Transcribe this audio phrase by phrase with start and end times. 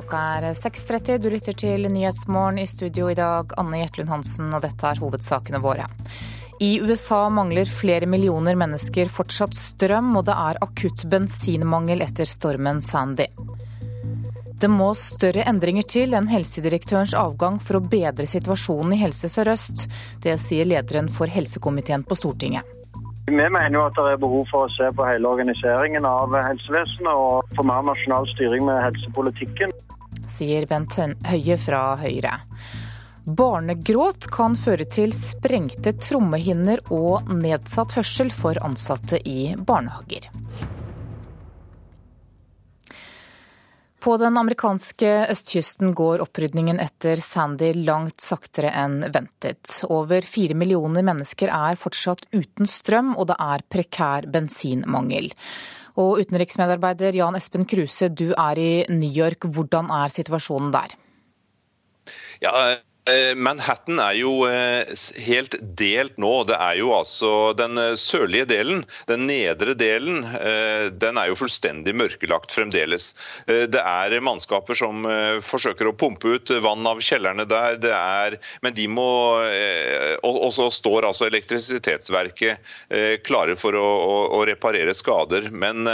[0.00, 1.18] Klokka er 6.30.
[1.20, 5.58] Du lytter til Nyhetsmorgen i studio i dag, Anne Jetlund Hansen, og dette er hovedsakene
[5.60, 5.84] våre.
[6.64, 12.80] I USA mangler flere millioner mennesker fortsatt strøm, og det er akutt bensinmangel etter stormen
[12.80, 13.26] Sandy.
[14.62, 19.84] Det må større endringer til enn helsedirektørens avgang for å bedre situasjonen i Helse Sør-Øst.
[20.24, 22.64] Det sier lederen for helsekomiteen på Stortinget.
[23.28, 27.12] Vi mener jo at det er behov for å se på hele organiseringen av helsevesenet
[27.12, 29.76] og få mer nasjonal styring med helsepolitikken.
[30.30, 32.38] Sier Bent Høie fra Høyre.
[33.26, 40.30] Barnegråt kan føre til sprengte trommehinner og nedsatt hørsel for ansatte i barnehager.
[44.00, 49.82] På den amerikanske østkysten går opprydningen etter Sandy langt saktere enn ventet.
[49.92, 55.28] Over fire millioner mennesker er fortsatt uten strøm, og det er prekær bensinmangel.
[55.98, 59.48] Og utenriksmedarbeider Jan Espen Kruse, du er i New York.
[59.50, 60.94] Hvordan er situasjonen der?
[62.42, 62.52] Ja,
[63.36, 64.84] Manhattan er jo eh,
[65.24, 66.44] helt delt nå.
[66.48, 70.22] Det er jo altså Den eh, sørlige delen, den nedre delen,
[71.00, 73.10] den er jo fullstendig mørkelagt fremdeles.
[73.46, 75.04] Det er mannskaper som
[75.44, 77.78] forsøker å pumpe ut vann av kjellerne der.
[77.82, 79.06] Det er, men de må
[80.26, 82.58] Og så står altså elektrisitetsverket
[83.26, 85.50] klare for å, å, å reparere skader.
[85.50, 85.88] Men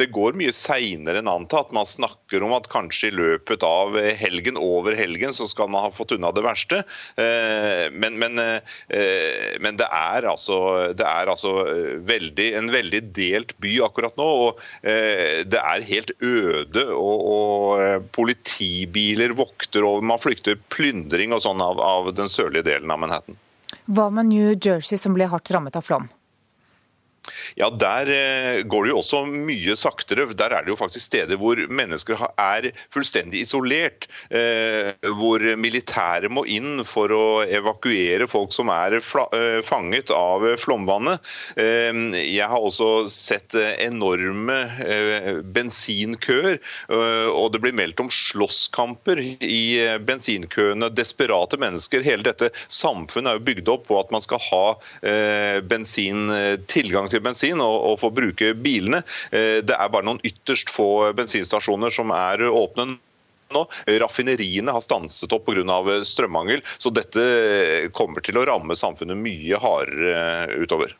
[0.00, 1.72] det går mye seinere enn antatt.
[1.76, 5.94] Man snakker om at kanskje i løpet av helgen, over helgen, så skal man ha
[5.94, 6.82] fått unna det verste verste.
[7.20, 10.58] Eh, men, men, eh, men det, er altså,
[10.96, 11.54] det er altså
[12.06, 14.30] veldig, en veldig delt by akkurat nå.
[14.48, 16.88] og eh, Det er helt øde.
[16.94, 22.92] og, og Politibiler vokter over, man flykter plyndring og sånn av, av den sørlige delen
[22.92, 23.38] av Manhattan.
[23.84, 26.08] Hva med New Jersey, som ble hardt rammet av flom?
[27.54, 30.26] Ja, Der eh, går det jo også mye saktere.
[30.34, 34.08] Der er det jo faktisk steder hvor mennesker er fullstendig isolert.
[34.30, 41.22] Eh, hvor militæret må inn for å evakuere folk som er eh, fanget av flomvannet.
[41.56, 44.56] Jeg har også sett enorme
[45.54, 46.58] bensinkøer,
[47.32, 49.62] og det blir meldt om slåsskamper i
[50.04, 50.90] bensinkøene.
[50.94, 52.04] Desperate mennesker.
[52.06, 54.64] Hele dette samfunnet er jo bygd opp på at man skal ha
[55.70, 56.26] bensin,
[56.70, 59.02] tilgang til bensin bensin og, og få bruke bilene.
[59.30, 62.96] Eh, det er bare noen ytterst få bensinstasjoner som er åpne
[63.54, 63.64] nå.
[64.00, 66.02] Raffineriene har stanset opp pga.
[66.04, 70.96] strømmangel, så dette kommer til å ramme samfunnet mye hardere utover.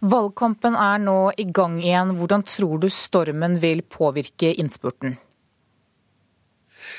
[0.00, 2.16] Valgkampen er nå i gang igjen.
[2.18, 5.16] Hvordan tror du stormen vil påvirke innspurten?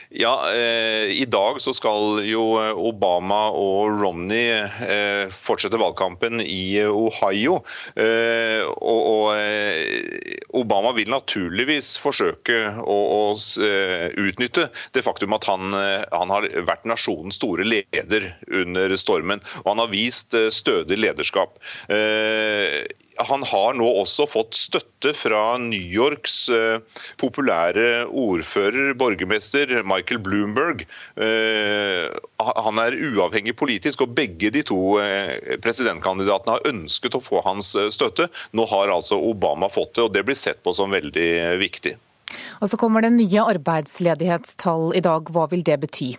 [0.09, 2.43] Ja, eh, I dag så skal jo
[2.79, 7.57] Obama og Romney eh, fortsette valgkampen i Ohio.
[7.99, 12.99] Eh, og, eh, Obama vil naturligvis forsøke å,
[13.35, 19.43] eh, utnytte det faktum at han, eh, han, har vært nasjonens store leder under stormen.
[19.65, 21.59] Og han har vist stødig lederskap.
[23.25, 30.83] Han har nå også fått støtte fra New Yorks eh, populære ordfører, borgermester Michael Bloomberg.
[31.15, 32.05] Eh,
[32.37, 37.73] han er uavhengig politisk, og begge de to eh, presidentkandidatene har ønsket å få hans
[37.95, 38.29] støtte.
[38.53, 41.97] Nå har altså Obama fått det, og det blir sett på som veldig viktig.
[42.61, 45.29] Og Så kommer det nye arbeidsledighetstall i dag.
[45.33, 46.13] Hva vil det bety?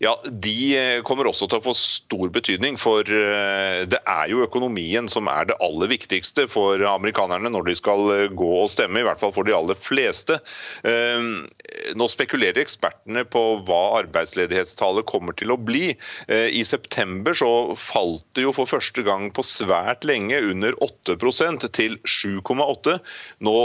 [0.00, 2.78] Ja, De eh, kommer også til å få stor betydning.
[2.80, 7.74] For eh, det er jo økonomien som er det aller viktigste for amerikanerne når de
[7.76, 10.38] skal eh, gå og stemme, i hvert fall for de aller fleste.
[12.00, 15.92] Nå spekulerer ekspertene på hva arbeidsledighetstallet kommer til å bli.
[16.30, 21.98] I september så falt det jo for første gang på svært lenge under 8% til
[22.06, 22.96] 7,8.
[23.46, 23.56] Nå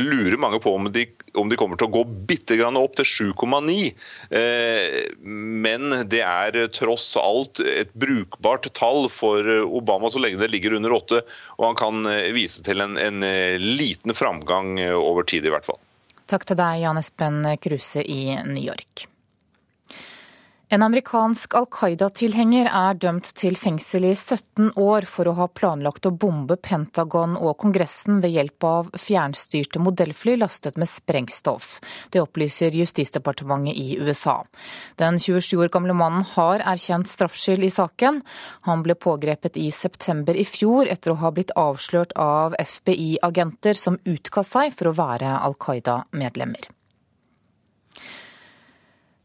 [0.00, 3.08] lurer mange på om de om de kommer til å gå bitte grann opp til
[3.34, 3.76] 7,9.
[4.30, 10.78] Eh, men det er tross alt et brukbart tall for Obama så lenge det ligger
[10.78, 11.22] under 8.
[11.58, 15.66] Og han kan eh, vise til en, en eh, liten framgang over tid, i hvert
[15.66, 15.80] fall.
[16.30, 19.08] Takk til deg, Jan Espen Kruse i New York.
[20.74, 26.08] En amerikansk Al Qaida-tilhenger er dømt til fengsel i 17 år for å ha planlagt
[26.08, 31.78] å bombe Pentagon og Kongressen ved hjelp av fjernstyrte modellfly lastet med sprengstoff.
[32.10, 34.40] Det opplyser Justisdepartementet i USA.
[34.98, 38.24] Den 27 år gamle mannen har erkjent straffskyld i saken.
[38.66, 44.02] Han ble pågrepet i september i fjor etter å ha blitt avslørt av FBI-agenter som
[44.02, 46.74] utga seg for å være Al Qaida-medlemmer.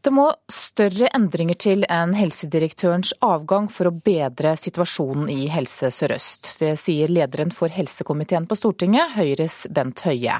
[0.00, 6.54] Det må større endringer til enn helsedirektørens avgang for å bedre situasjonen i Helse Sør-Øst.
[6.62, 10.38] Det sier lederen for helsekomiteen på Stortinget, Høyres Bent Høie.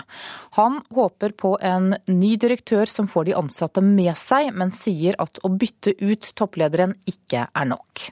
[0.56, 5.42] Han håper på en ny direktør som får de ansatte med seg, men sier at
[5.44, 8.08] å bytte ut topplederen ikke er nok.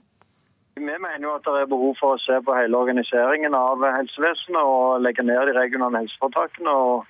[0.76, 4.60] Vi mener jo at det er behov for å se på hele organiseringen av helsevesenet
[4.60, 6.76] og legge ned de regionale helseforetakene.
[6.76, 7.06] og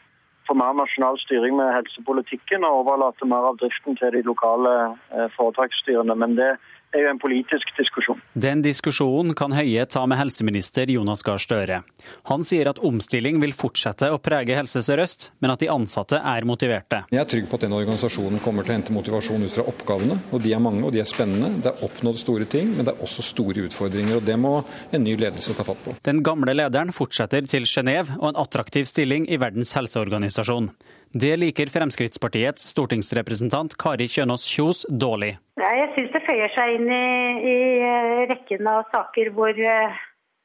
[0.48, 4.74] få mer nasjonal styring med helsepolitikken og overlate mer av driften til de lokale
[5.12, 6.16] eh, foretaksstyrene.
[6.16, 6.54] Men det
[6.92, 8.20] er jo en politisk diskusjon.
[8.32, 11.82] Den diskusjonen kan Høie ta med helseminister Jonas Gahr Støre.
[12.30, 16.46] Han sier at omstilling vil fortsette å prege Helse Sør-Øst, men at de ansatte er
[16.48, 17.02] motiverte.
[17.12, 20.18] Jeg er trygg på at den organisasjonen kommer til å hente motivasjon ut fra oppgavene.
[20.32, 21.62] og De er mange og de er spennende.
[21.64, 24.20] Det er oppnådd store ting, men det er også store utfordringer.
[24.20, 24.54] og Det må
[24.92, 25.96] en ny ledelse ta fatt på.
[26.08, 30.72] Den gamle lederen fortsetter til Genéve og en attraktiv stilling i Verdens helseorganisasjon.
[31.12, 35.38] Det liker Fremskrittspartiets stortingsrepresentant Kari Kjønaas Kjos dårlig.
[35.56, 37.06] Jeg syns det føyer seg inn i,
[37.48, 39.96] i, eh, rekken av saker hvor uh,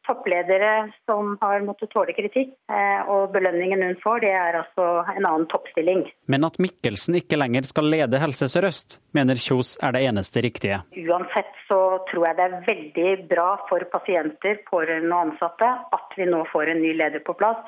[0.08, 4.88] toppledere som har måttet tåle kritikk, uh, og belønningen hun får, det er altså
[5.18, 6.06] en annen toppstilling.
[6.32, 10.80] Men at Mikkelsen ikke lenger skal lede Helse Sør-Øst, mener Kjos er det eneste riktige.
[10.96, 16.32] Uansett så tror jeg det er veldig bra for pasienter, pårørende og ansatte at vi
[16.32, 17.60] nå får en ny leder på plass.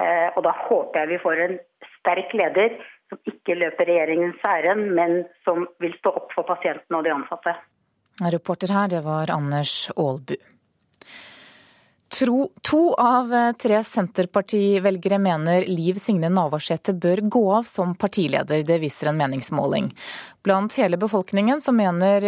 [0.00, 1.56] Og da håper jeg vi får en
[2.00, 2.78] sterk leder
[3.10, 7.56] som ikke løper regjeringens ærend, men som vil stå opp for pasientene og de ansatte.
[8.20, 10.36] Reporter her, det var Anders Aalbu.
[12.10, 18.64] Tro, to av tre Senterpartivelgere mener Liv Signe Navarsete bør gå av som partileder.
[18.66, 19.92] Det viser en meningsmåling.
[20.42, 22.24] Blant hele befolkningen så mener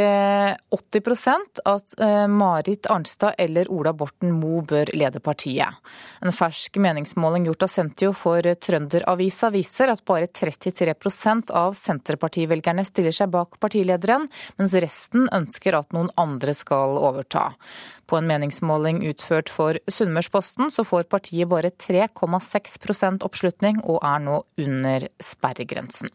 [0.70, 5.78] 80 eh, at eh, Marit Arnstad eller Ola Borten Moe bør lede partiet.
[6.20, 13.16] En fersk meningsmåling gjort av Sentio for Trønderavisa viser at bare 33% av Senterpartivelgerne stiller
[13.16, 14.28] seg bak partilederen,
[14.60, 17.48] mens resten ønsker at noen andre skal overta.
[18.04, 24.42] På en meningsmåling utført for Sunnmørsposten så får partiet bare 3,6% oppslutning og er nå
[24.60, 26.12] under sperregrensen.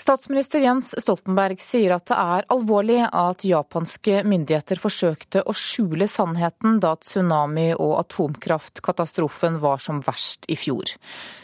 [0.00, 6.78] Statsminister Jens Stoltenberg sier at det er alvorlig at japanske myndigheter forsøkte å skjule sannheten
[6.80, 10.94] da tsunami- og atomkraftkatastrofen var som verst i fjor.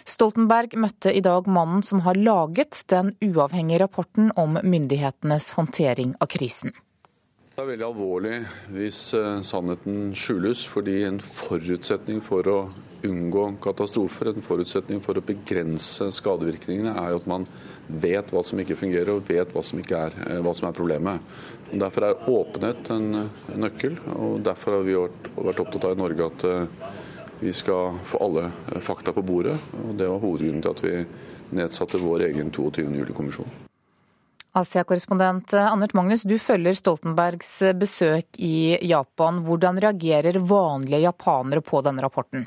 [0.08, 6.32] Stoltenberg møtte i dag mannen som har laget den uavhengige rapporten om myndighetenes håndtering av
[6.32, 6.72] krisen.
[7.52, 8.34] Det er veldig alvorlig
[8.72, 12.58] hvis eh, sannheten skjules, fordi en forutsetning for å
[13.04, 17.50] unngå katastrofer, en forutsetning for å begrense skadevirkningene, er jo at man
[17.86, 21.34] vet hva som ikke fungerer og vet hva som, er, eh, hva som er problemet.
[21.70, 26.26] Derfor er åpenhet en, en, nøkkel, og derfor har vi vært, opptatt av i Norge
[26.30, 26.88] at uh,
[27.40, 28.48] vi skal få alle
[28.84, 29.56] fakta på bordet.
[29.82, 30.94] og Det var hovedgrunnen til at vi
[31.56, 32.86] nedsatte vår egen 22.
[33.02, 33.54] juli-kommisjon.
[34.56, 39.42] Asia-korrespondent Anders Magnus, du følger Stoltenbergs besøk i Japan.
[39.44, 42.46] Hvordan reagerer vanlige japanere på denne rapporten?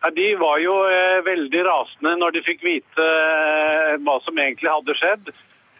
[0.00, 4.70] Ja, de var jo eh, veldig rasende når de fikk vite eh, hva som egentlig
[4.70, 5.30] hadde skjedd.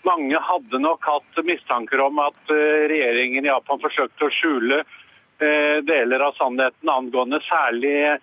[0.06, 5.78] Mange hadde nok hatt mistanker om at eh, regjeringen i Japan forsøkte å skjule eh,
[5.86, 8.18] deler av sannheten angående særlig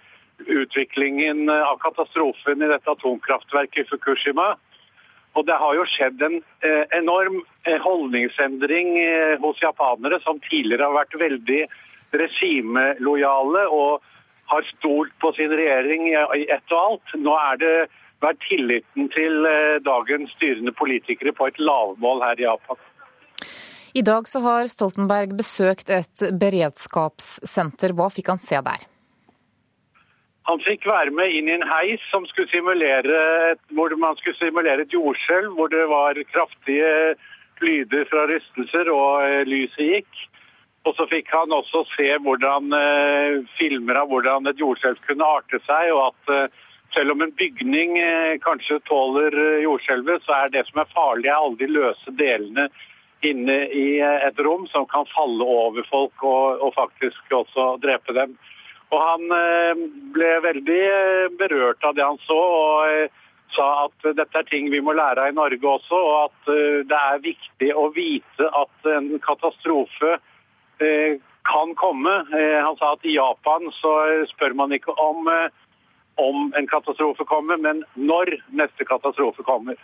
[0.52, 4.50] utviklingen av katastrofen i dette atomkraftverket i Fukushima.
[5.40, 8.98] Og det har jo skjedd en eh, enorm eh, holdningsendring
[9.40, 11.62] hos japanere, som tidligere har vært veldig
[12.20, 14.04] regimelojale og
[14.52, 17.16] har stolt på sin regjering i ett og alt.
[17.18, 17.76] Nå er det
[18.24, 19.48] vært tilliten til
[19.86, 22.80] dagens styrende politikere på et lavmål her i Japan.
[23.96, 27.94] I dag så har Stoltenberg besøkt et beredskapssenter.
[27.96, 28.84] Hva fikk han se der?
[30.46, 34.84] Han fikk være med inn i en heis som skulle simulere, hvor man skulle simulere
[34.84, 37.16] et jordskjelv, hvor det var kraftige
[37.64, 40.22] lyder fra rystelser og eh, lyset gikk.
[40.86, 45.60] Og så fikk han også se hvordan eh, filmer av hvordan et jordskjelv kunne arte
[45.66, 50.66] seg, og at eh, selv om en bygning eh, kanskje tåler jordskjelvet, så er det
[50.70, 52.70] som er farlig, er alle de løse delene
[53.26, 58.36] inne i et rom som kan falle over folk og, og faktisk også drepe dem.
[58.94, 59.24] Og han
[60.14, 60.84] ble veldig
[61.40, 65.34] berørt av det han så, og sa at dette er ting vi må lære av
[65.34, 66.54] i Norge også, og at
[66.92, 70.20] det er viktig å vite at en katastrofe
[71.46, 72.14] kan komme.
[72.66, 73.92] Han sa at i Japan så
[74.32, 75.30] spør man ikke om,
[76.22, 79.78] om en katastrofe kommer, men når neste katastrofe kommer.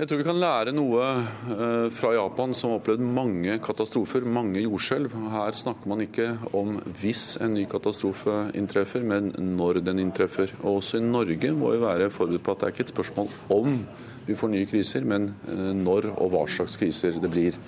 [0.00, 1.06] Jeg tror vi kan lære noe
[1.52, 5.12] eh, fra Japan, som har opplevd mange katastrofer, mange jordskjelv.
[5.34, 10.54] Her snakker man ikke om hvis en ny katastrofe inntreffer, men når den inntreffer.
[10.62, 13.28] Og også i Norge må vi være forberedt på at det er ikke et spørsmål
[13.58, 13.76] om
[14.24, 17.60] vi får nye kriser, men eh, når og hva slags kriser det blir.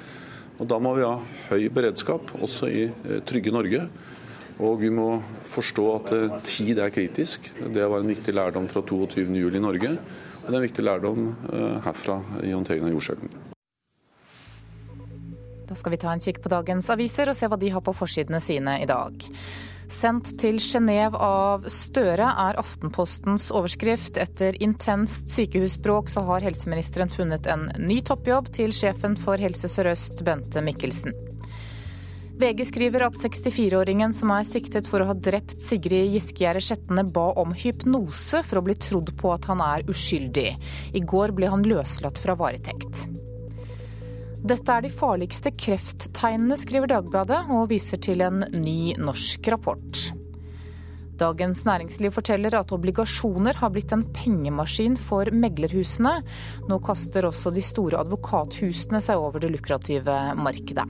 [0.62, 1.16] Og Da må vi ha
[1.50, 3.86] høy beredskap, også i eh, trygge Norge.
[4.62, 5.16] Og vi må
[5.50, 6.10] forstå at
[6.46, 7.48] tid er kritisk.
[7.58, 9.56] Det var en viktig lærdom fra 22.07.
[9.56, 9.96] i Norge.
[10.42, 13.34] Og Det er en viktig lærdom eh, herfra i håndteringen av jordskjelven.
[15.66, 17.94] Da skal vi ta en kikk på dagens aviser og se hva de har på
[17.96, 19.26] forsidene sine i dag.
[19.92, 24.16] Sendt til Genéve av Støre er Aftenpostens overskrift.
[24.20, 30.24] Etter intenst sykehusbråk så har helseministeren funnet en ny toppjobb til sjefen for Helse Sør-Øst,
[30.24, 31.12] Bente Mikkelsen.
[32.40, 37.28] VG skriver at 64-åringen som er siktet for å ha drept Sigrid Giskegjerde Skjetne, ba
[37.38, 40.48] om hypnose for å bli trodd på at han er uskyldig.
[40.96, 43.04] I går ble han løslatt fra varetekt.
[44.42, 50.00] Dette er de farligste krefttegnene, skriver Dagbladet, og viser til en ny norsk rapport.
[51.20, 56.16] Dagens Næringsliv forteller at obligasjoner har blitt en pengemaskin for meglerhusene.
[56.66, 60.88] Nå kaster også de store advokathusene seg over det lukrative markedet.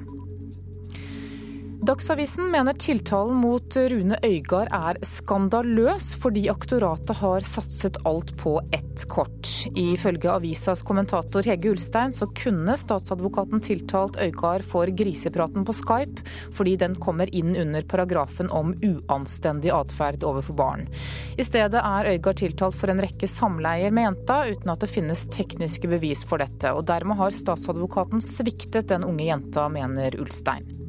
[1.83, 9.03] Dagsavisen mener tiltalen mot Rune Øygard er skandaløs, fordi aktoratet har satset alt på ett
[9.11, 9.49] kort.
[9.75, 16.23] Ifølge avisas kommentator Hege Ulstein så kunne statsadvokaten tiltalt Øygard for grisepraten på Skype,
[16.55, 20.87] fordi den kommer inn under paragrafen om uanstendig atferd overfor barn.
[21.35, 25.27] I stedet er Øygard tiltalt for en rekke samleier med jenta, uten at det finnes
[25.35, 26.71] tekniske bevis for dette.
[26.71, 30.82] Og dermed har statsadvokaten sviktet den unge jenta, mener Ulstein.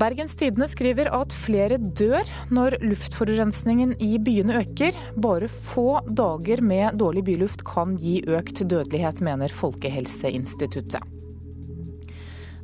[0.00, 4.96] Bergens Tidende skriver at flere dør når luftforurensningen i byene øker.
[5.20, 11.04] Bare få dager med dårlig byluft kan gi økt dødelighet, mener Folkehelseinstituttet.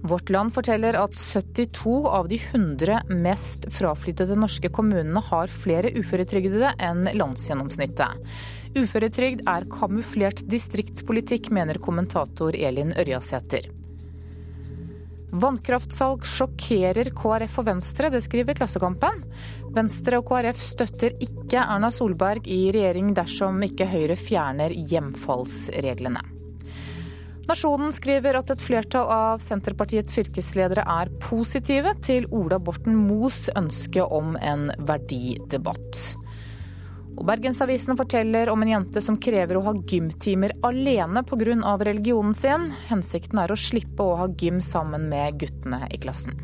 [0.06, 6.72] Vårt Land forteller at 72 av de 100 mest fraflyttede norske kommunene har flere uføretrygdede
[6.88, 8.36] enn landsgjennomsnittet.
[8.76, 13.68] Uføretrygd er kamuflert distriktspolitikk, mener kommentator Elin Ørjasæter.
[15.34, 19.24] Vannkraftsalg sjokkerer KrF og Venstre, det skriver Klassekampen.
[19.74, 26.22] Venstre og KrF støtter ikke Erna Solberg i regjering dersom ikke Høyre fjerner hjemfallsreglene.
[27.46, 34.02] Nasjonen skriver at et flertall av Senterpartiets fylkesledere er positive til Ola Borten Moes ønske
[34.02, 36.16] om en verdidebatt.
[37.16, 41.76] Og Bergensavisen forteller om en jente som krever å ha gymtimer alene pga.
[41.80, 42.70] religionen sin.
[42.88, 46.36] Hensikten er å slippe å ha gym sammen med guttene i klassen.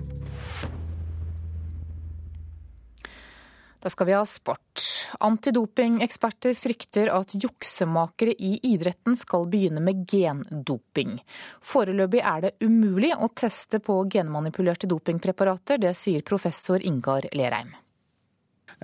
[3.83, 4.83] Da skal vi ha sport.
[5.19, 11.19] Antidopingeksperter frykter at juksemakere i idretten skal begynne med gendoping.
[11.61, 17.75] Foreløpig er det umulig å teste på genmanipulerte dopingpreparater, det sier professor Ingar Lerheim.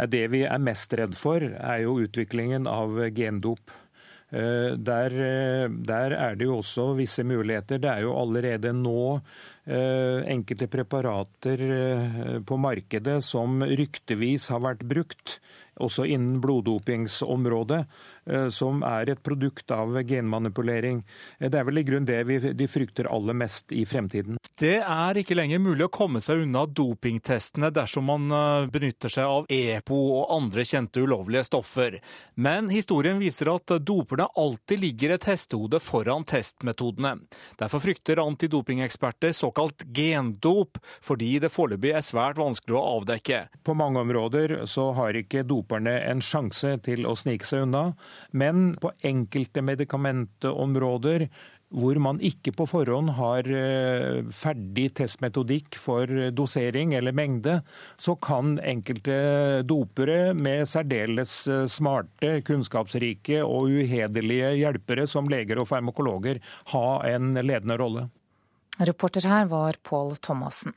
[0.06, 3.72] Det vi er mest redd for, er jo utviklingen av gendop.
[4.30, 7.80] Eh, der, eh, der, er det jo også visse muligheter.
[7.80, 9.20] Det er jo allerede nå
[9.68, 11.60] enkelte preparater
[12.48, 15.34] på markedet som ryktevis har vært brukt,
[15.76, 17.82] også innen bloddopingsområdet.
[18.28, 21.00] Eh, som er et produkt av genmanipulering.
[21.40, 24.36] Det er vel i grunn det vi, de frykter aller mest i fremtiden.
[24.58, 29.32] Det er ikke lenger mulig å komme seg unna dopingtestene dersom man eh, benytter seg
[29.32, 31.98] av EPO og andre kjente ulovlige stoffer.
[32.36, 37.16] Men historien viser at doperne alltid ligger et hestehode foran testmetodene.
[37.60, 39.56] Derfor frykter antidopingeksperter såkalt
[39.94, 43.44] gendop, fordi det foreløpig er svært vanskelig å avdekke.
[43.66, 47.92] På mange områder så har ikke doperne en sjanse til å snike seg unna.
[48.32, 51.28] Men på enkelte medikamentområder
[51.74, 57.58] hvor man ikke på forhånd har eh, ferdig testmetodikk for dosering eller mengde,
[58.00, 59.18] så kan enkelte
[59.68, 66.40] dopere med særdeles eh, smarte, kunnskapsrike og uhederlige hjelpere som leger og farmakologer
[66.72, 68.08] ha en ledende rolle.
[68.78, 70.76] Reporter her var Pål Thomassen.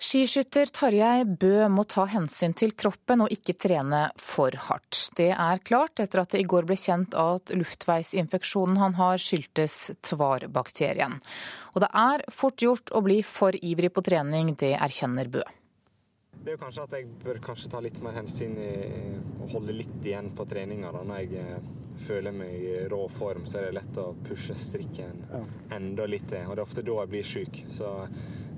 [0.00, 5.10] Skiskytter Tarjei Bø må ta hensyn til kroppen og ikke trene for hardt.
[5.18, 9.76] Det er klart etter at det i går ble kjent at luftveisinfeksjonen han har skyldtes
[10.08, 11.20] tvar-bakterien.
[11.76, 15.44] Og det er fort gjort å bli for ivrig på trening, det erkjenner Bø.
[16.40, 18.54] Det er jo kanskje at jeg bør kanskje ta litt mer hensyn
[19.40, 20.92] og holde litt igjen på treninga.
[20.96, 21.70] Når jeg eh,
[22.06, 25.24] føler meg i rå form, så er det lett å pushe strikken
[25.76, 26.46] enda litt til.
[26.46, 27.60] Og det er ofte da jeg blir sjuk.
[27.76, 27.90] Så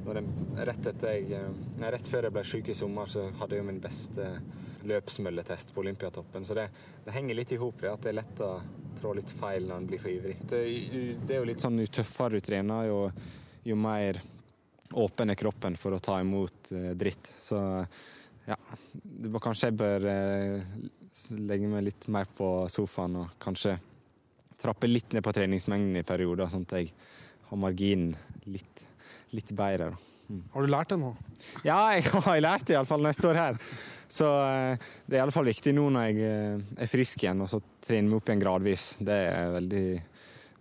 [0.06, 0.24] jeg,
[0.68, 1.42] rett, jeg,
[1.82, 4.28] rett, før jeg ble syk i sommer, så hadde jeg min beste
[4.86, 6.46] løpsmølletest på Olympiatoppen.
[6.46, 6.68] Så det,
[7.04, 8.52] det henger litt i hop, at det er lett å
[9.00, 10.38] trå litt feil når en blir for ivrig.
[10.42, 10.62] Det,
[11.22, 13.00] det, er jo litt sånn jo tøffere du trener, jo,
[13.66, 14.20] jo mer
[14.98, 17.30] åpen er kroppen for å ta imot eh, dritt.
[17.40, 17.58] Så
[18.46, 18.56] ja,
[19.42, 20.76] kanskje jeg bør eh,
[21.38, 23.76] legge meg litt mer på sofaen og kanskje
[24.62, 26.92] trappe litt ned på treningsmengden i perioder, sånn at jeg
[27.48, 28.14] har marginen
[28.46, 28.84] litt,
[29.34, 29.92] litt bedre.
[30.28, 30.44] Mm.
[30.52, 31.10] Har du lært det nå?
[31.66, 33.58] Ja, jeg har lært det iallfall når jeg står her.
[34.12, 38.08] Så eh, det er iallfall viktig nå når jeg er frisk igjen, og så trene
[38.08, 38.86] meg opp igjen gradvis.
[39.02, 39.84] Det er jeg veldig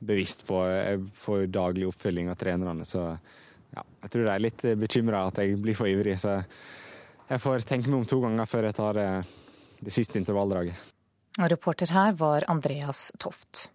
[0.01, 0.63] bevisst på.
[0.69, 3.13] Jeg får daglig oppfølging av trenerne, så
[3.75, 6.17] ja, jeg tror de er litt bekymra at jeg blir for ivrig.
[6.19, 6.39] Så
[7.31, 10.89] jeg får tenke meg om to ganger før jeg tar det, eh, siste intervalldraget.
[11.39, 13.69] Og reporter her var Andreas Toft.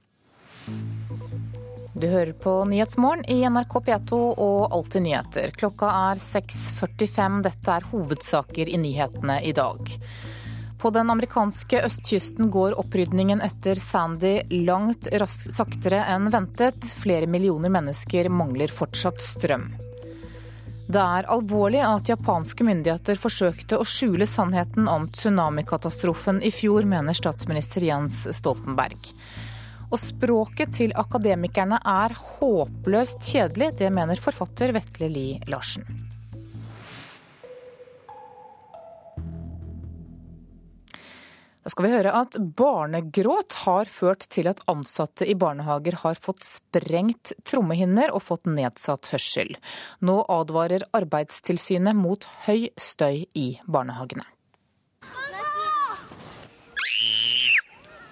[1.97, 5.55] Du hører på Nyhetsmorgen i NRK P2 og Alltid nyheter.
[5.57, 7.39] Klokka er 6.45.
[7.47, 9.95] Dette er hovedsaker i nyhetene i dag.
[10.77, 16.85] På den amerikanske østkysten går opprydningen etter Sandy langt saktere enn ventet.
[17.01, 19.71] Flere millioner mennesker mangler fortsatt strøm.
[20.87, 27.17] Det er alvorlig at japanske myndigheter forsøkte å skjule sannheten om tsunamikatastrofen i fjor, mener
[27.19, 29.11] statsminister Jens Stoltenberg.
[29.91, 33.73] Og språket til akademikerne er håpløst kjedelig.
[33.83, 36.06] Det mener forfatter Vetle Lie Larsen.
[41.67, 46.45] Da skal vi høre at barnegråt har ført til at ansatte i barnehager har fått
[46.47, 49.51] sprengt trommehinner og fått nedsatt hørsel.
[49.99, 54.29] Nå advarer Arbeidstilsynet mot høy støy i barnehagene.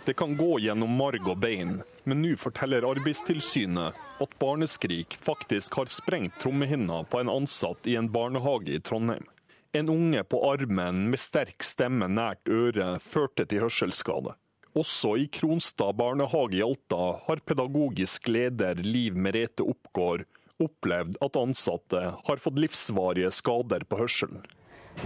[0.02, 1.76] Det kan gå gjennom marg og bein,
[2.10, 8.10] men nå forteller Arbeidstilsynet at barneskrik faktisk har sprengt trommehinna på en ansatt i en
[8.10, 9.30] barnehage i Trondheim.
[9.76, 14.36] En unge på armen med sterk stemme nært øret førte til hørselsskade.
[14.78, 20.22] Også i Kronstad barnehage i Alta har pedagogisk leder Liv Merete Oppgård
[20.62, 24.46] opplevd at ansatte har fått livsvarige skader på hørselen.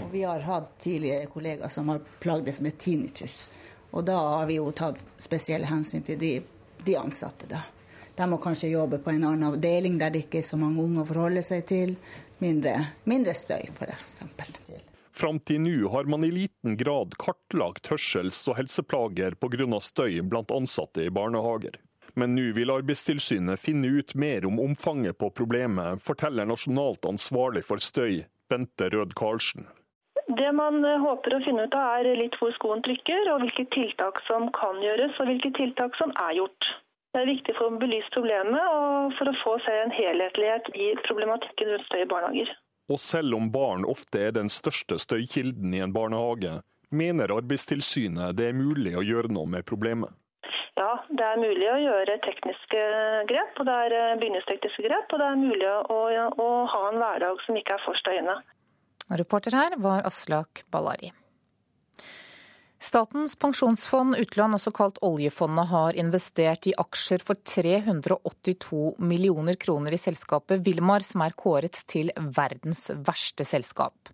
[0.02, 3.46] Og vi har hatt tidligere kollegaer som har plagdes med tinnitus.
[3.96, 6.34] Og da har vi jo tatt spesielle hensyn til de,
[6.84, 7.64] de ansatte, da.
[8.18, 11.04] De må kanskje jobbe på en annen avdeling der det ikke er så mange unge
[11.04, 11.96] å forholde seg til.
[12.38, 14.20] Mindre, mindre støy, f.eks.
[15.18, 19.80] Fram til nå har man i liten grad kartlagt hørsels- og helseplager pga.
[19.82, 21.80] støy blant ansatte i barnehager.
[22.14, 27.82] Men nå vil Arbeidstilsynet finne ut mer om omfanget på problemet, forteller nasjonalt ansvarlig for
[27.82, 29.66] støy, Bente Rød Karlsen.
[30.28, 33.64] Det man eh, håper å finne ut av, er litt hvor skoen trykker, og hvilke
[33.74, 36.68] tiltak som kan gjøres, og hvilke tiltak som er gjort.
[37.14, 40.90] Det er viktig for å belyse problemet og for å få se en helhetlighet i
[41.06, 42.50] problematikken rundt støy i barnehager.
[42.88, 46.58] Og selv om barn ofte er den største støykilden i en barnehage,
[46.90, 50.12] mener Arbeidstilsynet det er mulig å gjøre noe med problemet.
[50.78, 52.82] Ja, det er mulig å gjøre tekniske
[53.28, 55.98] grep, og det er eh, bygningstekniske grep, og det er mulig å,
[56.38, 58.36] å ha en hverdag som ikke er for støyende.
[59.18, 61.10] Reporter her var Aslak Ballari.
[62.78, 69.98] Statens pensjonsfond utland, også kalt oljefondet, har investert i aksjer for 382 millioner kroner i
[69.98, 74.12] selskapet Wilmar, som er kåret til verdens verste selskap.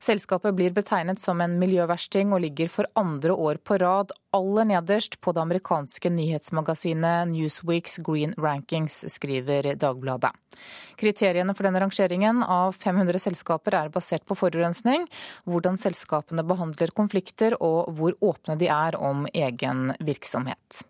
[0.00, 5.18] Selskapet blir betegnet som en miljøversting og ligger for andre år på rad aller nederst
[5.24, 10.32] på det amerikanske nyhetsmagasinet Newsweeks Green Rankings, skriver Dagbladet.
[11.00, 15.06] Kriteriene for denne rangeringen av 500 selskaper er basert på forurensning,
[15.44, 20.84] hvordan selskapene behandler konflikter og hvor åpne de er om egen virksomhet.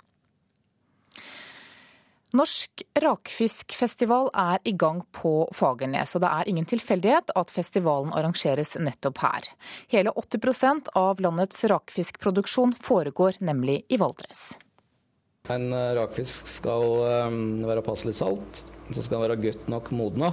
[2.35, 8.75] Norsk rakfiskfestival er i gang på Fagernes, og det er ingen tilfeldighet at festivalen arrangeres
[8.83, 9.47] nettopp her.
[9.93, 14.57] Hele 80% av landets rakfiskproduksjon foregår nemlig i Valdres.
[15.55, 17.39] En eh, rakfisk skal eh,
[17.71, 20.33] være passelig salt, så skal den være godt nok modna,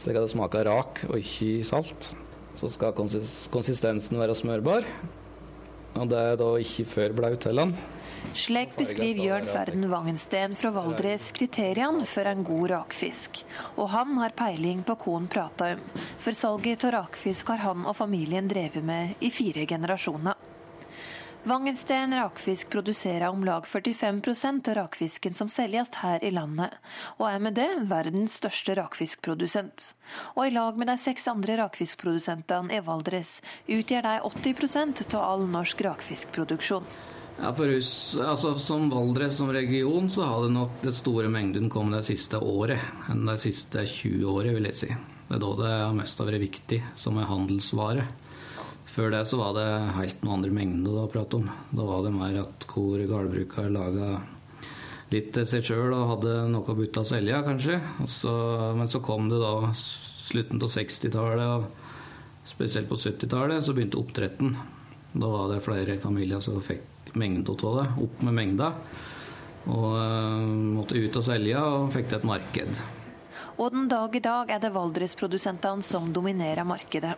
[0.00, 2.14] slik at det smaker rak og ikke salt.
[2.56, 4.88] Så skal konsistensen være smørbar,
[5.92, 7.76] og det er da ikke før blaut heller.
[8.38, 13.42] Slik beskriver Jørn Ferden Wangensten fra Valdres kriteriene for en god rakfisk.
[13.76, 16.04] Og han har peiling på hva han prater om.
[16.22, 20.38] For salget av rakfisk har han og familien drevet med i fire generasjoner.
[21.48, 26.74] Wangensten rakfisk produserer om lag 45% av rakfisken som selges her i landet,
[27.16, 29.92] og er med det verdens største rakfiskprodusent.
[30.34, 35.46] Og i lag med de seks andre rakfiskprodusentene i Valdres utgjør de 80% av all
[35.48, 36.84] norsk rakfiskproduksjon.
[37.38, 41.68] Ja, for hus, altså Som Valdres som region så har det nok det store mengden
[41.70, 44.88] kommet det siste året enn de siste 20 året, vil jeg si.
[45.28, 48.08] Det er da det har mest vært viktig som en handelsvare
[48.88, 49.68] Før det så var det
[50.00, 51.46] helt noen andre mengder å prate om.
[51.70, 54.10] Da var det mer at hvor har laga
[55.12, 57.78] litt til seg sjøl og hadde noe å bytte av selja, kanskje.
[58.10, 58.32] Så,
[58.74, 64.56] men så kom det da slutten av 60-tallet, og spesielt på 70-tallet, så begynte oppdretten.
[65.14, 68.72] Da var det flere familier som fikk mengde av det, opp med mengda.
[69.68, 70.44] Og uh,
[70.76, 72.80] måtte ut og selge, og fikk til et marked.
[73.58, 77.16] Og den dag i dag er det Valdres-produsentene som dominerer markedet.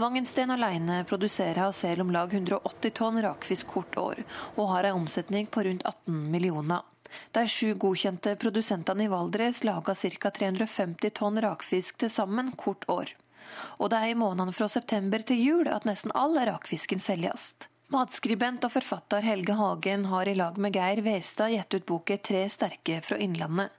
[0.00, 4.22] Vangensten alene produserer og selger om lag 180 tonn rakfisk hvert år,
[4.56, 6.80] og har en omsetning på rundt 18 millioner.
[7.36, 10.30] De sju godkjente produsentene i Valdres lager ca.
[10.30, 13.12] 350 tonn rakfisk til sammen hvert år.
[13.78, 17.52] Og det er i månedene fra september til jul at nesten all rakfisken selges.
[17.86, 22.40] Matskribent og forfatter Helge Hagen har i lag med Geir Westad gitt ut boken 'Tre
[22.50, 23.76] sterke fra Innlandet'.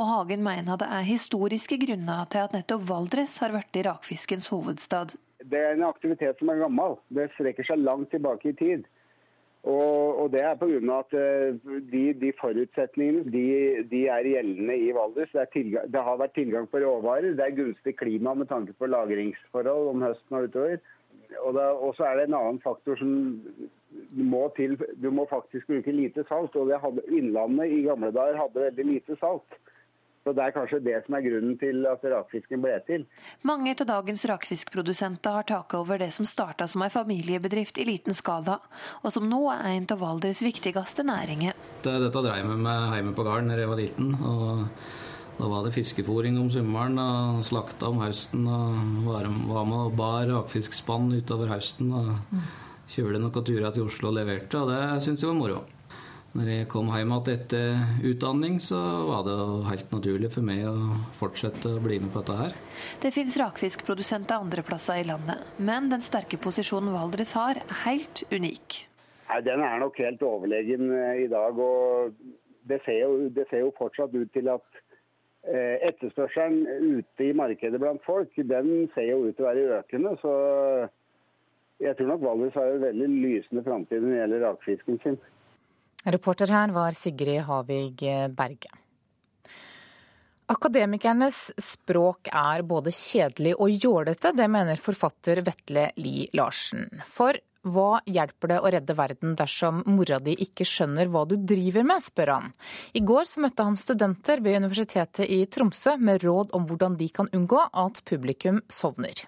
[0.00, 5.12] Og Hagen mener det er historiske grunner til at nettopp Valdres har blitt rakfiskens hovedstad.
[5.44, 6.96] Det er en aktivitet som er gammel.
[7.12, 8.88] Det strekker seg langt tilbake i tid.
[9.68, 10.80] Og, og det er pga.
[10.96, 11.52] at eh,
[11.92, 13.44] de, de forutsetningene de,
[13.90, 15.34] de, er gjeldende i Valdres.
[15.36, 18.88] Det, tilgang, det, har vært tilgang på råvarer, det er gunstig klima med tanke på
[18.88, 20.80] lagringsforhold om høsten og utover.
[21.38, 23.10] Og så er det en annen faktor som
[24.12, 24.76] må til.
[25.02, 26.56] Du må faktisk bruke lite salt.
[26.56, 29.58] og hadde, Innlandet i gamle dager hadde veldig lite salt.
[30.24, 33.06] Så Det er kanskje det som er grunnen til at rakfisken ble til.
[33.48, 38.12] Mange av dagens rakfiskprodusenter har taket over det som starta som en familiebedrift i liten
[38.14, 38.58] skala,
[39.00, 41.56] og som nå er en av Valdres viktigste næringer.
[41.86, 44.12] Dette dreiv jeg med hjemme på gården da jeg var liten.
[44.20, 44.66] og
[45.40, 48.44] da var det fiskefòring om sommeren og slakta om høsten.
[48.44, 51.92] og Var med og bar rakfiskspann utover høsten.
[51.96, 52.40] og
[52.90, 55.60] Kjørte noen turer til Oslo og leverte, og det syntes jeg var moro.
[56.30, 60.74] Når jeg kom hjem igjen etter utdanning, så var det helt naturlig for meg å
[61.18, 62.58] fortsette å bli med på dette her.
[63.02, 68.22] Det finnes rakfiskprodusenter andre plasser i landet, men den sterke posisjonen Valdres har, er helt
[68.30, 68.84] unik.
[69.30, 71.58] Nei, Den er nok helt overlegen eh, i dag.
[71.58, 72.14] og
[72.70, 74.79] det ser, jo, det ser jo fortsatt ut til at
[75.40, 80.12] etterspørselen ute i markedet blant folk den ser jo ut til å være økende.
[80.20, 80.34] Så
[81.80, 85.18] jeg tror nok Valdres har en veldig lysende framtid når det gjelder rakfisken sin.
[86.10, 88.04] Reporter her var Sigrid Havig
[88.36, 88.72] Berge.
[90.50, 96.88] Akademikernes språk er både kjedelig og jålete, det mener forfatter Vetle Li Larsen.
[97.06, 101.84] For hva hjelper det å redde verden dersom mora di ikke skjønner hva du driver
[101.86, 102.52] med, spør han.
[102.96, 107.10] I går så møtte han studenter ved Universitetet i Tromsø med råd om hvordan de
[107.12, 109.26] kan unngå at publikum sovner.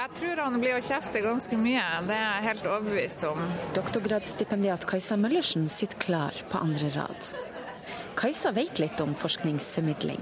[0.00, 3.44] Jeg tror han blir å kjefte ganske mye, det er jeg helt overbevist om.
[3.76, 7.30] Doktorgradsstipendiat Kajsa Møllersen sitter klar på andre rad.
[8.20, 10.18] Kajsa vet litt om forskningsformidling.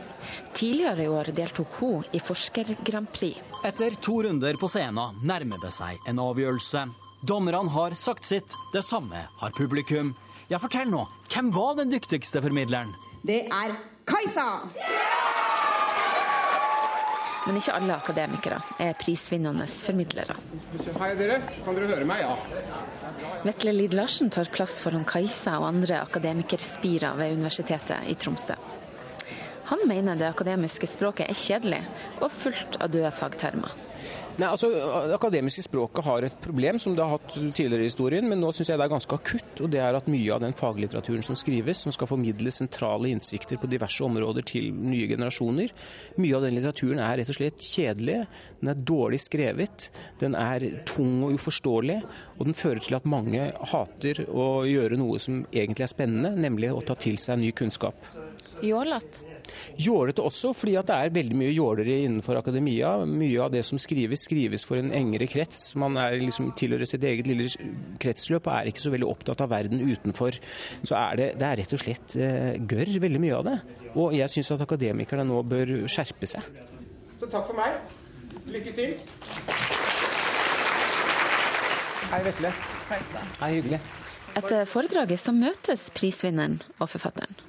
[0.54, 3.40] Tidligere i år deltok hun i Forsker-Grand Prix.
[3.66, 6.84] Etter to runder på scenen nærmer det seg en avgjørelse.
[7.26, 10.14] Dommerne har sagt sitt, det samme har publikum.
[10.46, 11.02] Ja, fortell nå,
[11.34, 12.94] hvem var den dyktigste formidleren?
[13.26, 13.74] Det er
[14.06, 14.46] Kajsa!
[17.48, 20.34] Men ikke alle akademikere er prisvinnende formidlere.
[21.00, 22.20] Hei dere, kan dere høre meg?
[22.20, 22.34] Ja.
[23.46, 28.58] Vetle Lid Larsen tar plass foran Kajsa og andre akademikerspirer ved Universitetet i Tromsø.
[29.72, 31.80] Han mener det akademiske språket er kjedelig
[32.20, 33.72] og fullt av døde fagtermer.
[34.38, 38.28] Nei, altså, Det akademiske språket har et problem, som det har hatt tidligere i historien,
[38.30, 39.62] men nå syns jeg det er ganske akutt.
[39.64, 43.58] og Det er at mye av den faglitteraturen som skrives, som skal formidle sentrale innsikter
[43.58, 45.74] på diverse områder til nye generasjoner,
[46.22, 48.20] mye av den litteraturen er rett og slett kjedelig.
[48.60, 49.88] Den er dårlig skrevet,
[50.22, 51.98] den er tung og uforståelig,
[52.38, 56.70] og den fører til at mange hater å gjøre noe som egentlig er spennende, nemlig
[56.70, 58.06] å ta til seg ny kunnskap.
[58.62, 59.37] Jålete?
[59.78, 62.94] Jålete også, fordi at det er veldig mye jålere innenfor akademia.
[63.08, 65.72] Mye av det som skrives, skrives for en engere krets.
[65.78, 67.48] Man er liksom tilhører sitt eget lille
[68.02, 70.38] kretsløp og er ikke så veldig opptatt av verden utenfor.
[70.82, 73.58] Så er det, det er rett og slett uh, gørr, veldig mye av det.
[73.98, 76.44] Og jeg syns at akademikerne nå bør skjerpe seg.
[77.18, 77.78] Så takk for meg.
[78.48, 78.94] Lykke til.
[82.08, 82.52] Hei, Vetle.
[82.88, 83.80] Hei, hyggelig.
[84.38, 87.47] Etter foredraget så møtes prisvinneren og forfatteren.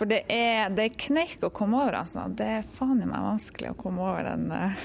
[0.00, 2.24] For det er, det er kneik å komme over, altså.
[2.32, 4.78] Det er faen i meg vanskelig å komme over den uh,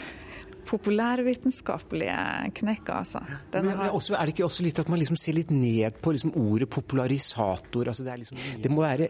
[0.67, 2.17] populærvitenskapelige
[2.59, 3.21] knekka, altså.
[3.53, 6.11] Men, men også, er det ikke også litt at man liksom ser litt ned på
[6.17, 7.93] liksom ordet popularisator?
[7.93, 9.09] Altså det, liksom, det må være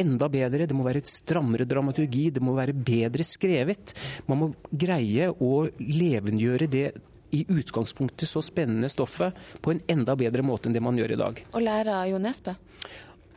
[0.00, 3.92] enda bedre, det må være et strammere dramaturgi, det må være bedre skrevet.
[4.32, 6.86] Man må greie å levendegjøre det
[7.32, 11.24] i utgangspunktet så spennende stoffet på en enda bedre måte enn det man gjør i
[11.26, 11.46] dag.
[11.52, 12.56] Og lære av Jo Nesbø?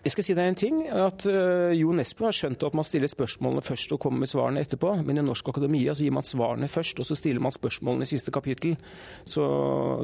[0.06, 3.10] Jeg skal si deg en ting, at uh, Jo Nesbø har skjønt at man stiller
[3.10, 4.92] spørsmålene først og kommer med svarene etterpå.
[5.02, 8.12] Men i Norsk Akademia så gir man svarene først, og så stiller man spørsmålene i
[8.12, 8.76] siste kapittel.
[9.26, 9.46] Så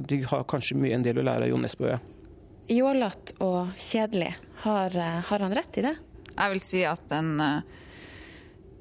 [0.09, 1.91] de har kanskje mye en del å lære av Jo Nesbø.
[1.93, 1.99] Ja.
[2.71, 4.31] Jålete og kjedelig,
[4.63, 5.93] har, uh, har, han rett i det?
[6.31, 7.83] Jeg vil si at en uh,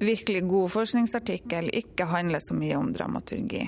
[0.01, 3.67] virkelig god forskningsartikkel ikke handler så mye om dramaturgi.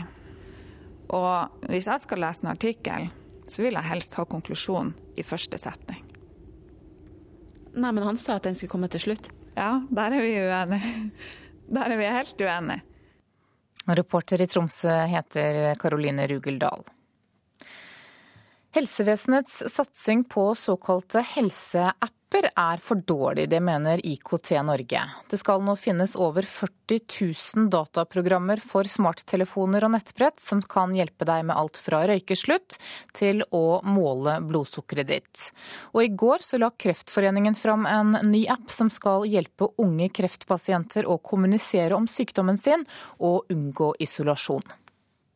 [1.14, 3.08] Og hvis jeg skal lese en artikkel,
[3.46, 6.02] så vil jeg helst ha konklusjonen i første setning.
[7.74, 9.30] Nei, men han sa at den skulle komme til slutt.
[9.58, 11.12] Ja, der er vi uenige.
[11.74, 12.82] Der er vi helt uenige.
[13.88, 16.84] Reporter i Tromsø heter Karoline Rugeldal.
[18.76, 25.04] Helsevesenets satsing på såkalte helseapper er for dårlig, det mener IKT Norge.
[25.30, 26.98] Det skal nå finnes over 40
[27.60, 32.80] 000 dataprogrammer for smarttelefoner og nettbrett som kan hjelpe deg med alt fra røykeslutt
[33.14, 35.46] til å måle blodsukkeret ditt.
[35.94, 41.06] Og i går så la Kreftforeningen fram en ny app som skal hjelpe unge kreftpasienter
[41.06, 42.90] å kommunisere om sykdommen sin
[43.22, 44.66] og unngå isolasjon.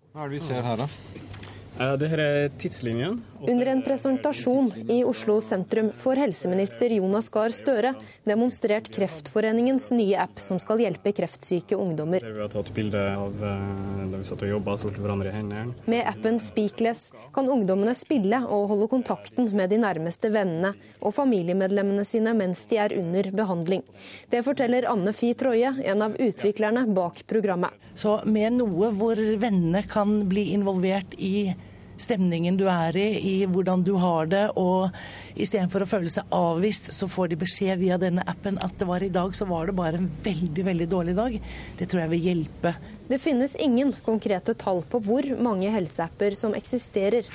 [0.09, 1.36] Hva er det vi ser her, da?
[1.77, 3.19] Det her er tidslinjen.
[3.45, 7.91] Under en presentasjon i Oslo sentrum får helseminister Jonas Gahr Støre
[8.25, 12.25] demonstrert Kreftforeningens nye app som skal hjelpe kreftsyke ungdommer.
[12.25, 15.75] Vi har tatt bilde av eh, da vi satt og jobba, solte hverandre i hendene.
[15.85, 22.07] Med appen Speakless kan ungdommene spille og holde kontakten med de nærmeste vennene og familiemedlemmene
[22.09, 23.85] sine mens de er under behandling.
[24.33, 27.77] Det forteller Anne Fi Troje, en av utviklerne bak programmet.
[27.93, 31.53] Så med noe hvor vennene kan bli involvert i
[32.01, 34.43] stemningen du er i, i hvordan du har det.
[34.59, 34.93] Og
[35.35, 39.03] istedenfor å føle seg avvist, så får de beskjed via denne appen at det var
[39.03, 41.39] i dag, så var det bare en veldig, veldig dårlig dag.
[41.79, 42.75] Det tror jeg vil hjelpe.
[43.07, 47.27] Det finnes ingen konkrete tall på hvor mange helseapper som eksisterer.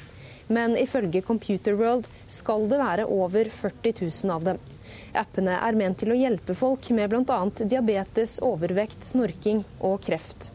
[0.53, 4.59] Men ifølge Computer World skal det være over 40 000 av dem.
[5.17, 7.39] Appene er ment til å hjelpe folk med bl.a.
[7.63, 10.51] diabetes, overvekt, snorking og kreft.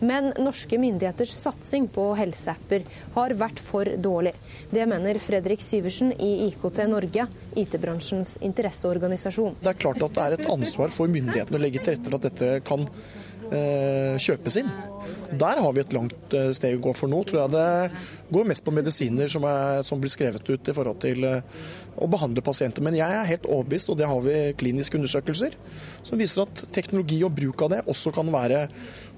[0.00, 4.34] Men norske myndigheters satsing på helseapper har vært for dårlig.
[4.72, 7.26] Det mener Fredrik Syversen i IKT Norge,
[7.60, 9.58] IT-bransjens interesseorganisasjon.
[9.60, 12.20] Det er klart at det er et ansvar for myndighetene å legge til rette for
[12.20, 12.86] at dette kan
[13.50, 14.72] eh, kjøpes inn.
[15.40, 17.20] Der har vi et langt eh, steg å gå for nå.
[17.26, 21.00] tror jeg det går mest på medisiner som, er, som blir skrevet ut i forhold
[21.02, 21.60] til eh,
[22.00, 22.84] å behandle pasienter.
[22.84, 25.56] Men jeg er helt overbevist, og det har vi kliniske undersøkelser,
[26.06, 28.66] som viser at teknologi og bruk av det også kan være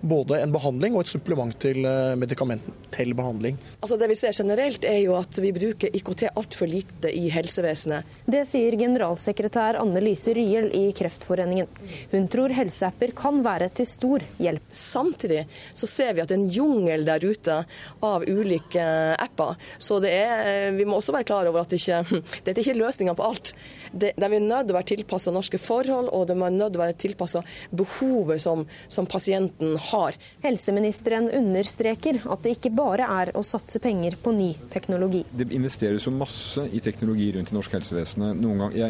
[0.02, 3.56] både en behandling og et supplement til eh, medikamenten til behandling.
[3.80, 8.08] Altså det vi ser generelt er jo at vi bruker IKT altfor lite i helsevesenet.
[8.28, 11.70] Det sier generalsekretær Anne Lise Ryel i Kreftforeningen.
[12.12, 14.66] Hun tror helseapper kan være til stor hjelp.
[14.76, 17.62] Samtidig så ser vi at det er en jungel der ute
[18.04, 18.84] av ulike
[19.22, 19.56] apper.
[19.78, 22.80] Så er, eh, vi må også være klar over at det ikke, dette er ikke
[22.82, 23.54] løsninga på alt.
[23.92, 26.80] Det, de er nødt til å være tilpassa norske forhold, og de er nødt til
[26.80, 30.16] å være tilpassa behovet som, som pasienten har.
[30.44, 35.22] Helseministeren understreker at det ikke bare er å satse penger på ny teknologi.
[35.30, 38.26] Det investeres jo masse i teknologi rundt i norsk helsevesen.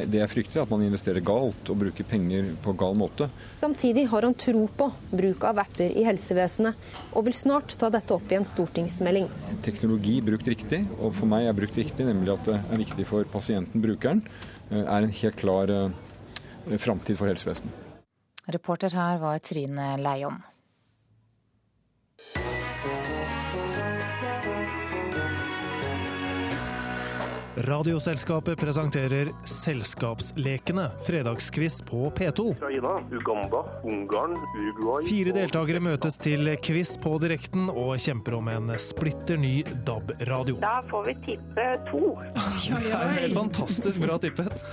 [0.07, 3.29] det jeg frykter, er at man investerer galt og bruker penger på gal måte.
[3.59, 6.79] Samtidig har han tro på bruk av apper i helsevesenet,
[7.13, 9.29] og vil snart ta dette opp i en stortingsmelding.
[9.67, 13.29] Teknologi brukt riktig, og for meg er brukt riktig, nemlig at det er viktig for
[13.33, 14.23] pasienten, brukeren,
[14.73, 17.73] er en helt klar eh, framtid for helsevesenet.
[18.53, 20.41] Reporter her var Trine Leion.
[27.57, 32.51] Radioselskapet presenterer Selskapslekene, fredagskviss på P2.
[32.51, 38.73] Ukraina, Uganda, Ungarn, Uruguay Fire deltakere møtes til quiz på direkten og kjemper om en
[38.81, 39.53] splitter ny
[39.85, 40.57] DAB-radio.
[40.65, 42.15] Da får vi tippe to.
[42.73, 44.65] Det er fantastisk bra tippet.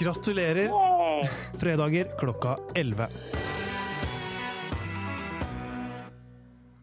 [0.00, 0.72] Gratulerer.
[1.60, 3.10] Fredager klokka 11.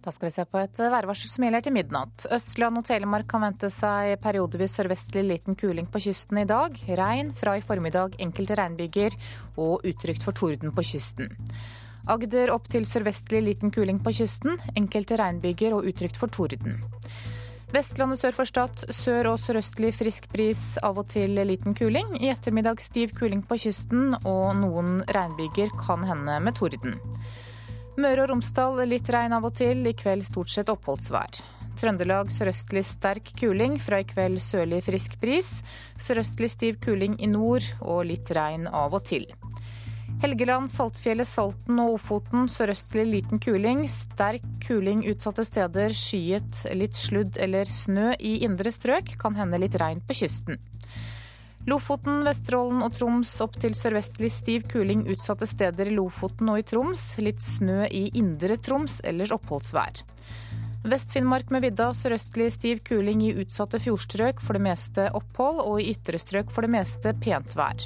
[0.01, 2.23] Da skal vi se på et værvarsel som gjelder til midnatt.
[2.33, 6.79] Østland og Telemark kan vente seg periodevis sørvestlig liten kuling på kysten i dag.
[6.97, 9.13] Regn fra i formiddag enkelte regnbyger
[9.61, 11.29] og utrygt for torden på kysten.
[12.09, 14.57] Agder opp til sørvestlig liten kuling på kysten.
[14.73, 16.81] Enkelte regnbyger og utrygt for torden.
[17.71, 22.17] Vestlandet sør for Stad sør- og sørøstlig frisk bris, av og til liten kuling.
[22.17, 26.97] I ettermiddag stiv kuling på kysten, og noen regnbyger kan hende med torden.
[28.01, 31.41] Møre og Romsdal litt regn av og til, i kveld stort sett oppholdsvær.
[31.77, 35.49] Trøndelag sørøstlig sterk kuling, fra i kveld sørlig frisk bris.
[36.01, 39.27] Sørøstlig stiv kuling i nord og litt regn av og til.
[40.21, 43.85] Helgeland, Saltfjellet, Salten og Ofoten sørøstlig liten kuling.
[43.89, 49.13] Sterk kuling utsatte steder, skyet, litt sludd eller snø i indre strøk.
[49.21, 50.57] Kan hende litt regn på kysten.
[51.69, 56.65] Lofoten, Vesterålen og Troms opp til sørvestlig stiv kuling utsatte steder i Lofoten og i
[56.65, 57.03] Troms.
[57.21, 60.01] Litt snø i indre Troms, ellers oppholdsvær.
[60.81, 65.91] Vest-Finnmark med vidda sørøstlig stiv kuling i utsatte fjordstrøk, for det meste opphold, og i
[65.93, 67.85] ytre strøk for det meste pent vær.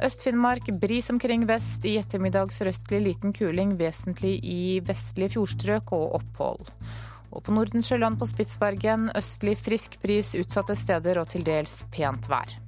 [0.00, 6.72] Øst-Finnmark bris omkring vest, i ettermiddag sørøstlig liten kuling, vesentlig i vestlige fjordstrøk og opphold.
[7.32, 12.61] Og på Nordensjøland på Spitsbergen østlig frisk bris utsatte steder og til dels pent vær.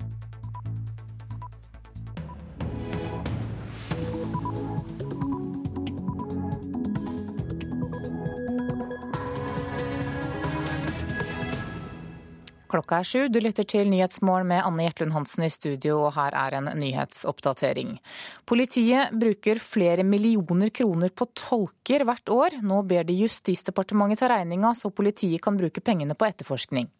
[12.74, 13.20] Klokka er sju.
[13.30, 17.92] Du lytter til Nyhetsmorgen med Anne Jetlund Hansen i studio, og her er en nyhetsoppdatering.
[18.50, 22.56] Politiet bruker flere millioner kroner på tolker hvert år.
[22.66, 26.90] Nå ber de Justisdepartementet ta regninga, så politiet kan bruke pengene på etterforskning.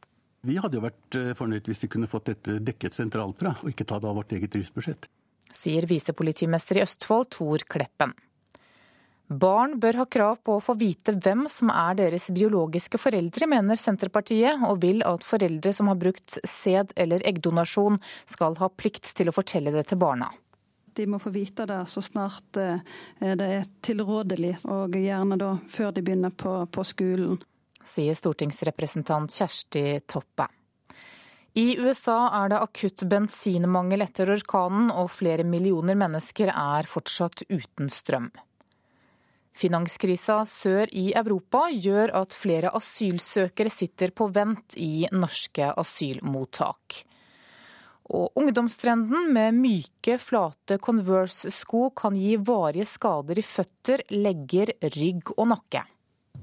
[0.47, 3.75] Vi hadde jo vært eh, fornøyd hvis vi kunne fått dette dekket sentralt fra, og
[3.75, 5.11] ikke ta det av vårt eget driftsbudsjett.
[5.51, 8.15] Sier visepolitimester i Østfold, Tor Kleppen.
[9.29, 13.79] Barn bør ha krav på å få vite hvem som er deres biologiske foreldre, mener
[13.81, 17.97] Senterpartiet, og vil at foreldre som har brukt sæd eller eggdonasjon,
[18.29, 20.29] skal ha plikt til å fortelle det til barna.
[20.95, 22.85] De må få vite det så snart eh,
[23.19, 27.41] det er tilrådelig, og gjerne da før de begynner på, på skolen.
[27.85, 30.47] Sier stortingsrepresentant Kjersti Toppe.
[31.57, 37.89] I USA er det akutt bensinmangel etter orkanen, og flere millioner mennesker er fortsatt uten
[37.93, 38.29] strøm.
[39.55, 47.05] Finanskrisa sør i Europa gjør at flere asylsøkere sitter på vent i norske asylmottak.
[48.13, 55.49] Og ungdomstrenden med myke, flate Converse-sko kan gi varige skader i føtter, legger, rygg og
[55.55, 55.85] nakke.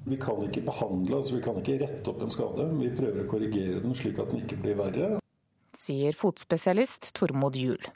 [0.07, 2.65] Vi kan ikke behandle, altså vi kan ikke rette opp en skade.
[2.79, 5.11] Vi prøver å korrigere den slik at den ikke blir verre.
[5.77, 7.91] Sier fotspesialist Tormod Juel.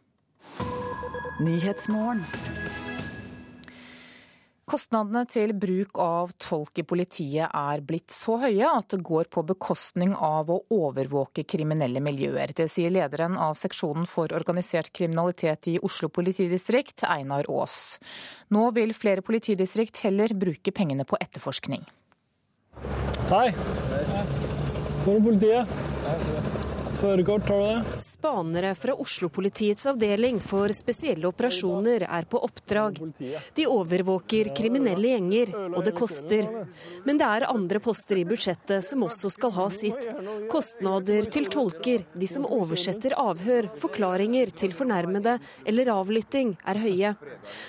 [4.65, 9.43] Kostnadene til bruk av tolk i politiet er blitt så høye at det går på
[9.45, 12.49] bekostning av å overvåke kriminelle miljøer.
[12.58, 17.99] Det sier lederen av seksjonen for organisert kriminalitet i Oslo politidistrikt, Einar Aas.
[18.49, 21.86] Nå vil flere politidistrikt heller bruke pengene på etterforskning.
[23.30, 23.51] Hei.
[25.06, 26.64] Hvor er politiet?
[26.95, 27.99] Førerkort, har du det?
[27.99, 33.01] Spanere fra Oslo-politiets avdeling for spesielle operasjoner er på oppdrag.
[33.58, 36.47] De overvåker kriminelle gjenger, og det koster.
[37.05, 40.08] Men det er andre poster i budsjettet som også skal ha sitt.
[40.51, 47.13] Kostnader til tolker, de som oversetter avhør, forklaringer til fornærmede eller avlytting, er høye.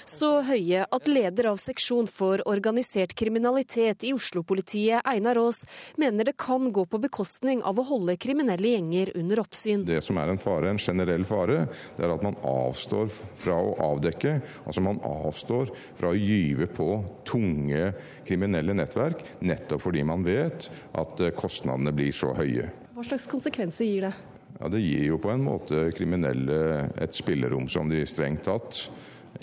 [0.06, 5.64] Så høye at leder av seksjon for organisert kriminalitet i Oslo-politiet, Einar Aas,
[5.98, 9.84] mener det kan gå på bekostning av å holde kriminelle gjenger under oppsyn.
[9.88, 11.64] Det som er en fare, en generell fare,
[11.96, 13.10] det er at man avstår
[13.42, 14.36] fra å avdekke.
[14.64, 16.90] Altså man avstår fra å gyve på
[17.28, 17.90] tunge
[18.26, 22.70] kriminelle nettverk, nettopp fordi man vet at eh, kostnadene blir så høye.
[22.96, 24.14] Hva slags konsekvenser gir det?
[24.56, 28.86] Ja, Det gir jo på en måte kriminelle et spillerom som de strengt tatt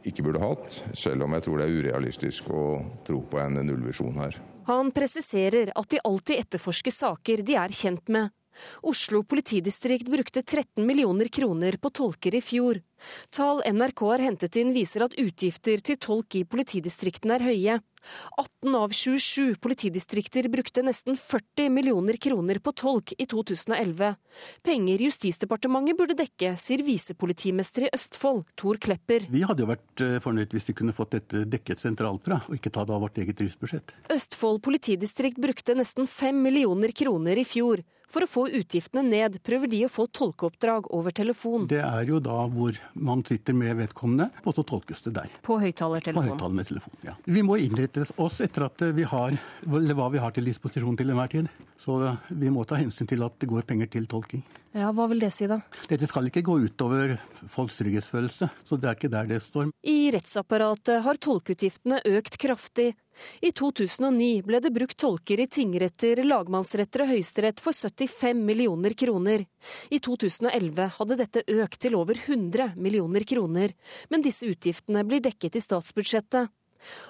[0.10, 2.64] ikke burde hatt, selv om jeg tror det er urealistisk å
[3.06, 4.40] tro på en nullvisjon her.
[4.68, 8.32] Han presiserer at de alltid etterforsker saker de er kjent med,
[8.82, 12.82] Oslo politidistrikt brukte 13 millioner kroner på tolker i fjor.
[13.30, 17.82] Tall NRK har hentet inn viser at utgifter til tolk i politidistriktene er høye.
[18.38, 24.16] 18 av 27 politidistrikter brukte nesten 40 millioner kroner på tolk i 2011.
[24.64, 29.30] Penger Justisdepartementet burde dekke, sier visepolitimester i Østfold, Tor Klepper.
[29.32, 32.60] Vi hadde jo vært eh, fornøyd hvis vi kunne fått dette dekket sentralt fra, og
[32.60, 33.96] ikke ta det av vårt eget driftsbudsjett.
[34.14, 37.86] Østfold politidistrikt brukte nesten 5 millioner kroner i fjor.
[38.14, 41.66] For å få utgiftene ned, prøver de å få tolkeoppdrag over telefon.
[41.72, 45.32] Det er jo da hvor man sitter med vedkommende, og så tolkes det der.
[45.42, 46.22] På høyttalertelefon?
[46.22, 47.16] På høyttalertelefon, ja.
[47.26, 49.34] Vi må innrette oss etter at vi har,
[49.66, 51.50] hva vi har til disposisjon til enhver tid.
[51.82, 51.98] Så
[52.30, 54.46] vi må ta hensyn til at det går penger til tolking.
[54.74, 55.60] Ja, Hva vil det si, da?
[55.86, 57.12] Dette skal ikke gå utover
[57.46, 59.68] folks trygghetsfølelse, så det er ikke der det står.
[59.86, 62.88] I rettsapparatet har tolkeutgiftene økt kraftig.
[63.46, 69.46] I 2009 ble det brukt tolker i tingretter, lagmannsretter og høyesterett for 75 millioner kroner.
[69.94, 73.78] I 2011 hadde dette økt til over 100 millioner kroner,
[74.10, 76.50] men disse utgiftene blir dekket i statsbudsjettet.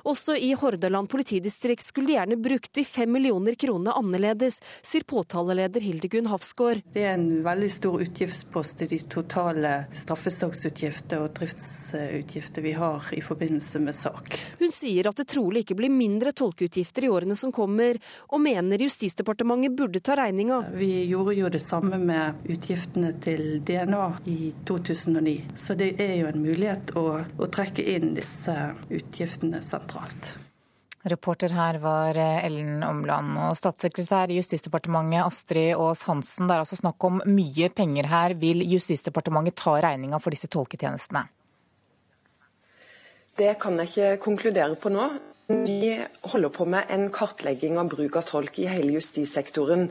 [0.09, 5.83] Også i Hordaland politidistrikt skulle de gjerne brukt de fem millioner kronene annerledes, sier påtaleleder
[5.83, 6.83] Hildegunn Hafsgaard.
[6.93, 13.21] Det er en veldig stor utgiftspost i de totale straffesaksutgifter og driftsutgifter vi har i
[13.23, 14.37] forbindelse med sak.
[14.59, 18.81] Hun sier at det trolig ikke blir mindre tolkeutgifter i årene som kommer, og mener
[18.83, 20.59] Justisdepartementet burde ta regninga.
[20.77, 26.29] Vi gjorde jo det samme med utgiftene til DNA i 2009, så det er jo
[26.29, 28.55] en mulighet å, å trekke inn disse
[28.89, 30.35] utgiftene sentralt.
[31.03, 33.35] Reporter her var Ellen Omland.
[33.43, 38.35] Og statssekretær i Justisdepartementet Astrid Aas Hansen, det er altså snakk om mye penger her.
[38.39, 41.25] Vil Justisdepartementet ta regninga for disse tolketjenestene?
[43.35, 45.09] Det kan jeg ikke konkludere på nå.
[45.49, 45.91] Vi
[46.31, 49.89] holder på med en kartlegging av bruk av tolk i hele justissektoren.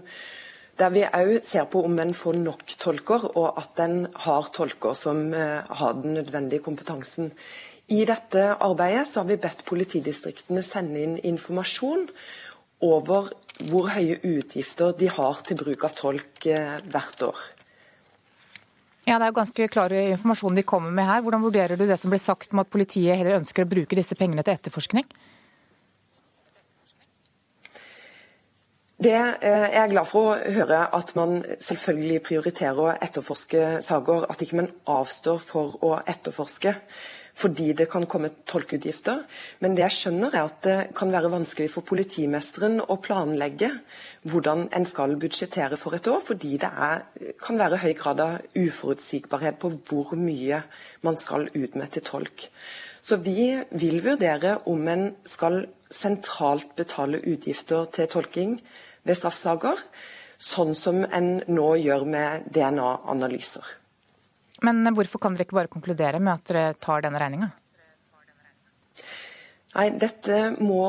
[0.81, 4.97] Der vi òg ser på om en får nok tolker, og at en har tolker
[4.97, 7.35] som har den nødvendige kompetansen.
[7.93, 12.07] I dette arbeidet så har vi bedt politidistriktene sende inn informasjon
[12.83, 13.33] over
[13.69, 17.43] hvor høye utgifter de har til bruk av tolk hvert år.
[19.05, 21.21] Ja, Det er jo ganske klar informasjon de kommer med her.
[21.21, 24.17] Hvordan vurderer du det som blir sagt om at politiet heller ønsker å bruke disse
[24.17, 25.09] pengene til etterforskning?
[29.03, 34.29] Det jeg er glad for å høre at man selvfølgelig prioriterer å etterforske saker.
[34.31, 36.77] At ikke man avstår for å etterforske
[37.39, 39.23] fordi det kan komme tolkeutgifter.
[39.65, 43.71] Men det jeg skjønner er at det kan være vanskelig for politimesteren å planlegge
[44.29, 47.05] hvordan en skal budsjettere for et år, fordi det er,
[47.43, 50.63] kan være høy grad av uforutsigbarhet på hvor mye
[51.03, 52.49] man skal ut med til tolk.
[53.03, 58.57] Så vi vil vurdere om en skal sentralt betale utgifter til tolking
[59.03, 59.81] ved straffsaker,
[60.39, 63.82] sånn som en nå gjør med DNA-analyser.
[64.63, 67.51] Men hvorfor kan dere ikke bare konkludere med at dere tar denne regninga?
[69.73, 70.85] Nei, Dette må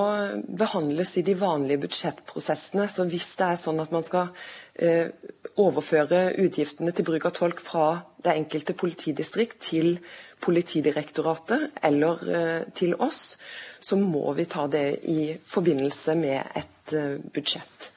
[0.59, 2.89] behandles i de vanlige budsjettprosessene.
[2.91, 4.33] så Hvis det er sånn at man skal
[4.75, 5.07] eh,
[5.55, 7.87] overføre utgiftene til bruk av tolk fra
[8.23, 9.97] det enkelte politidistrikt til
[10.43, 13.37] Politidirektoratet eller eh, til oss,
[13.79, 17.92] så må vi ta det i forbindelse med et eh, budsjett.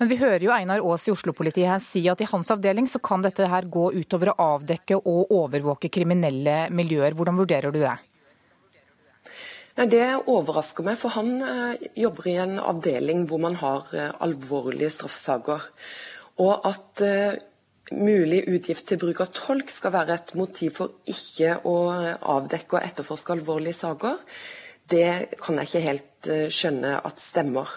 [0.00, 3.02] Men vi hører jo Einar Aas i Oslo-politiet her si at i hans avdeling så
[3.04, 7.12] kan dette her gå utover å avdekke og overvåke kriminelle miljøer.
[7.18, 7.98] Hvordan vurderer du det?
[9.76, 14.08] Nei, Det overrasker meg, for han eh, jobber i en avdeling hvor man har eh,
[14.24, 15.68] alvorlige straffesaker.
[16.40, 17.36] Og at eh,
[17.92, 21.76] mulig utgift til bruk av tolk skal være et motiv for ikke å
[22.38, 24.16] avdekke og etterforske alvorlige saker,
[24.90, 27.68] det kan jeg ikke helt eh, skjønne at stemmer.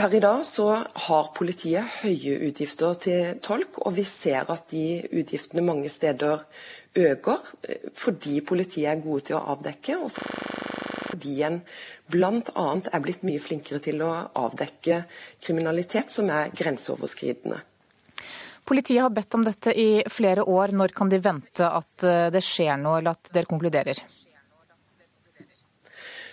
[0.00, 0.64] Per i dag så
[1.04, 6.46] har politiet høye utgifter til tolk, og vi ser at de utgiftene mange steder
[6.96, 11.60] øker eh, fordi politiet er gode til å avdekke, og fordi en
[12.08, 12.64] bl.a.
[12.80, 15.02] er blitt mye flinkere til å avdekke
[15.44, 17.60] kriminalitet som er grenseoverskridende.
[18.64, 20.72] Politiet har bedt om dette i flere år.
[20.80, 24.00] Når kan de vente at eh, det skjer noe, eller at dere konkluderer?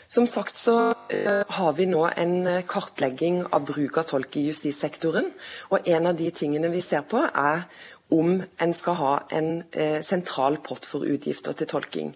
[0.08, 5.32] Som sagt så uh, har vi nå en kartlegging av bruk av tolk i justissektoren.
[5.72, 7.68] Og en av de tingene vi ser på, er
[8.16, 12.14] om en skal ha en uh, sentral pott for utgifter til tolking.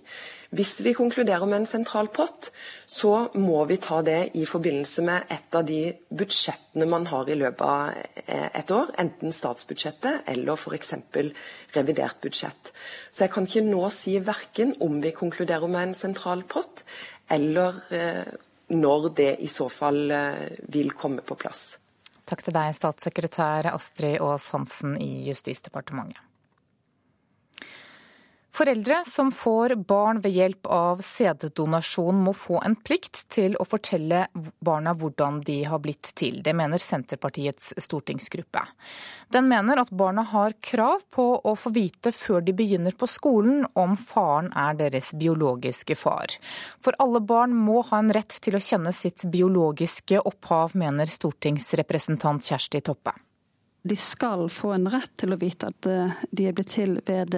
[0.51, 2.49] Hvis vi konkluderer med en sentral pott,
[2.83, 7.37] så må vi ta det i forbindelse med et av de budsjettene man har i
[7.39, 8.25] løpet av
[8.59, 10.91] et år, enten statsbudsjettet eller f.eks.
[11.77, 12.73] revidert budsjett.
[13.13, 16.83] Så jeg kan ikke nå si verken om vi konkluderer med en sentral pott,
[17.31, 17.81] eller
[18.71, 20.05] når det i så fall
[20.71, 21.77] vil komme på plass.
[22.27, 26.21] Takk til deg, statssekretær Astrid Aas Hansen i Justisdepartementet.
[28.51, 34.25] Foreldre som får barn ved hjelp av sæddonasjon må få en plikt til å fortelle
[34.59, 36.41] barna hvordan de har blitt til.
[36.43, 38.65] Det mener Senterpartiets stortingsgruppe.
[39.31, 43.63] Den mener at barna har krav på å få vite før de begynner på skolen
[43.71, 46.35] om faren er deres biologiske far.
[46.83, 52.51] For alle barn må ha en rett til å kjenne sitt biologiske opphav, mener stortingsrepresentant
[52.51, 53.15] Kjersti Toppe
[53.87, 55.87] de skal få en rett til å vite at
[56.29, 57.35] de er blitt til ved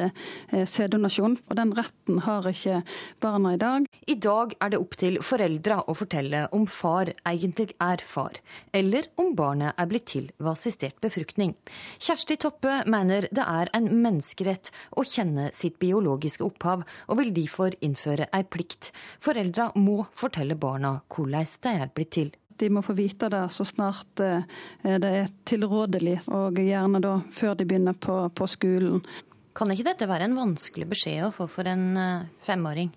[0.52, 1.38] sæddonasjon.
[1.48, 2.82] Og den retten har ikke
[3.24, 3.88] barna i dag.
[4.12, 8.36] I dag er det opp til foreldra å fortelle om far egentlig er far,
[8.76, 11.56] eller om barnet er blitt til ved assistert befruktning.
[12.04, 17.76] Kjersti Toppe mener det er en menneskerett å kjenne sitt biologiske opphav, og vil derfor
[17.84, 18.92] innføre ei plikt.
[19.24, 22.34] Foreldra må fortelle barna hvordan de er blitt til.
[22.64, 27.68] De må få vite det så snart det er tilrådelig, og gjerne da før de
[27.68, 29.04] begynner på, på skolen.
[29.54, 31.90] Kan ikke dette være en vanskelig beskjed å få for en
[32.48, 32.94] femåring?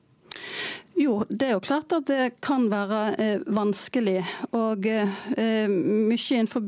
[0.96, 4.22] Jo, det er jo klart at det kan være eh, vanskelig.
[4.56, 6.64] Og eh, mye innenfor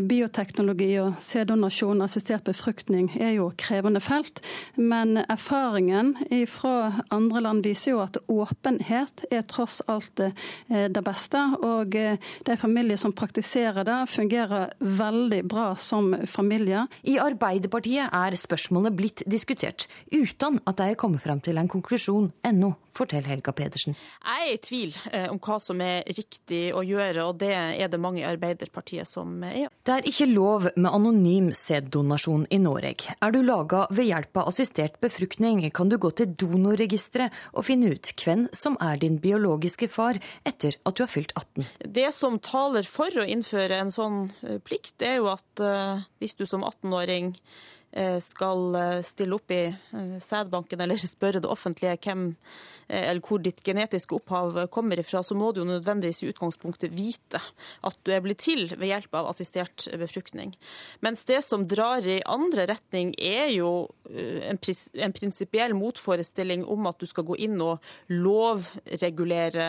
[0.00, 4.40] bioteknologi og sæddonasjon assistert befruktning er jo krevende felt.
[4.76, 6.14] Men erfaringen
[6.48, 11.42] fra andre land viser jo at åpenhet er tross alt eh, det beste.
[11.66, 16.86] Og eh, de familier som praktiserer det, fungerer veldig bra som familier.
[17.02, 22.30] I Arbeiderpartiet er spørsmålet blitt diskutert, uten at de er kommet frem til en konklusjon
[22.46, 22.74] ennå.
[22.92, 23.96] Fortell Helga Pedersen.
[24.22, 27.90] Jeg er i tvil eh, om hva som er riktig å gjøre, og det er
[27.90, 29.66] det mange i Arbeiderpartiet som er.
[29.82, 33.16] Det er ikke lov med anonym sæddonasjon i Norge.
[33.18, 37.92] Er du laga ved hjelp av assistert befruktning, kan du gå til donorregisteret og finne
[37.94, 41.66] ut hvem som er din biologiske far etter at du har fylt 18.
[41.98, 45.60] Det som taler for å innføre en sånn eh, plikt, er jo at
[46.22, 47.32] hvis du som 18-åring
[48.24, 49.62] skal stille opp i
[50.22, 52.30] sædbanken eller spørre det offentlige hvem
[52.92, 57.40] Eh, hvor ditt genetiske opphav kommer ifra, så må du jo nødvendigvis i utgangspunktet vite
[57.86, 60.52] at du er blitt til ved hjelp av assistert befruktning.
[61.04, 64.60] Mens det som drar i andre retning, er jo eh, en,
[65.06, 67.80] en prinsipiell motforestilling om at du skal gå inn og
[68.12, 69.68] lovregulere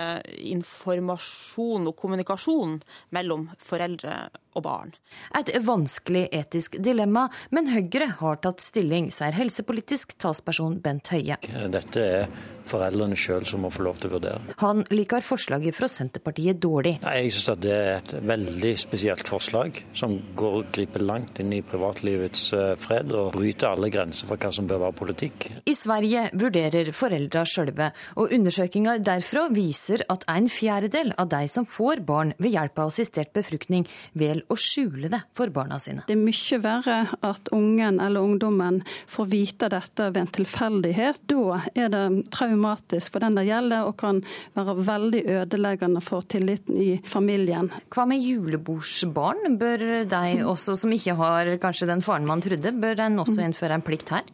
[0.52, 2.80] informasjon og kommunikasjon
[3.16, 4.96] mellom foreldre og barn.
[5.38, 11.40] Et vanskelig etisk dilemma, men Høyre har tatt stilling, sier helsepolitisk talsperson Bent Høie.
[11.74, 12.28] Dette er
[12.70, 14.58] foreldrene sjøl som må få lov til å vurdere.
[14.64, 16.98] Han liker forslaget fra Senterpartiet dårlig.
[17.04, 21.62] Nei, jeg synes det er et veldig spesielt forslag, som går griper langt inn i
[21.66, 25.50] privatlivets eh, fred og bryter alle grenser for hva som bør være politikk.
[25.70, 28.62] I Sverige vurderer foreldra sjølve, og undersøkelser
[29.04, 33.86] derfra viser at en fjerdedel av de som får barn ved hjelp av assistert befruktning,
[34.18, 36.06] vel å skjule det for barna sine.
[36.08, 41.22] Det er mye verre at ungen eller ungdommen får vite dette ved en tilfeldighet.
[41.30, 44.22] Da er det traumatisk traumatisk for den det gjelder, og kan
[44.56, 47.72] være veldig ødeleggende for tilliten i familien.
[47.94, 49.58] Hva med julebordsbarn?
[49.60, 53.80] Bør de også, som ikke har kanskje den faren man trodde, bør den også innføre
[53.80, 54.26] en plikt her?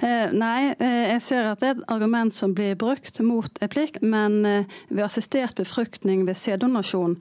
[0.00, 3.72] Eh, nei, eh, jeg ser at det er et argument som blir brukt mot en
[3.72, 7.16] plikt, men eh, ved assistert befruktning ved sæddonasjon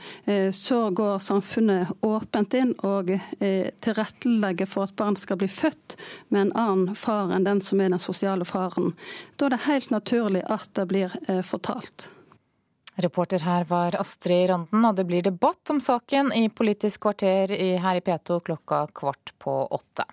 [0.55, 3.11] så går samfunnet åpent inn og
[3.83, 5.95] tilrettelegger for at barn skal bli født
[6.33, 8.93] med en annen far enn den som er den sosiale faren.
[9.37, 11.15] Da er det helt naturlig at det blir
[11.45, 12.09] fortalt.
[12.95, 18.01] Reporter her var Astrid Randen, og det blir debatt om saken i Politisk kvarter her
[18.01, 20.07] i P2 klokka kvart på åtte.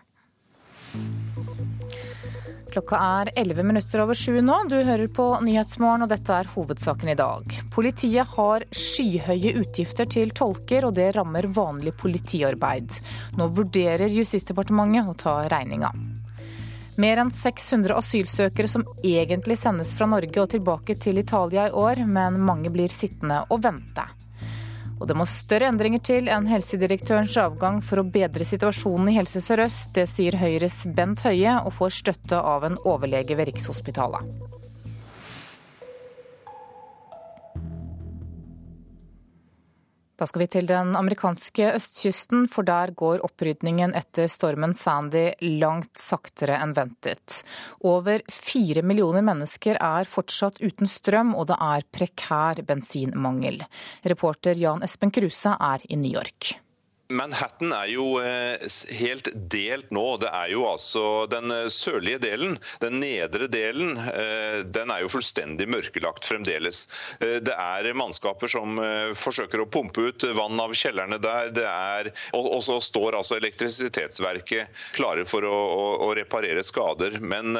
[2.72, 4.54] Klokka er 11 minutter over sju nå.
[4.70, 7.56] Du hører på Nyhetsmorgen, og dette er hovedsaken i dag.
[7.74, 12.96] Politiet har skyhøye utgifter til tolker, og det rammer vanlig politiarbeid.
[13.36, 15.92] Nå vurderer Justisdepartementet å ta regninga.
[16.96, 22.06] Mer enn 600 asylsøkere som egentlig sendes fra Norge og tilbake til Italia i år,
[22.08, 24.08] men mange blir sittende og vente.
[25.02, 29.42] Og det må større endringer til enn helsedirektørens avgang for å bedre situasjonen i Helse
[29.42, 29.90] Sør-Øst.
[29.98, 34.61] Det sier Høyres Bent Høie, og får støtte av en overlege ved Rikshospitalet.
[40.20, 45.98] Da skal vi til den amerikanske østkysten, for der går opprydningen etter stormen Sandy langt
[45.98, 47.40] saktere enn ventet.
[47.80, 53.62] Over fire millioner mennesker er fortsatt uten strøm, og det er prekær bensinmangel.
[54.04, 56.54] Reporter Jan Espen Kruse er i New York.
[57.12, 58.62] Manhattan er jo eh,
[58.98, 60.04] helt delt nå.
[60.22, 65.12] Det er jo altså Den eh, sørlige delen, den nedre delen, eh, den er jo
[65.12, 66.84] fullstendig mørkelagt fremdeles.
[67.20, 68.78] Det er mannskaper som
[69.18, 71.50] forsøker å pumpe ut vann av kjellerne der.
[71.54, 77.18] Det er, og, så står altså elektrisitetsverket klare for å, å, å reparere skader.
[77.20, 77.56] Men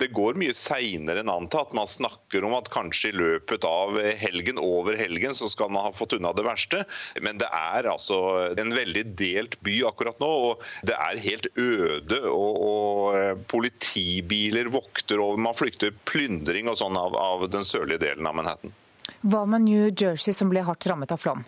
[0.00, 1.74] det går mye seinere enn antatt.
[1.76, 5.94] Man snakker om at kanskje i løpet av helgen, over helgen, så skal man ha
[5.96, 6.84] fått unna det verste.
[7.24, 8.20] Men det er altså
[8.58, 10.28] en veldig veldig delt by akkurat nå.
[10.28, 12.20] og Det er helt øde.
[12.30, 15.38] og, og eh, Politibiler vokter over.
[15.38, 18.72] Man flykter plyndring og sånn av, av den sørlige delen av Manhattan.
[19.20, 21.44] Hva med New Jersey, som ble hardt rammet av flom?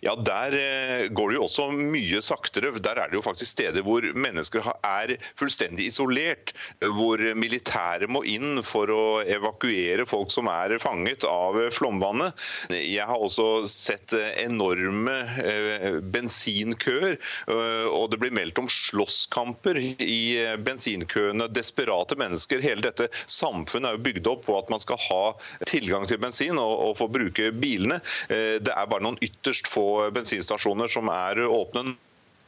[0.00, 2.72] Ja, Der eh, går det jo også mye saktere.
[2.82, 6.52] Der er det jo faktisk steder hvor mennesker er fullstendig isolert.
[6.80, 12.36] Hvor militæret må inn for å evakuere folk som er fanget av flomvannet.
[12.72, 17.18] Jeg har også sett enorme eh, bensinkøer.
[17.50, 20.20] Eh, og det blir meldt om slåsskamper i
[20.66, 21.50] bensinkøene.
[21.56, 22.62] Desperate mennesker.
[22.64, 25.22] Hele dette samfunnet er jo bygd opp på at man skal ha
[25.66, 27.98] tilgang til bensin og få bruke bilene.
[28.28, 31.96] Det er bare noen ytterst ytterst få bensinstasjoner som er åpne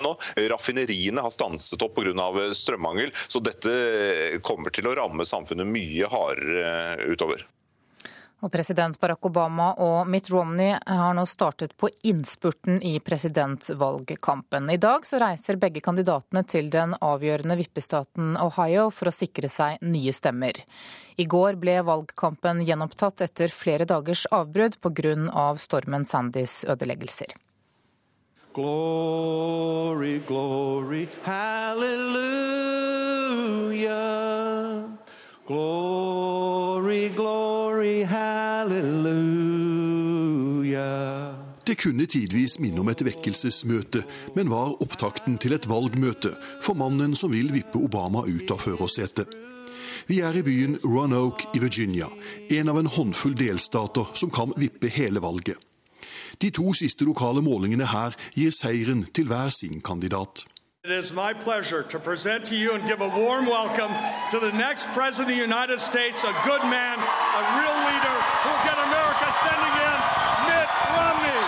[0.00, 0.14] nå.
[0.36, 2.54] Raffineriene har stanset opp pga.
[2.54, 7.46] strømmangel, så dette kommer til å ramme samfunnet mye hardere utover.
[8.38, 14.70] Og president Barack Obama og Mitt Romney har nå startet på innspurten i presidentvalgkampen.
[14.70, 19.82] I dag så reiser begge kandidatene til den avgjørende vippestaten Ohio for å sikre seg
[19.82, 20.52] nye stemmer.
[21.18, 25.56] I går ble valgkampen gjenopptatt etter flere dagers avbrudd pga.
[25.58, 27.34] stormen Sandys ødeleggelser.
[28.54, 32.18] Glory, glory, hallelujah.
[35.48, 39.08] Glory, glory, hallelujah.
[41.66, 44.02] Det kunne tidvis minne om et vekkelsesmøte,
[44.36, 49.24] men var opptakten til et valgmøte for mannen som vil vippe Obama ut av førersetet.
[50.12, 52.12] Vi er i byen Roanoke i Virginia,
[52.52, 55.56] en av en håndfull delstater som kan vippe hele valget.
[56.44, 60.44] De to siste lokale målingene her gir seieren til hver sin kandidat.
[60.84, 63.90] It is my pleasure to present to you and give a warm welcome
[64.30, 68.48] to the next President of the United States, a good man, a real leader who
[68.48, 69.98] will get America sending in
[70.48, 71.42] Mitt Romney.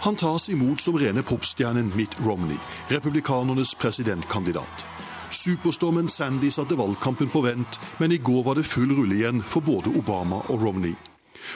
[0.00, 4.86] Han tas imot som rene popstjernen Mitt Romney, republikanernes presidentkandidat.
[5.30, 9.60] Superstormen Sandy satte valgkampen på vent, men i går var det full rulle igjen for
[9.60, 10.96] både Obama og Romney.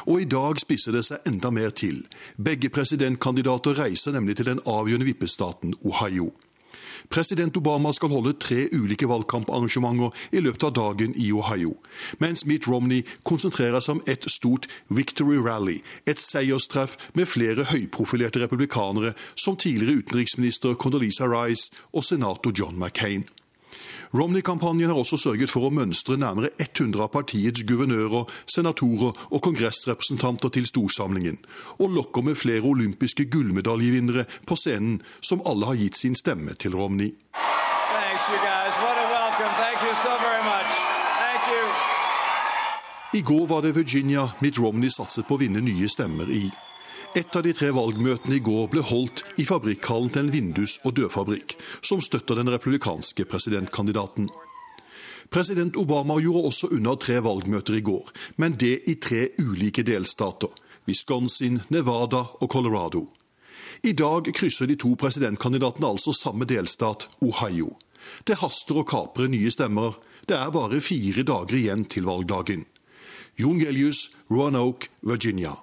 [0.07, 2.05] Og i dag spisser det seg enda mer til.
[2.37, 6.33] Begge presidentkandidater reiser nemlig til den avgjørende vippestaten Ohio.
[7.11, 11.75] President Obama skal holde tre ulike valgkamparrangementer i løpet av dagen i Ohio,
[12.23, 18.45] mens Mitt Romney konsentrerer seg om et stort Victory Rally, et seierstreff med flere høyprofilerte
[18.45, 23.27] republikanere, som tidligere utenriksminister Condoleezza Rice og senator John McCain.
[24.15, 30.53] Romney-kampanjen har også sørget for å mønstre nærmere 100 av partiets guvernører, senatorer og kongressrepresentanter
[30.53, 31.39] til storsamlingen,
[31.81, 36.77] og lokker med flere olympiske gullmedaljevinnere på scenen, som alle har gitt sin stemme til
[36.77, 37.15] Romney.
[43.13, 46.45] I går var det Virginia Mitt Romney satset på å vinne nye stemmer i.
[47.15, 50.95] Et av de tre valgmøtene i går ble holdt i fabrikkhallen til en vindus- og
[50.97, 54.31] dørfabrikk, som støtter den republikanske presidentkandidaten.
[55.29, 58.09] President Obama gjorde også unna tre valgmøter i går,
[58.41, 60.49] men det i tre ulike delstater.
[60.89, 63.05] Wisconsin, Nevada og Colorado.
[63.85, 67.75] I dag krysser de to presidentkandidatene altså samme delstat, Ohio.
[68.25, 69.99] Det haster å kapre nye stemmer.
[70.25, 72.65] Det er bare fire dager igjen til valgdagen.
[73.37, 75.59] Jon Gelius, Roanoke, Virginia.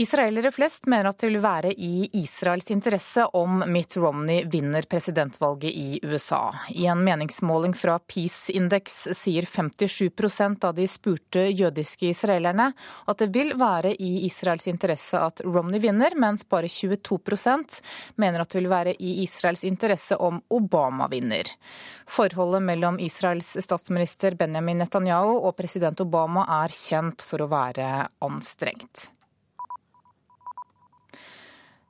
[0.00, 5.74] Israelere flest mener at det vil være i Israels interesse om Mitt Romney vinner presidentvalget
[5.76, 6.54] i USA.
[6.72, 12.70] I en meningsmåling fra Peace Index sier 57% av de spurte jødiske israelerne
[13.12, 17.78] at det vil være i Israels interesse at Romney vinner, mens bare 22%
[18.16, 21.44] mener at det vil være i Israels interesse om Obama vinner.
[22.08, 29.10] Forholdet mellom Israels statsminister Benjamin Netanyahu og president Obama er kjent for å være anstrengt.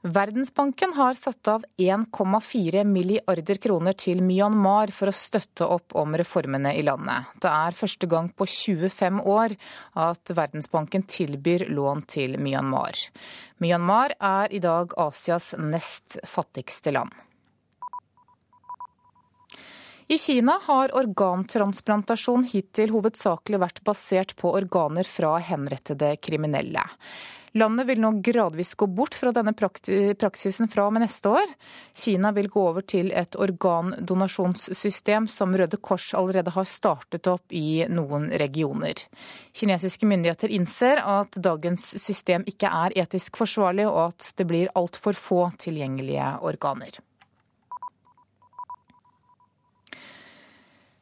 [0.01, 6.73] Verdensbanken har satt av 1,4 milliarder kroner til Myanmar for å støtte opp om reformene
[6.73, 7.29] i landet.
[7.37, 9.53] Det er første gang på 25 år
[10.01, 12.97] at Verdensbanken tilbyr lån til Myanmar.
[13.61, 17.13] Myanmar er i dag Asias nest fattigste land.
[20.11, 26.83] I Kina har organtransplantasjon hittil hovedsakelig vært basert på organer fra henrettede kriminelle.
[27.55, 31.53] Landet vil nå gradvis gå bort fra denne praksisen fra og med neste år.
[31.95, 37.85] Kina vil gå over til et organdonasjonssystem som Røde Kors allerede har startet opp i
[37.87, 39.05] noen regioner.
[39.55, 45.15] Kinesiske myndigheter innser at dagens system ikke er etisk forsvarlig, og at det blir altfor
[45.15, 46.99] få tilgjengelige organer.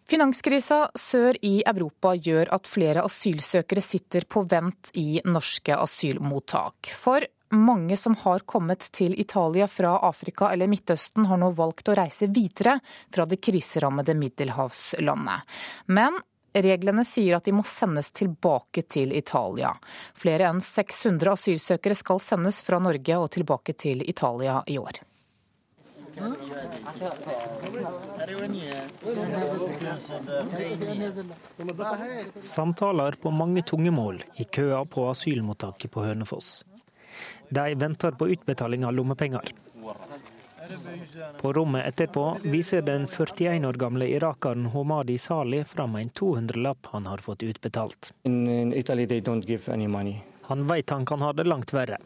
[0.09, 6.95] Finanskrisa sør i Europa gjør at flere asylsøkere sitter på vent i norske asylmottak.
[6.97, 11.97] For mange som har kommet til Italia fra Afrika eller Midtøsten, har nå valgt å
[11.99, 12.79] reise videre
[13.13, 15.61] fra det kriserammede middelhavslandet.
[15.93, 16.17] Men
[16.59, 19.75] Reglene sier at de må sendes tilbake til Italia.
[20.17, 25.05] Flere enn 600 asylsøkere skal sendes fra Norge og tilbake til Italia i år.
[32.37, 36.65] Samtaler på mange tunge mål i køa på asylmottaket på Hønefoss.
[37.49, 39.53] De venter på utbetaling av lommepenger.
[41.41, 47.07] På rommet etterpå viser den 41 år gamle irakeren Homadi Sali fram en 200-lapp han
[47.07, 48.13] har fått utbetalt.
[50.51, 51.99] Han vet han kan ha det langt verre.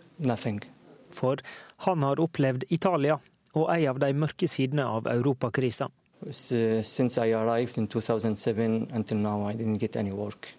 [1.13, 1.43] For
[1.77, 3.19] han har opplevd Italia
[3.53, 5.89] og en av de mørke sidene av europakrisa.
[6.31, 10.55] Since I arrived in 2007 until now, I didn't get any work.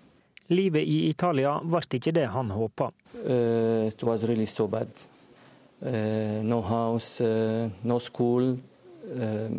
[0.48, 2.92] Livet i Italia ble ikke det han håpa.
[3.24, 3.90] Uh,
[4.28, 4.68] really so.
[4.68, 8.58] Uh, no house, uh, no school.
[9.16, 9.52] Uh,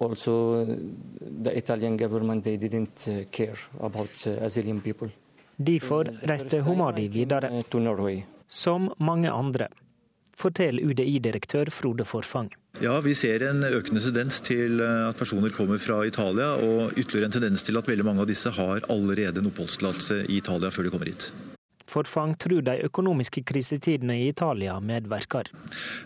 [0.00, 0.64] also,
[1.42, 5.10] the Italian government they didn't uh, care about uh, asylum people.
[5.56, 7.50] Derfor reiste Homadi videre,
[8.48, 9.68] som mange andre.
[10.38, 12.50] Forteller UDI-direktør Frode Forfang.
[12.82, 17.30] Ja, Vi ser en økende tendens til eh, at personer kommer fra Italia, og ytterligere
[17.30, 20.88] en tendens til at veldig mange av disse har allerede en oppholdstillatelse i Italia før
[20.88, 21.30] de kommer hit.
[21.90, 25.50] Forfang tror de økonomiske krisetidene i Italia medvirker.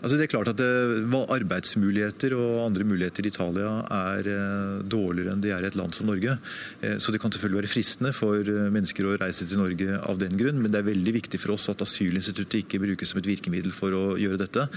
[0.03, 5.35] Altså det er klart at eh, arbeidsmuligheter og andre muligheter i Italia er eh, dårligere
[5.35, 6.35] enn de er i et land som Norge.
[6.81, 8.43] Eh, Så det kan selvfølgelig være fristende for
[8.75, 11.69] mennesker å reise til Norge av den grunn, men det er veldig viktig for oss
[11.71, 14.67] at asylinstituttet ikke brukes som et virkemiddel for å gjøre dette.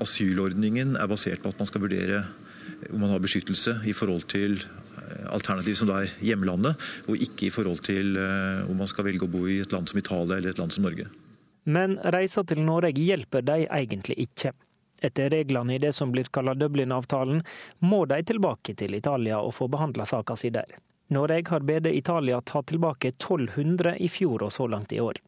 [0.00, 2.24] Asylordningen er basert på at man skal vurdere
[2.90, 4.58] om man har beskyttelse i forhold til
[5.30, 9.26] alternativ som da er hjemlandet, og ikke i forhold til eh, om man skal velge
[9.26, 11.08] å bo i et land som Italia eller et land som Norge.
[11.70, 14.52] Men reisa til Norge hjelper de egentlig ikke.
[15.00, 17.42] Etter reglene i det som blir kalt Dublin-avtalen,
[17.80, 20.76] må de tilbake til Italia og få behandla saka si der.
[21.10, 25.18] Norge har bedt Italia ta tilbake 1200 i fjor og så langt i år.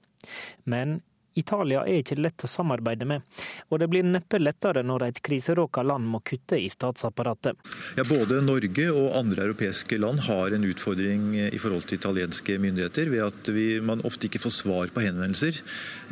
[0.64, 1.00] Men
[1.38, 3.22] Italia er ikke lett å samarbeide med,
[3.70, 7.58] og det blir neppe lettere når et kriseråka land må kutte i statsapparatet.
[7.96, 13.08] Ja, Både Norge og andre europeiske land har en utfordring i forhold til italienske myndigheter
[13.12, 15.62] ved at vi, man ofte ikke får svar på henvendelser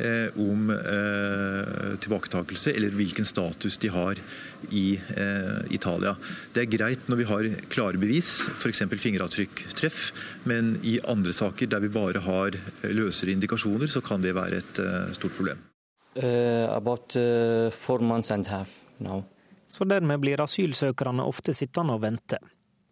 [0.01, 4.21] eh, om eh, tilbaketakelse eller hvilken status de har
[4.69, 6.15] i eh, Italia.
[6.53, 8.83] Det er greit når vi har klare bevis, f.eks.
[8.91, 10.11] fingeravtrykktreff,
[10.49, 14.81] men i andre saker der vi bare har løsere indikasjoner, så kan det være et
[14.83, 15.67] eh, stort problem.
[16.11, 19.23] Uh, about uh, four months and a half now.
[19.65, 22.37] Så dermed blir asylsøkerne ofte sittende og vente.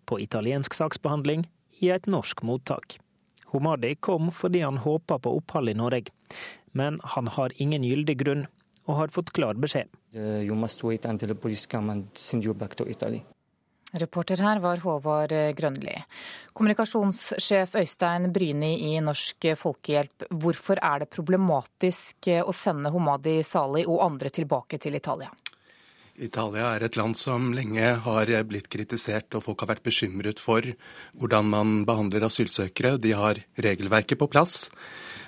[0.07, 1.43] På italiensk saksbehandling
[1.83, 2.95] i et norsk mottak.
[3.51, 6.13] Homadi kom fordi han håpa på opphold i Norge,
[6.71, 8.45] men han har ingen gyldig grunn,
[8.89, 9.91] og har fått klar beskjed.
[10.17, 12.73] You must wait until the police come and send you back.
[13.91, 15.95] Reporter her var Håvard Grønli.
[16.53, 24.03] Kommunikasjonssjef Øystein Bryni i Norsk Folkehjelp, hvorfor er det problematisk å sende Homadi Sali og
[24.05, 25.31] andre tilbake til Italia?
[26.19, 30.65] Italia er et land som lenge har blitt kritisert, og folk har vært bekymret for
[31.15, 32.97] hvordan man behandler asylsøkere.
[33.01, 34.67] De har regelverket på plass,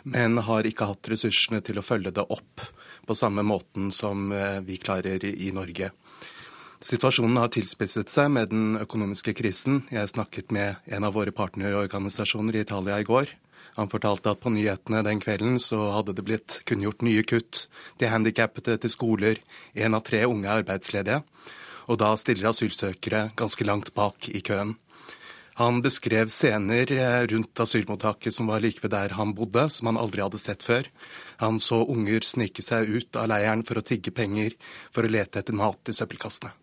[0.03, 2.67] men har ikke hatt ressursene til å følge det opp
[3.07, 4.29] på samme måten som
[4.65, 5.91] vi klarer i Norge.
[6.81, 9.83] Situasjonen har tilspisset seg med den økonomiske krisen.
[9.93, 13.29] Jeg snakket med en av våre partnerorganisasjoner i Italia i går.
[13.77, 17.67] Han fortalte at på nyhetene den kvelden så hadde det blitt kunngjort nye kutt
[18.01, 19.37] til handikappede, til skoler,
[19.77, 21.21] én av tre unge er arbeidsledige.
[21.85, 24.75] Og da stiller asylsøkere ganske langt bak i køen.
[25.61, 26.89] Han beskrev scener
[27.29, 30.87] rundt asylmottaket som var like ved der han bodde, som han aldri hadde sett før.
[31.41, 34.53] Han så unger snike seg ut av leiren for å tigge penger
[34.93, 36.53] for å lete etter mat i søppelkassene.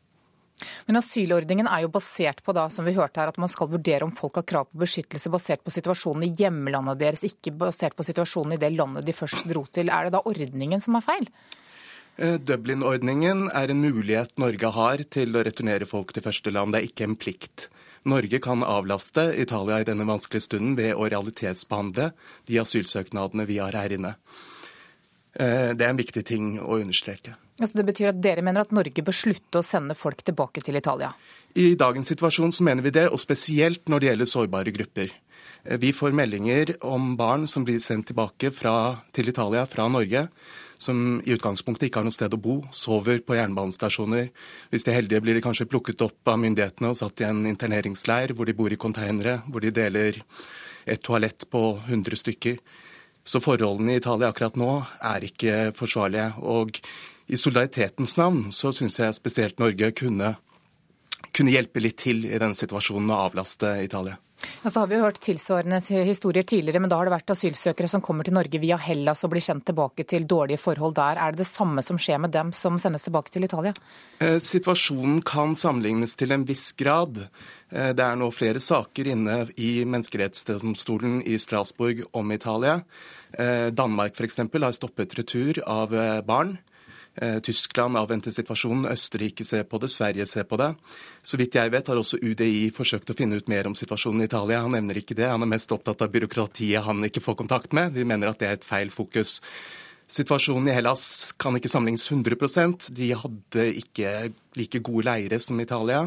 [0.88, 4.06] Men asylordningen er jo basert på da, som vi hørte her, at man skal vurdere
[4.06, 8.06] om folk har krav på beskyttelse basert på situasjonen i hjemlandet deres, ikke basert på
[8.06, 9.92] situasjonen i det landet de først dro til.
[9.94, 11.30] Er det da ordningen som er feil?
[12.18, 16.74] Dublin-ordningen er en mulighet Norge har til å returnere folk til første land.
[16.74, 17.68] Det er ikke en plikt.
[18.08, 22.10] Norge kan avlaste Italia i denne vanskelige stunden ved å realitetsbehandle
[22.50, 24.16] de asylsøknadene vi har her inne.
[25.38, 27.36] Det er en viktig ting å understreke.
[27.58, 30.78] Altså det betyr at dere mener at Norge bør slutte å sende folk tilbake til
[30.78, 31.12] Italia?
[31.58, 35.14] I dagens situasjon så mener vi det, og spesielt når det gjelder sårbare grupper.
[35.82, 40.28] Vi får meldinger om barn som blir sendt tilbake fra, til Italia fra Norge,
[40.78, 44.30] som i utgangspunktet ikke har noe sted å bo, sover på jernbanestasjoner.
[44.70, 47.42] Hvis de er heldige, blir de kanskje plukket opp av myndighetene og satt i en
[47.50, 50.22] interneringsleir hvor de bor i konteinere, hvor de deler
[50.86, 52.62] et toalett på 100 stykker.
[53.28, 54.70] Så forholdene i Italia akkurat nå
[55.04, 56.30] er ikke forsvarlige.
[56.40, 56.78] Og
[57.28, 60.32] i solidaritetens navn så syns jeg spesielt Norge kunne,
[61.36, 64.16] kunne hjelpe litt til i denne situasjonen og avlaste Italia.
[64.62, 67.90] Og så har vi jo hørt tilsvarende historier tidligere, men da har det vært asylsøkere
[67.90, 71.18] som kommer til Norge via Hellas og blir sendt tilbake til dårlige forhold der.
[71.18, 73.74] Er det det samme som skjer med dem som sendes tilbake til Italia?
[74.22, 77.24] Situasjonen kan sammenlignes til en viss grad.
[77.68, 82.78] Det er nå flere saker inne i menneskerettighetsdomstolen i Strasbourg om Italia.
[83.76, 84.40] Danmark f.eks.
[84.40, 85.92] har stoppet retur av
[86.26, 86.56] barn.
[87.42, 90.68] Tyskland avventer situasjonen, Østerrike ser på det, Sverige ser på det.
[91.22, 94.28] Så vidt jeg vet har også UDI forsøkt å finne ut mer om situasjonen i
[94.28, 94.62] Italia.
[94.62, 97.96] Han nevner ikke det, han er mest opptatt av byråkratiet han ikke får kontakt med.
[97.98, 99.40] Vi mener at det er et feil fokus.
[100.08, 104.12] Situasjonen i Hellas kan ikke sammenlignes 100% De hadde ikke
[104.56, 106.06] like gode leire som Italia,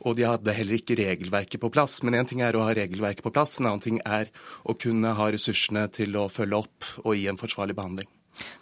[0.00, 1.98] og de hadde heller ikke regelverket på plass.
[2.02, 4.32] Men én ting er å ha regelverket på plass, en annen ting er
[4.64, 8.08] å kunne ha ressursene til å følge opp og gi en forsvarlig behandling.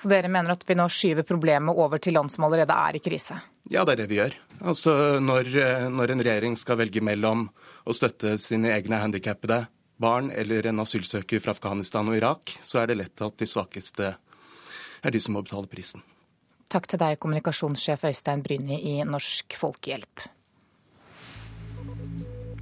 [0.03, 3.03] Så dere mener at vi nå skyver problemet over til land som allerede er i
[3.05, 3.39] krise?
[3.71, 4.35] Ja, det er det vi gjør.
[4.61, 5.53] Altså, når,
[5.95, 7.47] når en regjering skal velge mellom
[7.87, 9.63] å støtte sine egne handikappede
[10.01, 14.15] barn eller en asylsøker fra Afghanistan og Irak, så er det lett at de svakeste
[15.03, 16.05] er de som må betale prisen.
[16.71, 20.29] Takk til deg, kommunikasjonssjef Øystein Bryni i Norsk Folkehjelp.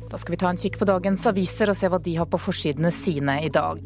[0.09, 2.41] Da skal vi ta en kikk på dagens aviser og se hva de har på
[2.41, 3.83] forsidene sine i dag.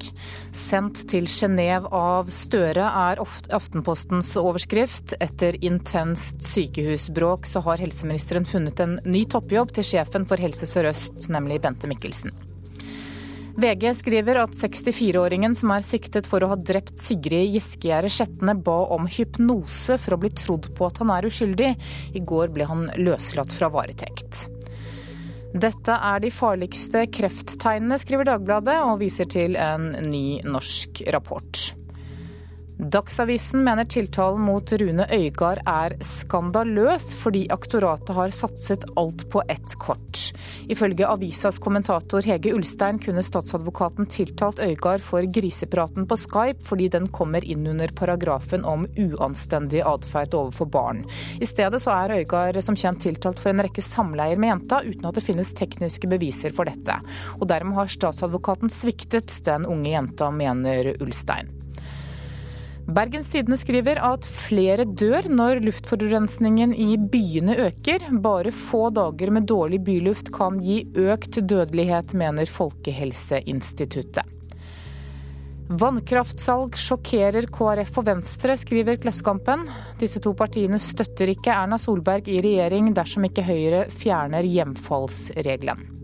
[0.55, 5.17] Sendt til Genéve av Støre er Aftenpostens overskrift.
[5.19, 11.27] Etter intenst sykehusbråk så har helseministeren funnet en ny toppjobb til sjefen for Helse Sør-Øst,
[11.35, 12.52] nemlig Bente Mikkelsen.
[13.57, 18.79] VG skriver at 64-åringen som er siktet for å ha drept Sigrid Giskegjerde Skjetne, ba
[18.95, 21.75] om hypnose for å bli trodd på at han er uskyldig.
[22.17, 24.47] I går ble han løslatt fra varetekt.
[25.53, 31.67] Dette er de farligste krefttegnene, skriver Dagbladet, og viser til en ny norsk rapport.
[32.83, 39.77] Dagsavisen mener tiltalen mot Rune Øygard er skandaløs, fordi aktoratet har satset alt på ett
[39.79, 40.19] kort.
[40.67, 47.07] Ifølge avisas kommentator Hege Ulstein kunne statsadvokaten tiltalt Øygard for grisepraten på Skype, fordi den
[47.07, 51.07] kommer inn under paragrafen om uanstendig atferd overfor barn.
[51.39, 55.07] I stedet så er Øygard som kjent tiltalt for en rekke samleier med jenta, uten
[55.07, 56.99] at det finnes tekniske beviser for dette.
[57.39, 61.62] Og dermed har statsadvokaten sviktet den unge jenta, mener Ulstein.
[62.93, 68.05] Bergens Tidende skriver at flere dør når luftforurensningen i byene øker.
[68.21, 74.29] Bare få dager med dårlig byluft kan gi økt dødelighet, mener Folkehelseinstituttet.
[75.73, 79.65] Vannkraftsalg sjokkerer KrF og Venstre, skriver Klassekampen.
[80.03, 86.02] Disse to partiene støtter ikke Erna Solberg i regjering dersom ikke Høyre fjerner hjemfallsregelen.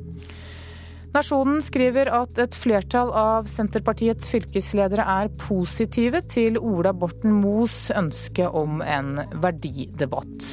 [1.15, 8.49] Nasjonen skriver at et flertall av Senterpartiets fylkesledere er positive til Ola Borten Moes ønske
[8.49, 10.51] om en verdidebatt.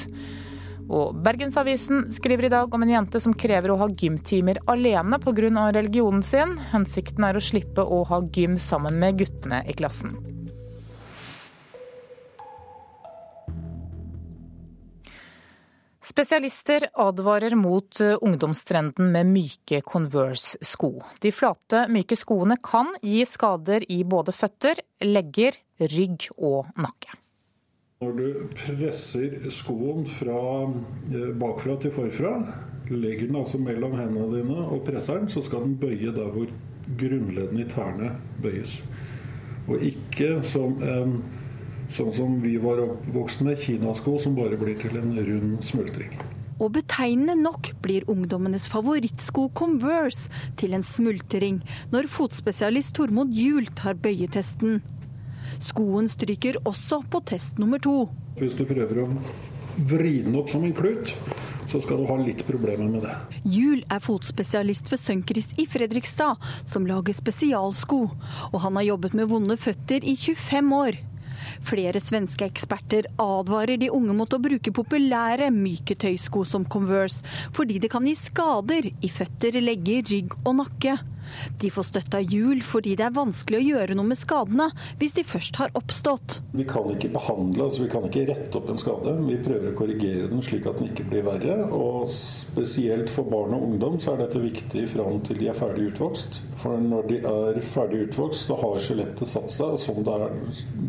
[0.86, 5.72] Og Bergensavisen skriver i dag om en jente som krever å ha gymtimer alene pga.
[5.74, 6.58] religionen sin.
[6.72, 10.35] Hensikten er å slippe å ha gym sammen med guttene i klassen.
[16.06, 20.92] Spesialister advarer mot eh, ungdomstrenden med myke Converse-sko.
[21.22, 27.18] De flate, myke skoene kan gi skader i både føtter, legger, rygg og nakke.
[28.04, 32.36] Når du presser skoen fra eh, bakfra til forfra,
[32.92, 36.54] legger den altså mellom hendene dine og presser den, så skal den bøye der hvor
[36.86, 38.12] grunnleddene i tærne
[38.46, 38.84] bøyes.
[39.66, 41.18] Og ikke som en
[41.94, 46.16] Sånn som vi var oppvokst med kinasko som bare blir til en rund smultring.
[46.56, 51.60] Og betegnende nok blir ungdommenes favorittsko Converse til en smultring
[51.92, 54.80] når fotspesialist Tormod Juel tar bøyetesten.
[55.64, 58.06] Skoen stryker også på test nummer to.
[58.40, 59.10] Hvis du prøver å
[59.92, 61.12] vri den opp som en klut,
[61.68, 63.16] så skal du ha litt problemer med det.
[63.44, 68.00] Juel er fotspesialist ved Sønkris i Fredrikstad, som lager spesialsko.
[68.54, 71.02] Og han har jobbet med vonde føtter i 25 år.
[71.66, 77.24] Flere svenske eksperter advarer de unge mot å bruke populære myke tøysko som Converse,
[77.56, 80.98] fordi det kan gi skader i føtter, legger, rygg og nakke.
[81.62, 84.70] De får støtte av hjul fordi det er vanskelig å gjøre noe med skadene
[85.00, 86.40] hvis de først har oppstått.
[86.56, 89.16] Vi kan ikke behandle, altså vi kan ikke rette opp en skade.
[89.26, 91.58] Vi prøver å korrigere den slik at den ikke blir verre.
[91.76, 95.90] Og spesielt for barn og ungdom så er dette viktig fram til de er ferdig
[95.92, 96.42] utvokst.
[96.62, 100.40] For når de er ferdig utvokst, så har skjelettet satt seg, og sånn, det er,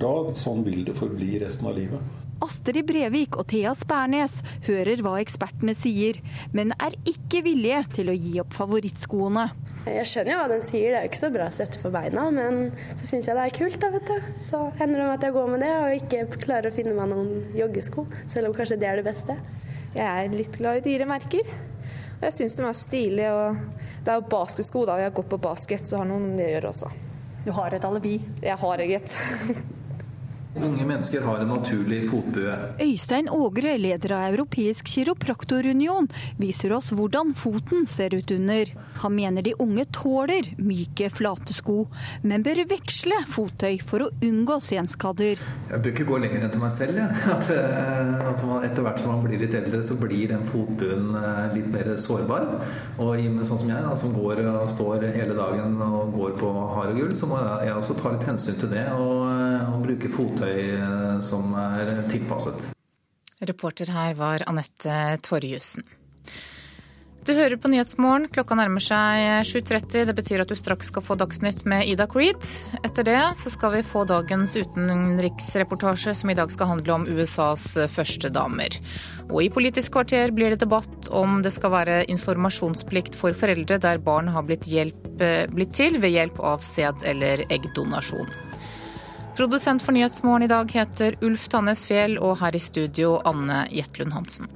[0.02, 2.25] da, sånn vil det forbli resten av livet.
[2.44, 6.18] Astrid Brevik og Thea Spernes hører hva ekspertene sier,
[6.56, 9.46] men er ikke villige til å gi opp favorittskoene.
[9.86, 11.94] Jeg skjønner jo hva den sier, det er jo ikke så bra å sette for
[11.94, 14.32] beina, men så syns jeg det er kult, da, vet du.
[14.42, 17.30] Så hender det at jeg går med det og ikke klarer å finne meg noen
[17.54, 19.38] joggesko, selv om kanskje det er det beste.
[19.94, 21.54] Jeg er litt glad i dyre merker,
[22.16, 23.30] og jeg syns de er stilige.
[23.30, 24.96] og Det er jo basketsko, da.
[24.96, 26.92] og Jeg har gått på basket, så har noen det å gjøre også.
[27.46, 28.18] Du har et alibi?
[28.42, 29.18] Jeg har et.
[30.56, 32.54] Unge mennesker har en naturlig fotbue.
[32.80, 36.08] Øystein Ågre, leder av Europeisk kiropraktorunion,
[36.40, 38.70] viser oss hvordan foten ser ut under.
[39.02, 41.84] Han mener de unge tåler myke, flate sko,
[42.24, 45.42] men bør veksle fottøy for å unngå senskader.
[45.68, 47.02] Jeg bør ikke gå lenger enn til meg selv.
[47.02, 47.10] Ja.
[47.36, 51.12] At, eh, at man, etter hvert som man blir litt eldre, så blir den fotbuen
[51.20, 52.48] eh, litt mer sårbar.
[52.96, 53.12] Og
[53.44, 57.02] sånn som jeg, da, som går og står hele dagen og går på hard og
[57.02, 59.26] gull, så må jeg også ta litt hensyn til det og,
[59.68, 62.72] og bruke fottøy kjøretøy som er tilpasset.
[63.46, 65.84] Reporter her var Anette Torjussen.
[67.26, 68.28] Du hører på Nyhetsmorgen.
[68.30, 70.04] Klokka nærmer seg 7.30.
[70.06, 72.38] Det betyr at du straks skal få Dagsnytt med Ida Creed.
[72.86, 77.66] Etter det så skal vi få dagens utenriksreportasje, som i dag skal handle om USAs
[77.90, 78.78] førstedamer.
[79.26, 83.98] Og i Politisk kvarter blir det debatt om det skal være informasjonsplikt for foreldre der
[83.98, 85.18] barn har blitt, hjelp,
[85.50, 88.45] blitt til ved hjelp av sæd- eller eggdonasjon.
[89.36, 94.14] Produsent for Nyhetsmorgen i dag heter Ulf Tannes Fjell, og her i studio Anne Jetlund
[94.16, 94.48] Hansen.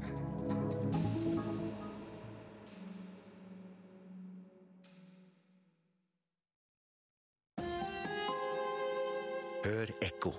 [9.67, 10.33] Hør ekko.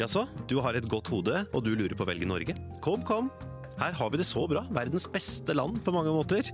[0.00, 2.56] Jaså, du har et godt hode, og du lurer på å velge Norge?
[2.80, 3.28] Kom, kom.
[3.76, 4.64] Her har vi det så bra.
[4.72, 6.48] Verdens beste land på mange måter.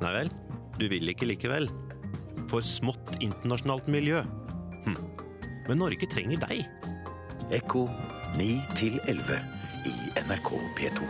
[0.00, 0.32] Nei vel,
[0.80, 1.68] du vil ikke likevel.
[2.48, 4.24] For smått internasjonalt miljø.
[4.88, 5.25] Hm.
[5.66, 6.66] Men Norge trenger deg.
[7.54, 7.86] Ekko
[8.38, 9.40] 9 til 11
[9.86, 9.94] i
[10.26, 11.08] NRK P2.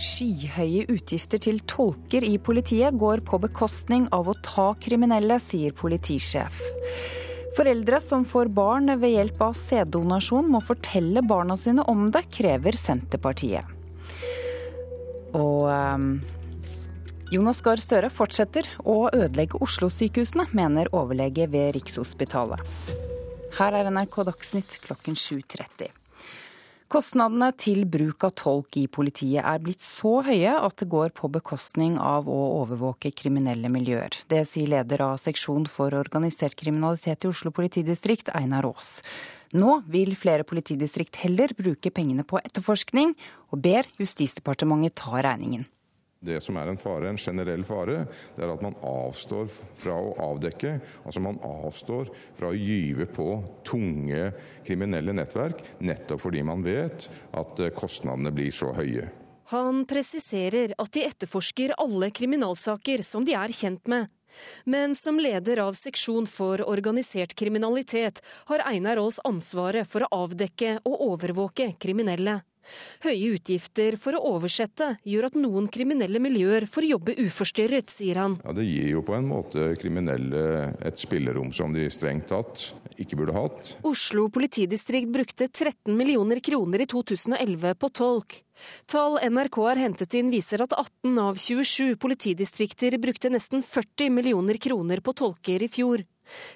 [0.00, 6.60] Skyhøye utgifter til tolker i politiet går på bekostning av å ta kriminelle, sier politisjef.
[7.56, 12.76] Foreldre som får barn ved hjelp av sæddonasjon må fortelle barna sine om det, krever
[12.78, 13.76] Senterpartiet.
[15.36, 16.12] Og um,
[17.30, 22.58] Jonas Gahr Støre fortsetter å ødelegge Oslo-sykehusene, mener overlege ved Rikshospitalet.
[23.54, 25.94] Her er NRK Dagsnytt klokken 7.30.
[26.90, 31.30] Kostnadene til bruk av tolk i politiet er blitt så høye at det går på
[31.30, 34.24] bekostning av å overvåke kriminelle miljøer.
[34.26, 38.96] Det sier leder av seksjon for organisert kriminalitet i Oslo politidistrikt, Einar Aas.
[39.54, 43.14] Nå vil flere politidistrikt heller bruke pengene på etterforskning,
[43.54, 45.70] og ber Justisdepartementet ta regningen.
[46.20, 48.02] Det som er en fare, en generell fare,
[48.36, 49.46] det er at man avstår
[49.80, 50.74] fra å avdekke.
[51.00, 53.28] Altså man avstår fra å gyve på
[53.64, 54.26] tunge
[54.66, 59.08] kriminelle nettverk, nettopp fordi man vet at eh, kostnadene blir så høye.
[59.54, 64.12] Han presiserer at de etterforsker alle kriminalsaker som de er kjent med.
[64.68, 68.20] Men som leder av seksjon for organisert kriminalitet
[68.52, 72.42] har Einar Aas ansvaret for å avdekke og overvåke kriminelle.
[73.04, 78.38] Høye utgifter for å oversette gjør at noen kriminelle miljøer får jobbe uforstyrret, sier han.
[78.44, 83.16] Ja, Det gir jo på en måte kriminelle et spillerom som de strengt tatt ikke
[83.16, 83.74] burde hatt.
[83.86, 88.40] Oslo politidistrikt brukte 13 millioner kroner i 2011 på tolk.
[88.90, 94.60] Tall NRK har hentet inn viser at 18 av 27 politidistrikter brukte nesten 40 millioner
[94.60, 96.04] kroner på tolker i fjor.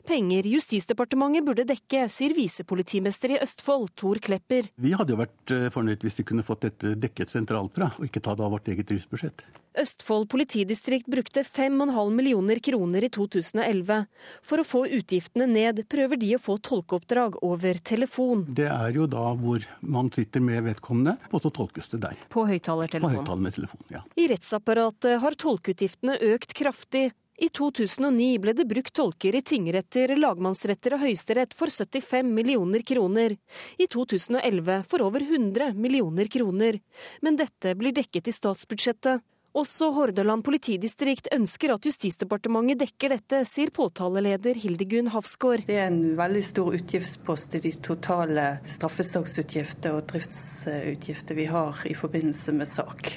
[0.09, 4.70] Penger Justisdepartementet burde dekke, sier visepolitimester i Østfold, Tor Klepper.
[4.77, 8.09] Vi hadde jo vært eh, fornøyd hvis vi kunne fått dette dekket sentralt fra, og
[8.09, 9.47] ikke ta det av vårt eget driftsbudsjett.
[9.75, 14.05] Østfold politidistrikt brukte 5,5 millioner kroner i 2011.
[14.47, 18.45] For å få utgiftene ned, prøver de å få tolkeoppdrag over telefon.
[18.55, 22.22] Det er jo da hvor man sitter med vedkommende, og så tolkes det der.
[22.31, 23.18] På høyttalertelefon.
[23.18, 24.05] På høyttalertelefon, ja.
[24.14, 27.09] I rettsapparatet har tolkeutgiftene økt kraftig.
[27.37, 33.35] I 2009 ble det brukt tolker i tingretter, lagmannsretter og høyesterett for 75 millioner kroner.
[33.78, 36.78] I 2011 for over 100 millioner kroner.
[37.20, 39.24] Men dette blir dekket i statsbudsjettet.
[39.55, 45.62] Også Hordaland politidistrikt ønsker at Justisdepartementet dekker dette, sier påtaleleder Hildegunn Hafsgaard.
[45.68, 51.95] Det er en veldig stor utgiftspost i de totale straffesaksutgifter og driftsutgifter vi har i
[51.99, 53.12] forbindelse med sak.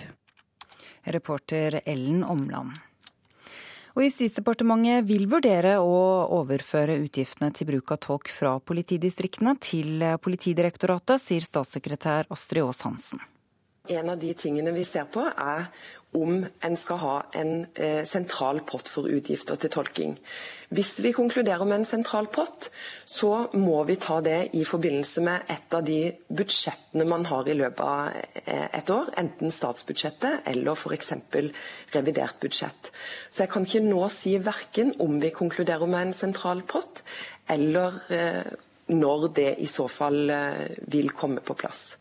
[1.10, 2.78] Reporter Ellen Omland.
[3.98, 5.94] Og Justisdepartementet vil vurdere å
[6.38, 13.24] overføre utgiftene til bruk av tolk fra politidistriktene til Politidirektoratet, sier statssekretær Astrid Aas Hansen.
[13.90, 15.70] En av de tingene vi ser på, er
[16.16, 20.14] om en skal ha en eh, sentral pott for utgifter til tolking.
[20.74, 22.70] Hvis vi konkluderer med en sentral pott,
[23.06, 27.56] så må vi ta det i forbindelse med et av de budsjettene man har i
[27.60, 31.14] løpet av eh, et år, enten statsbudsjettet eller f.eks.
[31.96, 32.92] revidert budsjett.
[33.32, 37.04] Så jeg kan ikke nå si verken om vi konkluderer med en sentral pott,
[37.52, 38.44] eller eh,
[38.88, 41.98] når det i så fall eh, vil komme på plass.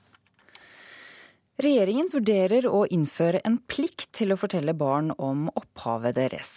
[1.57, 6.51] Regjeringen vurderer å innføre en plikt til å fortelle barn om opphavet deres.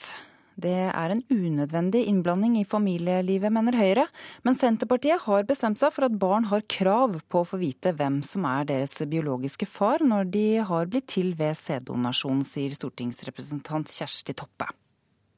[0.59, 4.05] Det er en unødvendig innblanding i familielivet, mener Høyre.
[4.43, 8.19] Men Senterpartiet har bestemt seg for at barn har krav på å få vite hvem
[8.27, 14.35] som er deres biologiske far når de har blitt til ved sæddonasjon, sier stortingsrepresentant Kjersti
[14.35, 14.67] Toppe.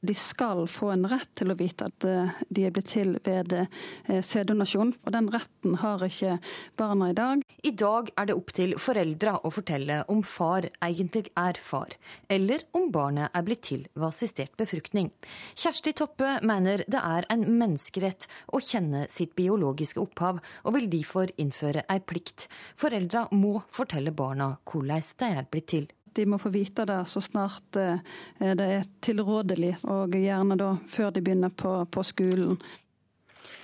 [0.02, 3.54] De skal få en rett til å vite at eh, de er blitt til ved
[3.54, 4.90] eh, sæddonasjon.
[5.06, 6.38] Og den retten har ikke
[6.78, 7.44] barna i dag.
[7.62, 11.94] I dag er det opp til foreldra å fortelle om far egentlig er far,
[12.32, 15.12] eller om barnet er blitt til ved assistert befruktning.
[15.54, 21.30] Kjersti Toppe mener det er en menneskerett å kjenne sitt biologiske opphav, og vil derfor
[21.38, 22.48] innføre ei plikt.
[22.80, 25.90] Foreldra må fortelle barna hvordan de er blitt til.
[26.12, 28.00] De må få vite det så snart eh,
[28.38, 32.58] det er tilrådelig, og gjerne da før de begynner på, på skolen.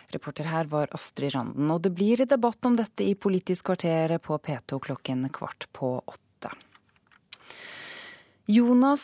[0.09, 4.39] Reporter her var Astrid Randen, og det blir debatt om dette i Politisk kvarter på
[4.41, 6.28] P2 klokken kvart på åtte.
[8.49, 9.03] Jonas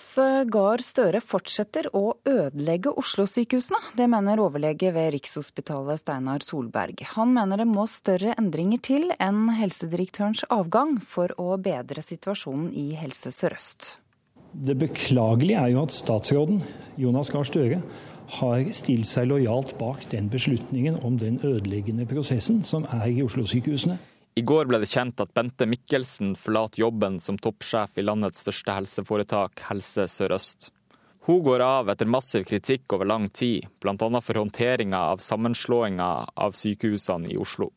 [0.49, 3.76] Gahr Støre fortsetter å ødelegge Oslo-sykehusene.
[3.92, 7.03] Det mener overlege ved Rikshospitalet Steinar Solberg.
[7.11, 12.86] Han mener det må større endringer til enn helsedirektørens avgang for å bedre situasjonen i
[12.97, 13.90] Helse Sør-Øst.
[14.64, 16.64] Det beklagelige er jo at statsråden,
[16.97, 17.82] Jonas Gahr Støre,
[18.40, 24.01] har stilt seg lojalt bak den beslutningen om den ødeleggende prosessen som er i Oslo-sykehusene.
[24.35, 28.74] I går ble det kjent at Bente Mikkelsen forlater jobben som toppsjef i landets største
[28.74, 30.72] helseforetak, Helse Sør-Øst.
[31.28, 33.95] Hun går av etter massiv kritikk over lang tid, bl.a.
[33.95, 37.70] for håndteringa av sammenslåinga av sykehusene i Oslo.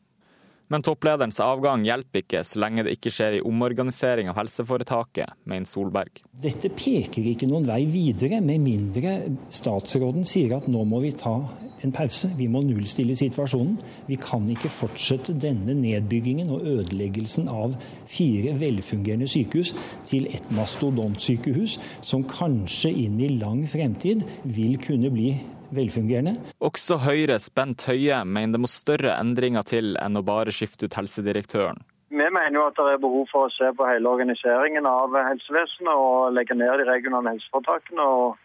[0.68, 5.68] Men topplederens avgang hjelper ikke så lenge det ikke skjer i omorganisering av helseforetaket, mener
[5.68, 6.20] Solberg.
[6.44, 9.14] Dette peker ikke noen vei videre, med mindre
[9.52, 11.38] statsråden sier at nå må vi ta
[11.84, 12.28] en pause.
[12.36, 13.76] Vi må nullstille situasjonen.
[14.08, 17.76] Vi kan ikke fortsette denne nedbyggingen og ødeleggelsen av
[18.08, 19.74] fire velfungerende sykehus
[20.08, 25.32] til et mastodontsykehus som kanskje inn i lang fremtid vil kunne bli
[25.74, 26.34] velfungerende.
[26.64, 30.98] Også Høyres Bent Høie mener det må større endringer til enn å bare skifte ut
[30.98, 31.80] helsedirektøren.
[32.08, 35.92] Vi mener jo at det er behov for å se på hele organiseringen av helsevesenet
[35.92, 38.04] og legge ned de regionale helseforetakene.
[38.04, 38.38] og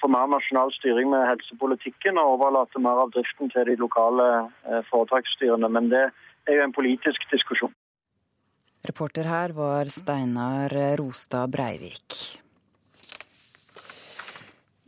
[0.00, 4.28] få mer nasjonal styring med helsepolitikken og overlate mer av driften til de lokale
[4.64, 5.68] eh, foretaksstyrene.
[5.68, 6.06] Men det
[6.48, 7.74] er jo en politisk diskusjon.
[8.88, 12.40] Reporter her var Steinar Rostad Breivik.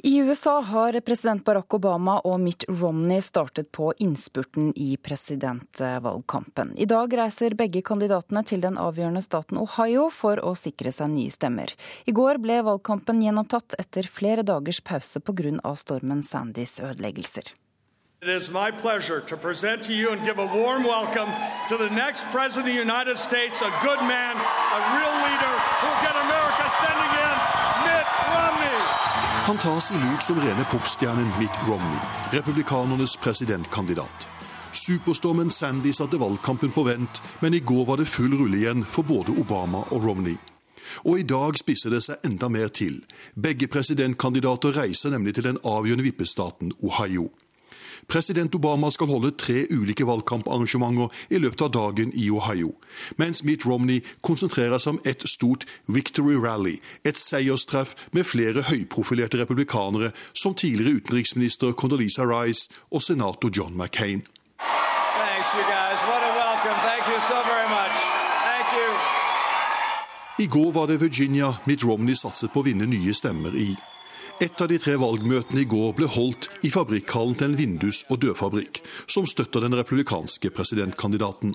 [0.05, 6.72] I USA har president Barack Obama og Mitt Romney startet på innspurten i presidentvalgkampen.
[6.74, 11.30] I dag reiser begge kandidatene til den avgjørende staten Ohio for å sikre seg nye
[11.30, 11.70] stemmer.
[12.03, 15.55] I går ble valgkampen gjenopptatt etter flere dagers pause pga.
[15.78, 17.55] stormen Sandys ødeleggelser.
[18.22, 21.30] It is my pleasure to present to you and give a warm welcome
[21.68, 25.86] to the next President of the United States, a good man, a real leader who
[25.86, 27.21] will get America sending Romney.
[29.43, 31.99] Han tas imot som rene popstjernen Mitt Romney,
[32.30, 34.28] republikanernes presidentkandidat.
[34.72, 39.03] Superstormen Sandy satte valgkampen på vent, men i går var det full rulle igjen for
[39.03, 40.36] både Obama og Romney.
[41.03, 43.01] Og i dag spisser det seg enda mer til.
[43.34, 47.26] Begge presidentkandidater reiser nemlig til den avgjørende vippestaten Ohio.
[48.12, 52.74] President Obama skal holde tre ulike valgkamparrangementer i løpet av dagen i Ohio,
[53.16, 56.74] mens Mitt Romney konsentrerer seg om et stort Victory Rally,
[57.08, 64.26] et seierstreff med flere høyprofilerte republikanere som tidligere utenriksminister Condoleezza Rice og senator John McCain.
[70.38, 73.70] I går var det Virginia Mitt Romney satset på å vinne nye stemmer i.
[74.43, 78.24] Et av de tre valgmøtene i går ble holdt i fabrikkhallen til en vindus- og
[78.24, 81.53] dørfabrikk, som støtter den republikanske presidentkandidaten.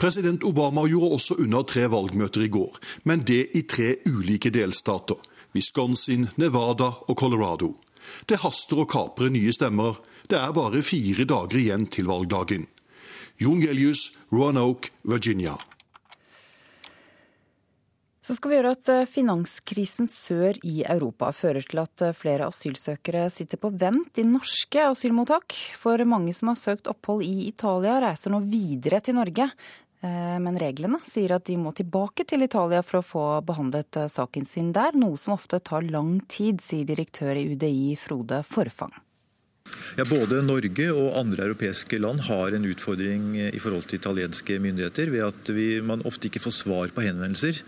[0.00, 5.20] President Obama gjorde også unna tre valgmøter i går, men det i tre ulike delstater.
[5.52, 7.74] Wisconsin, Nevada og Colorado.
[8.24, 10.00] Det haster å kapre nye stemmer.
[10.24, 12.64] Det er bare fire dager igjen til valgdagen.
[13.36, 15.58] Jon Gelius, Roanoke, Virginia.
[18.24, 22.46] Så skal vi gjøre at eh, finanskrisen sør i Europa fører til at eh, flere
[22.48, 25.52] asylsøkere sitter på vent i norske asylmottak.
[25.76, 29.50] For mange som har søkt opphold i Italia, reiser nå videre til Norge.
[30.00, 34.48] Eh, men reglene sier at de må tilbake til Italia for å få behandlet saken
[34.48, 39.03] sin der, noe som ofte tar lang tid, sier direktør i UDI Frode Forfang.
[39.94, 45.12] Ja, Både Norge og andre europeiske land har en utfordring i forhold til italienske myndigheter
[45.12, 47.60] ved at vi, man ofte ikke får svar på henvendelser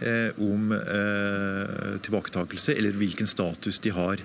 [0.00, 4.22] eh, om eh, tilbaketakelse eller hvilken status de har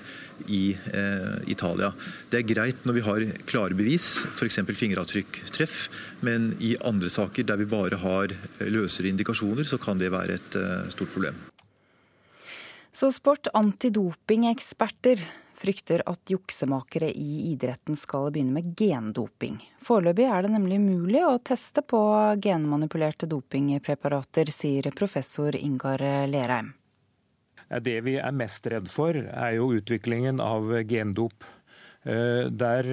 [0.47, 1.91] i eh, Italia.
[2.32, 4.61] Det er greit når vi har klare bevis, f.eks.
[4.80, 5.89] fingeravtrykktreff,
[6.23, 10.59] men i andre saker der vi bare har løsere indikasjoner, så kan det være et
[10.63, 11.43] eh, stort problem.
[12.95, 15.27] Så sport antidopingeksperter
[15.60, 19.60] frykter at juksemakere i idretten skal begynne med gendoping.
[19.84, 21.99] Foreløpig er det nemlig mulig å teste på
[22.41, 26.73] genmanipulerte dopingpreparater, sier professor Ingar Lerheim.
[27.69, 31.45] Det vi er mest redd for, er jo utviklingen av gendop.
[32.02, 32.88] Der,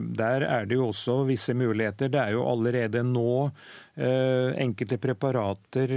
[0.00, 2.08] der, er det jo også visse muligheter.
[2.10, 3.50] Det er jo allerede nå
[3.94, 5.92] enkelte preparater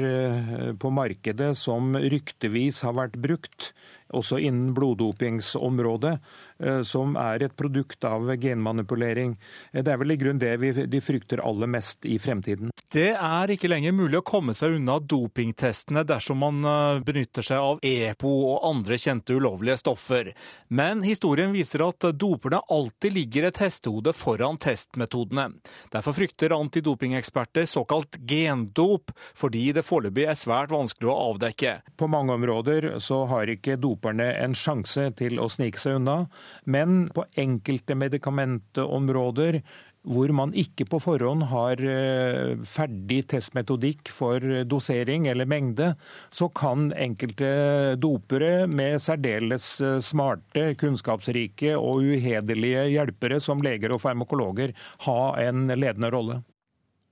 [0.78, 3.72] på markedet som ryktevis har vært brukt,
[4.16, 6.18] også innen bloddopingsområdet,
[6.64, 9.38] Eh, som er et produkt av genmanipulering.
[9.72, 12.74] Eh, det er vel i grunn det vi, de frykter aller mest i fremtiden.
[12.92, 17.64] Det er ikke lenger mulig å komme seg unna dopingtestene dersom man eh, benytter seg
[17.64, 20.34] av EPO og andre kjente ulovlige stoffer.
[20.68, 25.48] Men historien viser at doperne alltid ligger et hestehode foran testmetodene.
[25.94, 31.78] Derfor frykter antidopingeksperter såkalt gendop, fordi det foreløpig er svært vanskelig å avdekke.
[31.96, 36.28] På mange områder så har ikke doperne en sjanse til å snike seg unna.
[36.66, 39.62] Men på enkelte medikamentområder
[40.10, 45.90] hvor man ikke på forhånd har eh, ferdig testmetodikk for dosering eller mengde,
[46.32, 54.00] så kan enkelte dopere med særdeles eh, smarte, kunnskapsrike og uhederlige hjelpere som leger og
[54.06, 54.74] farmakologer
[55.04, 56.40] ha en ledende rolle.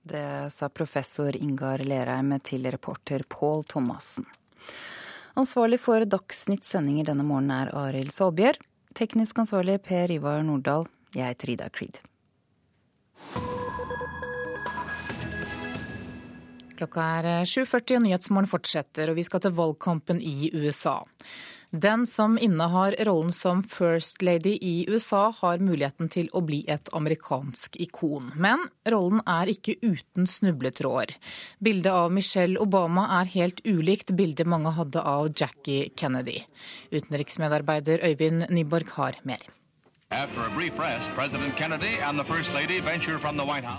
[0.08, 4.24] Det sa professor Ingar Lerheim til reporter Pål Thomassen.
[5.38, 8.58] Ansvarlig for Dagsnytts sendinger denne morgenen er Arild Solbjørg.
[8.98, 10.88] Teknisk ansvarlig Per Ivar Nordahl.
[11.14, 12.00] Jeg heter Ida Creed.
[16.78, 20.96] Klokka er 7.40 og Nyhetsmorgen fortsetter, og vi skal til valgkampen i USA.
[21.70, 26.88] Den som innehar rollen som first lady i USA, har muligheten til å bli et
[26.96, 28.30] amerikansk ikon.
[28.40, 31.12] Men rollen er ikke uten snubletråder.
[31.60, 36.38] Bildet av Michelle Obama er helt ulikt bildet mange hadde av Jackie Kennedy.
[36.88, 39.44] Utenriksmedarbeider Øyvind Nyborg har mer.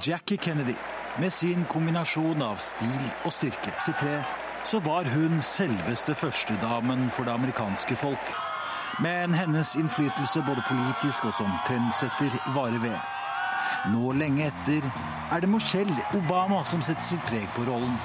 [0.06, 0.78] Jackie Kennedy,
[1.18, 4.22] med sin kombinasjon av stil og styrke, sitt tre
[4.69, 8.33] så var hun selveste førstedamen for det amerikanske folk.
[9.01, 12.97] Men hennes innflytelse både politisk og som trendsetter varer ved.
[13.89, 14.85] Nå lenge etter
[15.33, 17.95] er det Michelle Obama som setter sitt preg på rollen.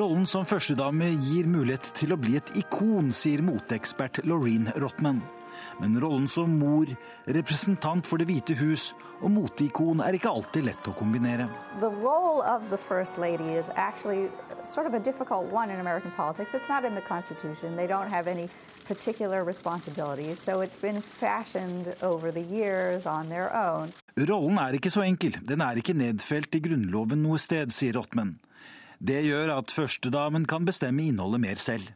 [0.00, 5.20] Rollen som førstedame gir mulighet til å bli et ikon, sier moteekspert Laureen Rothman.
[5.80, 6.86] Men rollen som mor,
[7.24, 8.90] representant for Det hvite hus
[9.20, 11.48] og moteikon er ikke alltid lett å kombinere.
[14.62, 16.54] Sort of a difficult one in American politics.
[16.54, 17.76] It's not in the Constitution.
[17.76, 18.48] They don't have any
[18.84, 23.92] particular responsibilities, so it's been fashioned over the years on their own.
[24.18, 25.38] Rollen er ikke så enkel.
[25.40, 28.36] Den er ikke nedfelt i Grunnloven noe sted, sier Rottmann.
[29.00, 31.88] Det gjør at førstedamen kan bestemme innholdet mer selv.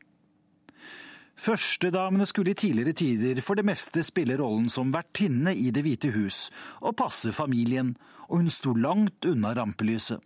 [1.34, 6.12] Førstedamene skulle i tidligere tider for det meste spille rollen som vertinne i Det hvite
[6.14, 6.46] hus
[6.80, 7.96] og passe familien,
[8.28, 10.22] og hun sto langt unna rampelyset.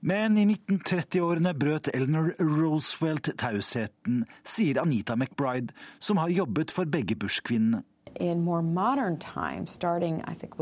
[0.00, 7.16] Men i 1930-årene brøt Eleanor Roosevelt tausheten, sier Anita McBride, som har jobbet for begge
[7.16, 7.82] Bush-kvinnene.
[8.20, 10.58] In more modern times, starting I think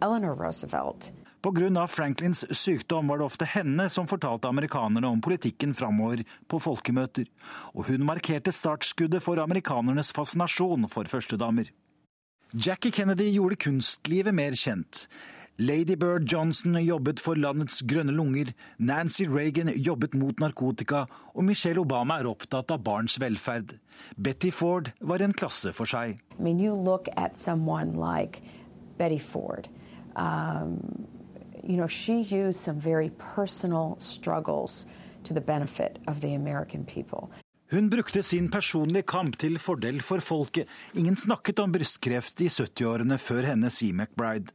[0.00, 1.12] Roosevelt,
[1.42, 1.86] Pga.
[1.86, 7.28] Franklins sykdom var det ofte henne som fortalte amerikanerne om politikken framover på folkemøter,
[7.74, 11.70] og hun markerte startskuddet for amerikanernes fascinasjon for førstedamer.
[12.54, 15.06] Jackie Kennedy gjorde kunstlivet mer kjent.
[15.60, 21.82] Lady Bird Johnson jobbet for landets grønne lunger, Nancy Reagan jobbet mot narkotika, og Michelle
[21.82, 23.74] Obama er opptatt av barns velferd.
[24.16, 26.20] Betty Ford var en klasse for seg.
[26.38, 27.34] I mean, you look at
[28.98, 29.68] Betty Ford.
[30.16, 31.06] Um,
[31.62, 34.86] you know, she used some very personal struggles
[35.24, 37.30] to the benefit of the American people.
[37.70, 40.68] Hun brukte sin personlige kamp til fordel for folket.
[40.94, 44.54] Ingen snakket om brystkreft i 70-årene før henne, sier McBride.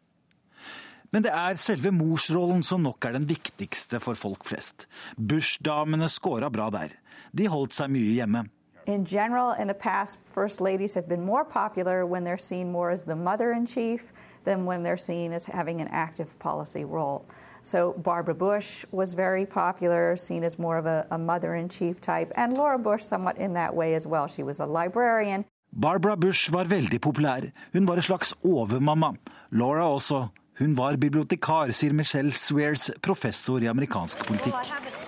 [1.13, 4.87] Men det er selve morsrollen som nok er den viktigste for folk flest.
[5.17, 6.95] Bush-damene scora bra der.
[7.37, 8.47] De holdt seg mye hjemme.
[8.87, 12.89] In general, in the past, first ladies have been more popular when they're seen more
[12.91, 14.11] as the mother-in-chief
[14.43, 17.25] than when they're seen as having an active policy role.
[17.63, 22.01] So Barbara Bush was very popular, seen as more of a, a mother in chief
[22.01, 24.27] type, and Laura Bush somewhat in that way as well.
[24.27, 25.45] She was a librarian.
[25.71, 27.51] Barbara Bush var veldig populær.
[27.73, 29.13] Hun var en slags overmamma.
[29.51, 30.27] Laura også.
[30.59, 35.02] Hun var bibliotekar, sier Michelle Swears, professor i amerikansk politikk.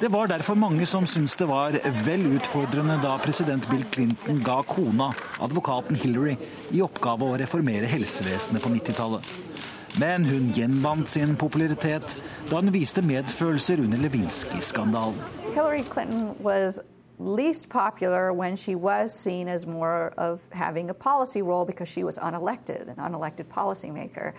[0.00, 1.76] Det var derfor mange som syntes det var
[2.06, 6.36] vel utfordrende da president Bill Clinton ga kona, advokaten Hillary,
[6.70, 9.32] i oppgave å reformere helsevesenet på 90-tallet.
[9.98, 12.18] Men hun gjenvant sin popularitet
[12.50, 15.18] da hun viste medfølelser under Lewinsky-skandalen.
[15.54, 16.78] Hillary Clinton was
[17.18, 22.04] least popular when she was seen as more of having a policy role because she
[22.04, 24.32] was unelected, an unelected policymaker.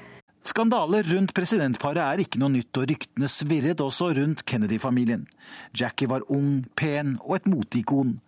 [0.43, 5.25] Skandaler rundt presidentparet er ikke noe nytt, og ryktene svirret også rundt Kennedy-familien.
[5.75, 8.19] Jackie var ung, pen og et moteikon.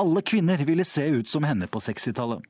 [0.00, 2.42] Alle kvinner ville se ut som henne på 60-tallet.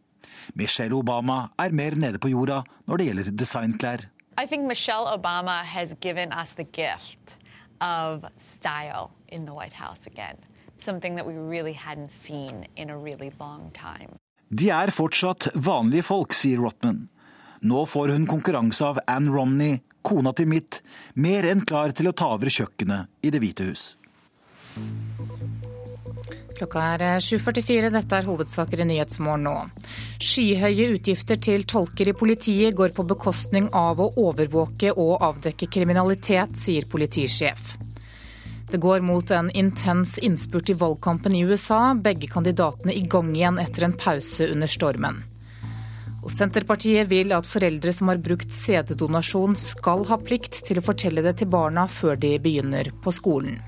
[0.57, 4.07] Michelle Obama er mer nede på jorda når det gjelder designklær.
[4.41, 7.37] I think Michelle Obama has given us the gift
[7.81, 10.37] of style in the White House again.
[10.81, 14.17] Something that we really hadn't seen in a really long time.
[14.49, 17.09] De er fortsatt vanlige folk, sier Rotman.
[17.61, 20.81] Nå får hun konkurranse av Ann Romney, kona til Mitt,
[21.15, 23.83] mer enn klar til å ta over kjøkkenet i Det hvite hus.
[26.57, 27.89] Klokka er 7.44.
[27.93, 29.55] Dette er hovedsaker i Nyhetsmorgen nå.
[30.21, 36.57] Skyhøye utgifter til tolker i politiet går på bekostning av å overvåke og avdekke kriminalitet,
[36.61, 37.77] sier politisjef.
[38.71, 43.59] Det går mot en intens innspurt i valgkampen i USA, begge kandidatene i gang igjen
[43.59, 45.25] etter en pause under stormen.
[46.21, 51.25] Og Senterpartiet vil at foreldre som har brukt sæddonasjon skal ha plikt til å fortelle
[51.25, 53.61] det til barna før de begynner på skolen.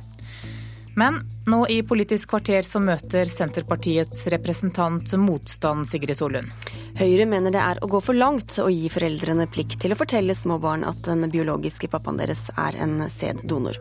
[0.94, 6.52] Men nå i Politisk kvarter så møter Senterpartiets representant motstand, Sigrid Solund.
[7.00, 10.36] Høyre mener det er å gå for langt å gi foreldrene plikt til å fortelle
[10.36, 13.80] små barn at den biologiske pappaen deres er en sæddonor.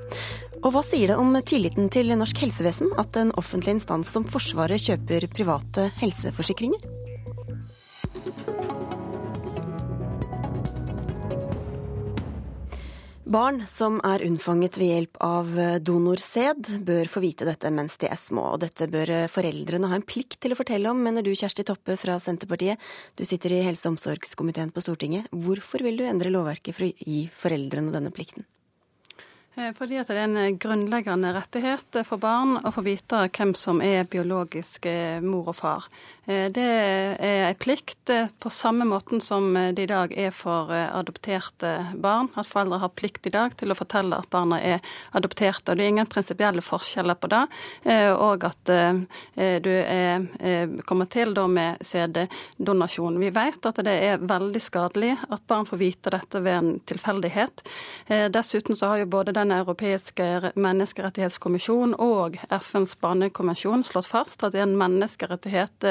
[0.62, 4.80] Og hva sier det om tilliten til norsk helsevesen at en offentlig instans som Forsvaret
[4.80, 7.11] kjøper private helseforsikringer?
[13.32, 15.52] Barn som er unnfanget ved hjelp av
[15.88, 18.50] donorsæd, bør få vite dette mens de er små.
[18.58, 21.96] Og dette bør foreldrene ha en plikt til å fortelle om, mener du Kjersti Toppe
[22.02, 22.82] fra Senterpartiet.
[23.16, 25.32] Du sitter i helse- og omsorgskomiteen på Stortinget.
[25.32, 28.44] Hvorfor vil du endre lovverket for å gi foreldrene denne plikten?
[29.56, 33.82] Eh, fordi det er en eh, grunnleggende rettighet for barn å få vite hvem som
[33.84, 35.88] er biologisk eh, mor og far.
[36.26, 42.28] Det er en plikt på samme måten som det i dag er for adopterte barn.
[42.38, 44.86] At foreldre har plikt i dag til å fortelle at barna er
[45.18, 45.72] adopterte.
[45.74, 47.42] og Det er ingen prinsipielle forskjeller på det.
[48.22, 48.72] Og at
[49.66, 50.28] du er,
[50.86, 53.18] kommer til da med sæddonasjon.
[53.18, 57.66] Vi vet at det er veldig skadelig at barn får vite dette ved en tilfeldighet.
[58.30, 64.62] Dessuten så har jo både Den europeiske menneskerettighetskommisjonen og FNs barnekonvensjon slått fast at det
[64.62, 65.90] er en menneskerettighet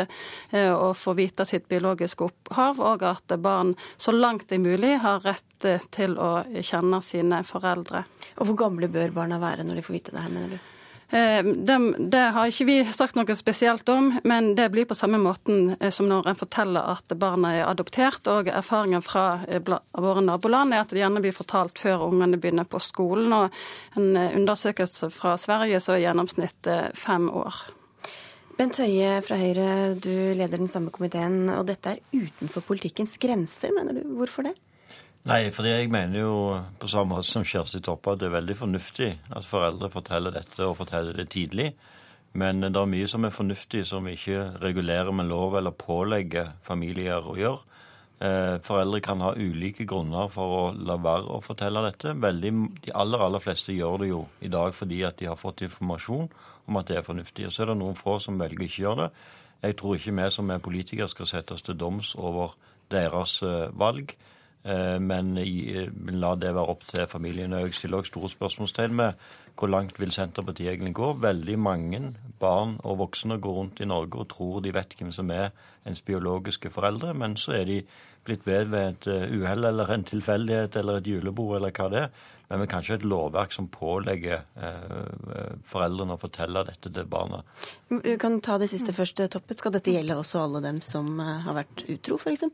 [0.50, 4.96] Eh, å få vite sitt biologiske opphav, og at barn så langt det er mulig
[5.04, 8.02] har rett eh, til å kjenne sine foreldre.
[8.42, 10.58] Og Hvor gamle bør barna være når de får vite det her, mener du?
[11.14, 11.78] Eh, det,
[12.10, 16.10] det, har ikke vi sagt noe spesielt om, men det blir på samme måten som
[16.10, 18.26] når en forteller at barna er adoptert.
[18.26, 19.44] Og erfaringen fra
[19.94, 23.30] våre naboland er at det gjerne blir fortalt før ungene begynner på skolen.
[23.38, 27.68] Og en undersøkelse fra Sverige så er gjennomsnittet fem år.
[28.60, 33.70] Bent Høie fra Høyre, du leder den samme komiteen, og dette er utenfor politikkens grenser,
[33.72, 34.02] mener du.
[34.18, 34.52] Hvorfor det?
[35.30, 36.34] Nei, fordi jeg mener jo
[36.76, 40.60] på samme måte som Kjersti Toppe at det er veldig fornuftig at foreldre forteller dette
[40.66, 41.70] og forteller det tidlig.
[42.36, 46.52] Men det er mye som er fornuftig som vi ikke regulerer med lov eller pålegger
[46.68, 47.69] familier å gjøre.
[48.20, 52.12] Eh, foreldre kan ha ulike grunner for å la være å fortelle dette.
[52.20, 52.50] Veldig,
[52.84, 56.28] de aller, aller fleste gjør det jo i dag fordi at de har fått informasjon
[56.68, 57.46] om at det er fornuftig.
[57.48, 59.28] Og så er det noen få som velger ikke å gjøre det.
[59.62, 62.52] Jeg tror ikke vi som er politikere skal sette oss til doms over
[62.92, 64.12] deres eh, valg,
[64.68, 65.32] eh, men
[66.20, 67.62] la det være opp til familiene.
[67.64, 69.26] Jeg stiller også store spørsmålstegn med
[69.56, 71.14] hvor langt vil Senterpartiet egentlig gå.
[71.24, 72.02] Veldig mange
[72.40, 75.50] barn og voksne går rundt i Norge og tror de vet hvem som er
[75.88, 77.82] ens biologiske foreldre, men så er de
[78.26, 82.04] blitt ved ved et eh, uhell eller en tilfeldighet eller et julebord eller hva det
[82.06, 82.12] er.
[82.50, 87.06] Men vi kan ikke ha et lovverk som pålegger eh, foreldrene å fortelle dette til
[87.06, 87.44] barna.
[87.92, 89.54] Vi kan ta det siste først, Toppe.
[89.54, 92.48] Skal dette gjelde også alle dem som eh, har vært utro, f.eks.?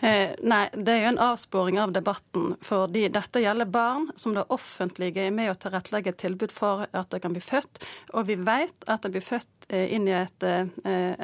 [0.00, 2.54] Eh, nei, det er jo en avsporing av debatten.
[2.64, 7.10] fordi Dette gjelder barn som det offentlige er med å tilrettelegge et tilbud for at
[7.10, 7.84] det kan bli født.
[8.14, 10.66] Og vi vet at det blir født Eh, inn i et, eh,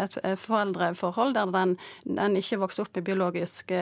[0.05, 1.73] et, et foreldreforhold der den,
[2.05, 3.73] den, ikke vokser opp med biologisk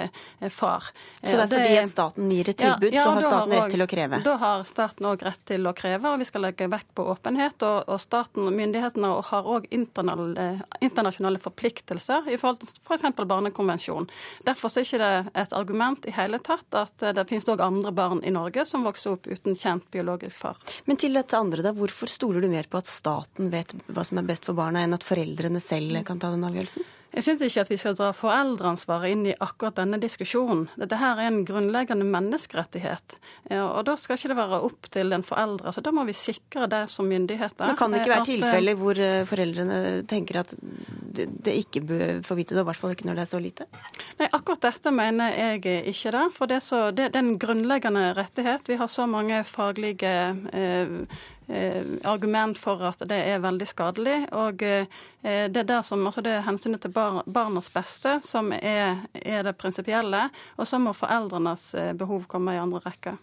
[0.48, 0.86] far.
[1.20, 3.60] Så det er fordi at staten gir et tilbud, ja, ja, så har staten har
[3.60, 4.20] rett til å kreve?
[4.24, 7.60] Da har staten òg rett til å kreve, og vi skal legge vekt på åpenhet.
[7.60, 13.05] Og, og staten myndighetene har òg internasjonale forpliktelser i forhold til f.eks.
[13.05, 14.09] For barnekonvensjonen.
[14.44, 15.12] Derfor er ikke det
[15.44, 19.16] et argument i hele tatt at det finnes òg andre barn i Norge som vokser
[19.16, 20.60] opp uten kjent biologisk far.
[20.88, 21.72] Men til dette andre, da.
[21.74, 24.96] Hvorfor stoler du mer på at staten vet hva som er best for barna enn
[24.96, 26.84] at foreldrene selv kan ta den avgjørelsen?
[27.14, 30.64] Jeg syns ikke at vi skal dra foreldreansvaret inn i akkurat denne diskusjonen.
[30.80, 33.14] Dette her er en grunnleggende menneskerettighet,
[33.54, 35.70] og da skal ikke det være opp til en foreldre.
[35.76, 37.68] Så da må vi sikre det som myndigheter.
[37.70, 39.78] Men kan det ikke være at, eh, tilfeller hvor eh, foreldrene
[40.10, 43.30] tenker at det ikke bør få vite det, i hvert fall ikke når det er
[43.30, 43.68] så lite?
[44.15, 46.24] Nei, akkurat dette mener jeg ikke det.
[46.36, 48.69] For det så, det, det er en grunnleggende rettighet.
[48.70, 50.12] Vi har så mange faglige
[50.55, 54.16] eh, Eh, argument for at det er veldig skadelig.
[54.32, 54.86] Og eh,
[55.23, 60.28] det er, som, altså det er hensynet til barnas beste som er, er det prinsipielle.
[60.57, 63.16] Og så må foreldrenes eh, behov komme i andre rekke.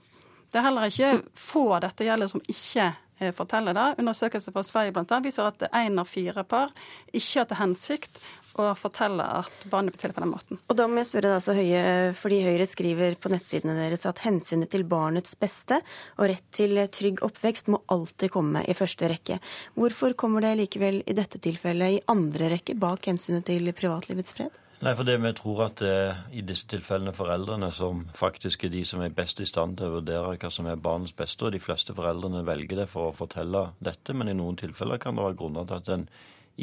[0.52, 2.92] Det er heller ikke få dette gjelder som ikke
[3.38, 3.88] forteller det.
[4.02, 6.72] Undersøkelser fra Sverige blant annet, viser at én av fire par
[7.14, 8.18] ikke har til hensikt
[8.60, 10.61] å fortelle at barnet blir til på den måten.
[10.68, 11.84] Og da må jeg spørre deg så Høie,
[12.18, 15.82] fordi Høyre skriver på nettsidene deres at hensynet til barnets beste
[16.18, 19.40] og rett til trygg oppvekst må alltid komme i første rekke.
[19.80, 24.57] Hvorfor kommer det likevel i dette tilfellet i andre rekke bak hensynet til privatlivets fred?
[24.82, 28.82] Nei, fordi Vi tror at det er i disse tilfellene foreldrene som faktisk er de
[28.86, 31.45] som er best i stand til å vurdere hva som er barnets beste.
[31.45, 35.15] og De fleste foreldrene velger det for å fortelle dette, men i noen tilfeller kan
[35.15, 36.07] det være grunner til at en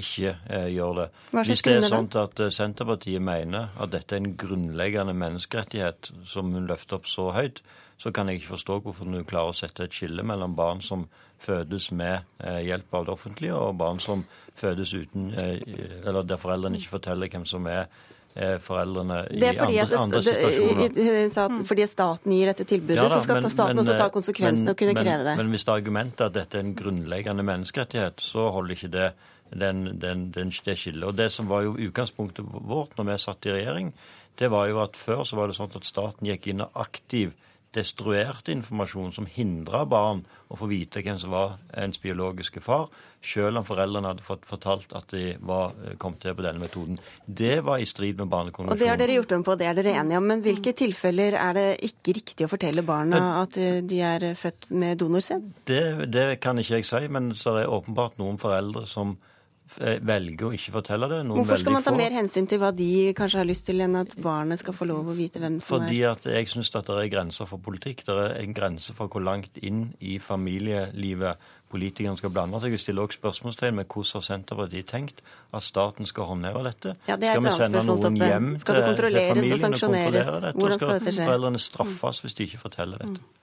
[0.03, 1.09] ikke eh, gjør det.
[1.35, 6.55] Hvis det er sånn at eh, Senterpartiet mener at dette er en grunnleggende menneskerettighet som
[6.55, 7.63] hun løfter opp så høyt,
[7.99, 11.09] så kan jeg ikke forstå hvorfor hun klarer å sette et skille mellom barn som
[11.43, 14.25] fødes med eh, hjelp av det offentlige, og barn som
[14.59, 15.59] fødes uten eh,
[16.05, 17.87] Eller der foreldrene ikke forteller hvem som er
[18.35, 20.99] eh, foreldrene i andre, det, andre, situasjoner.
[20.99, 23.85] Hun sa at fordi staten gir dette tilbudet, ja, da, så skal men, staten men,
[23.85, 25.37] også ta konsekvensene og kunne men, kreve det.
[25.43, 29.11] Men hvis det er argumentet at dette er en grunnleggende menneskerettighet, så holder ikke det
[29.51, 31.05] den, den, den, det skillet.
[31.09, 33.93] Og Det som var jo utgangspunktet vårt når vi satt i regjering,
[34.39, 37.37] det var jo at før så var det sånn at staten gikk inn og aktivt
[37.75, 42.87] destruerte informasjon som hindra barn å få vite hvem som var ens biologiske far,
[43.21, 46.97] selv om foreldrene hadde fått fortalt at de var, kom til på denne metoden.
[47.27, 48.73] Det var i strid med Barnekonvensjonen.
[48.73, 50.29] Og Det har dere gjort om på, det er dere enige om.
[50.33, 55.03] Men hvilke tilfeller er det ikke riktig å fortelle barna at de er født med
[55.03, 55.53] donorsæd?
[55.69, 59.28] Det, det kan ikke jeg si, men så er det åpenbart noen foreldre som Eh,
[59.77, 61.21] velger å ikke fortelle det.
[61.27, 63.99] Noen Hvorfor skal man ta mer hensyn til hva de kanskje har lyst til, enn
[64.01, 66.73] at barnet skal få lov å vite hvem som Fordi er Fordi at jeg syns
[66.75, 68.05] at det er grenser for politikk.
[68.09, 72.73] Det er en grense for hvor langt inn i familielivet politikerne skal blande seg.
[72.73, 75.21] Vi stiller også spørsmålstegn med hvordan har Senterpartiet tenkt
[75.53, 76.95] at staten skal håndheve dette?
[77.09, 80.55] Ja, det er skal vi sende noen hjem til, til familien og kontrollere dette?
[80.57, 83.21] Hvordan skal, skal foreldrene straffes hvis de ikke forteller dette?
[83.21, 83.38] Mm.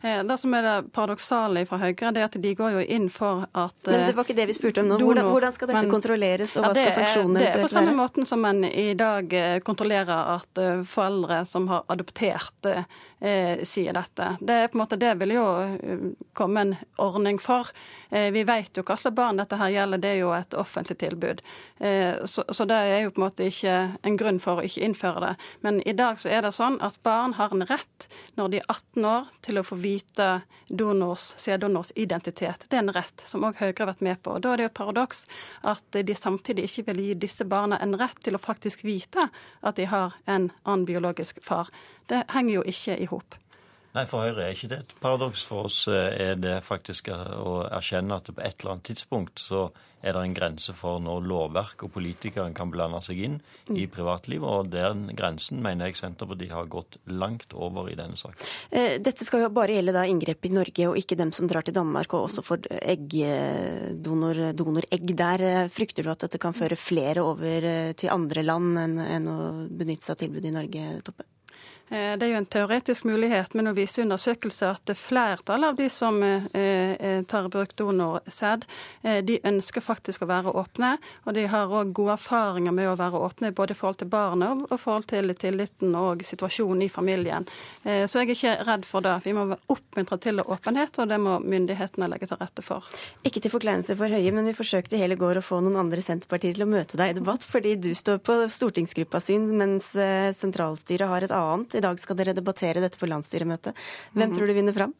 [0.00, 3.10] Eh, det som er det paradoksale fra Høyre, det er at de går jo inn
[3.12, 4.98] for at Men det var ikke det vi spurte om nå.
[5.02, 7.52] Hvordan, hvordan skal dette men, kontrolleres, og hva ja, skal sanksjonene eventuelt være?
[7.52, 11.68] Det er på samme måten som en i dag eh, kontrollerer at eh, foreldre som
[11.70, 14.34] har adoptert, eh, sier dette.
[14.40, 15.46] Det er på en måte, det vil jo
[16.32, 17.68] komme en ordning for.
[18.10, 20.98] Eh, vi vet jo hva slags barn dette her gjelder, det er jo et offentlig
[21.00, 21.42] tilbud.
[21.78, 23.76] Eh, så, det er jo på en måte ikke
[24.06, 25.32] en grunn for å ikke innføre det.
[25.66, 28.08] Men i dag så er det sånn at barn har en rett
[28.38, 30.30] når de er 18 år til å få vite
[30.68, 32.66] donors, sæddonors identitet.
[32.68, 34.36] Det er en rett som òg Høyre har vært med på.
[34.36, 35.26] Og Da er det jo et paradoks
[35.66, 39.28] at de samtidig ikke vil gi disse barna en rett til å faktisk vite
[39.62, 41.70] at de har en annen biologisk far.
[42.10, 43.39] Det henger jo ikke i hop.
[43.90, 45.42] Nei, For Høyre er ikke det et paradoks.
[45.48, 49.68] For oss eh, er det faktisk å erkjenne at på et eller annet tidspunkt så
[50.00, 53.34] er det en grense for når lovverk og politikere kan blande seg inn
[53.66, 53.90] i mm.
[53.92, 54.46] privatlivet.
[54.46, 58.46] Og den grensen mener jeg Senterpartiet har gått langt over i denne saken.
[58.70, 61.66] Eh, dette skal jo bare gjelde da inngrep i Norge, og ikke dem som drar
[61.66, 62.62] til Danmark og også får
[64.06, 65.46] donoregg der.
[65.74, 69.40] Frykter du at dette kan føre flere over eh, til andre land enn, enn å
[69.66, 71.26] benytte seg av tilbudet i Norge, Toppe?
[71.90, 75.88] Eh, det er jo en teoretisk mulighet, men nå viser undersøkelser at flertallet av de
[75.90, 78.66] som eh, eh, tar i bruk donorsæd,
[79.26, 80.92] de ønsker faktisk å være åpne.
[81.26, 84.66] Og de har òg gode erfaringer med å være åpne både i forhold til barnet
[84.68, 87.46] og i forhold til tilliten og situasjonen i familien.
[87.82, 89.14] Så jeg er ikke redd for det.
[89.24, 92.86] Vi må oppmuntre til åpenhet, og det må myndighetene legge til rette for.
[93.26, 96.04] Ikke til forkleinelse for Høie, men vi forsøkte i hele går å få noen andre
[96.04, 99.90] Senterpartiet til å møte deg i debatt, fordi du står på stortingsgruppa syn, mens
[100.38, 101.79] sentralstyret har et annet.
[101.80, 103.78] I dag skal dere debattere dette på landsstyremøtet.
[104.12, 104.36] Hvem mm.
[104.36, 104.92] tror du vinner fram?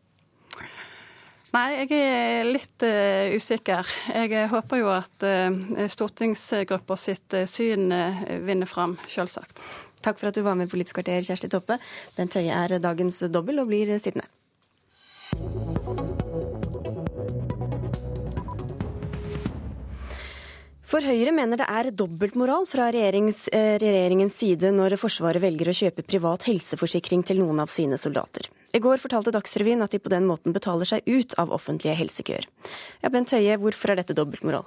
[1.50, 3.88] Nei, jeg er litt uh, usikker.
[4.14, 5.50] Jeg uh, håper jo at uh,
[5.90, 7.90] stortingsgruppa sitt syn
[8.46, 9.62] vinner fram, selvsagt.
[10.00, 11.80] Takk for at du var med i Politisk kvarter, Kjersti Toppe.
[12.16, 14.30] Bent Høie er dagens dobbel og blir sittende.
[20.90, 26.02] For Høyre mener det er dobbeltmoral fra eh, regjeringens side når Forsvaret velger å kjøpe
[26.02, 28.48] privat helseforsikring til noen av sine soldater.
[28.74, 32.48] I går fortalte Dagsrevyen at de på den måten betaler seg ut av offentlige helsekøer.
[33.04, 34.66] Ja, Bent Høie, hvorfor er dette dobbeltmoral?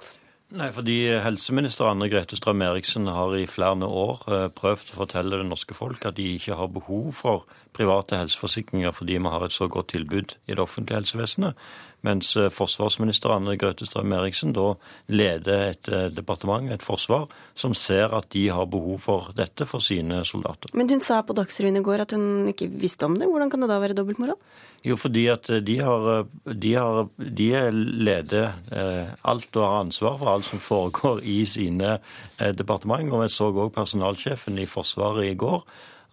[0.54, 5.48] Nei, fordi Helseminister Anne Grete Strøm-Eriksen har i flere år eh, prøvd å fortelle det
[5.50, 7.44] norske folk at de ikke har behov for
[7.76, 11.58] private helseforsikringer fordi vi har et så godt tilbud i det offentlige helsevesenet.
[12.04, 14.74] Mens eh, forsvarsminister Anne Grøthe Strøm-Eriksen da
[15.08, 17.26] leder et eh, departement, et forsvar,
[17.56, 20.74] som ser at de har behov for dette for sine soldater.
[20.76, 23.30] Men hun sa på Dagsrevyen i går at hun ikke visste om det.
[23.30, 24.38] Hvordan kan det da være dobbeltmoral?
[24.84, 30.34] Jo, fordi at de, har, de, har, de leder eh, alt og har ansvar for
[30.34, 33.08] alt som foregår i sine eh, departement.
[33.16, 35.64] Og vi så òg personalsjefen i Forsvaret i går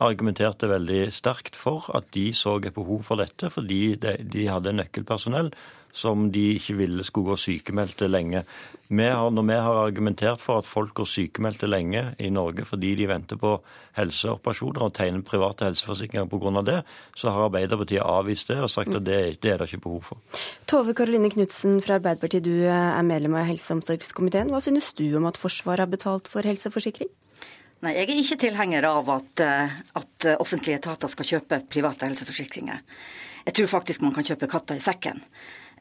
[0.01, 4.73] argumenterte veldig sterkt for at de så et behov for dette, fordi de, de hadde
[4.73, 5.51] nøkkelpersonell
[5.93, 8.43] som de ikke ville skulle gå sykemeldte lenge.
[8.91, 12.93] Vi har, når vi har argumentert for at folk går sykemeldte lenge i Norge fordi
[12.99, 13.53] de venter på
[13.95, 16.63] helseoperasjoner og tegner private helseforsikringer pga.
[16.68, 16.81] det,
[17.15, 20.19] så har Arbeiderpartiet avvist det og sagt at det, det er det ikke behov for.
[20.68, 24.51] Tove Karoline Knutsen fra Arbeiderpartiet, du er medlem av helse- og omsorgskomiteen.
[24.51, 27.09] Hva synes du om at Forsvaret har betalt for helseforsikring?
[27.81, 32.84] Nei, Jeg er ikke tilhenger av at, eh, at offentlige etater skal kjøpe private helseforsikringer.
[33.45, 35.23] Jeg tror faktisk man kan kjøpe katta i sekken.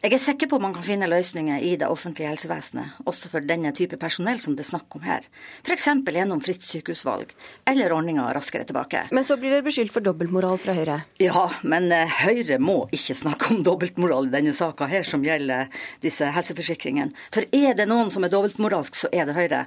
[0.01, 3.69] Jeg er sikker på man kan finne løsninger i det offentlige helsevesenet, også for denne
[3.77, 5.27] type personell som det er snakk om her.
[5.61, 5.89] F.eks.
[6.09, 7.35] gjennom fritt sykehusvalg,
[7.69, 9.03] eller ordninga Raskere tilbake.
[9.13, 10.95] Men så blir dere beskyldt for dobbeltmoral fra Høyre?
[11.21, 15.69] Ja, men uh, Høyre må ikke snakke om dobbeltmoral i denne saka her som gjelder
[16.01, 17.13] disse helseforsikringene.
[17.37, 19.67] For er det noen som er dobbeltmoralsk, så er det Høyre.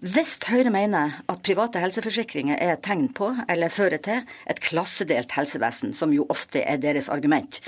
[0.00, 5.36] Hvis Høyre mener at private helseforsikringer er et tegn på, eller fører til, et klassedelt
[5.36, 7.60] helsevesen, som jo ofte er deres argument,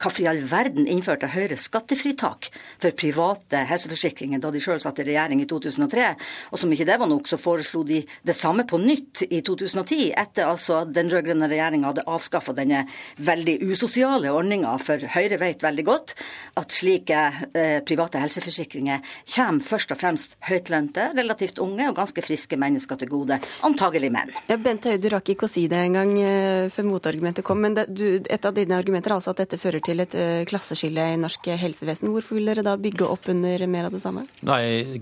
[0.00, 2.48] Hvorfor i all verden innførte Høyre skattefritak
[2.82, 6.08] for private helseforsikringer da de sjøl satt i regjering i 2003?
[6.52, 10.10] Og som ikke det var nok, så foreslo de det samme på nytt i 2010,
[10.18, 12.84] etter altså at den rød-grønne regjeringa hadde avskaffa denne
[13.22, 14.74] veldig usosiale ordninga.
[14.82, 16.16] For Høyre vet veldig godt
[16.60, 17.20] at slike
[17.54, 19.04] eh, private helseforsikringer
[19.34, 23.38] kommer først og fremst høytlønte, relativt unge og ganske friske mennesker til gode.
[23.66, 24.34] Antagelig menn.
[24.50, 27.78] Ja, Bent Høie, du rakk ikke å si det engang eh, før motargumentet kom, men
[27.78, 31.04] det, du, et av dine argumenter er altså at dette fører til et eh, klasseskille
[31.12, 32.10] i norsk helsevesen.
[32.14, 34.26] Hvorfor vil dere da bygge opp under mer av det samme?
[34.46, 34.98] Nei,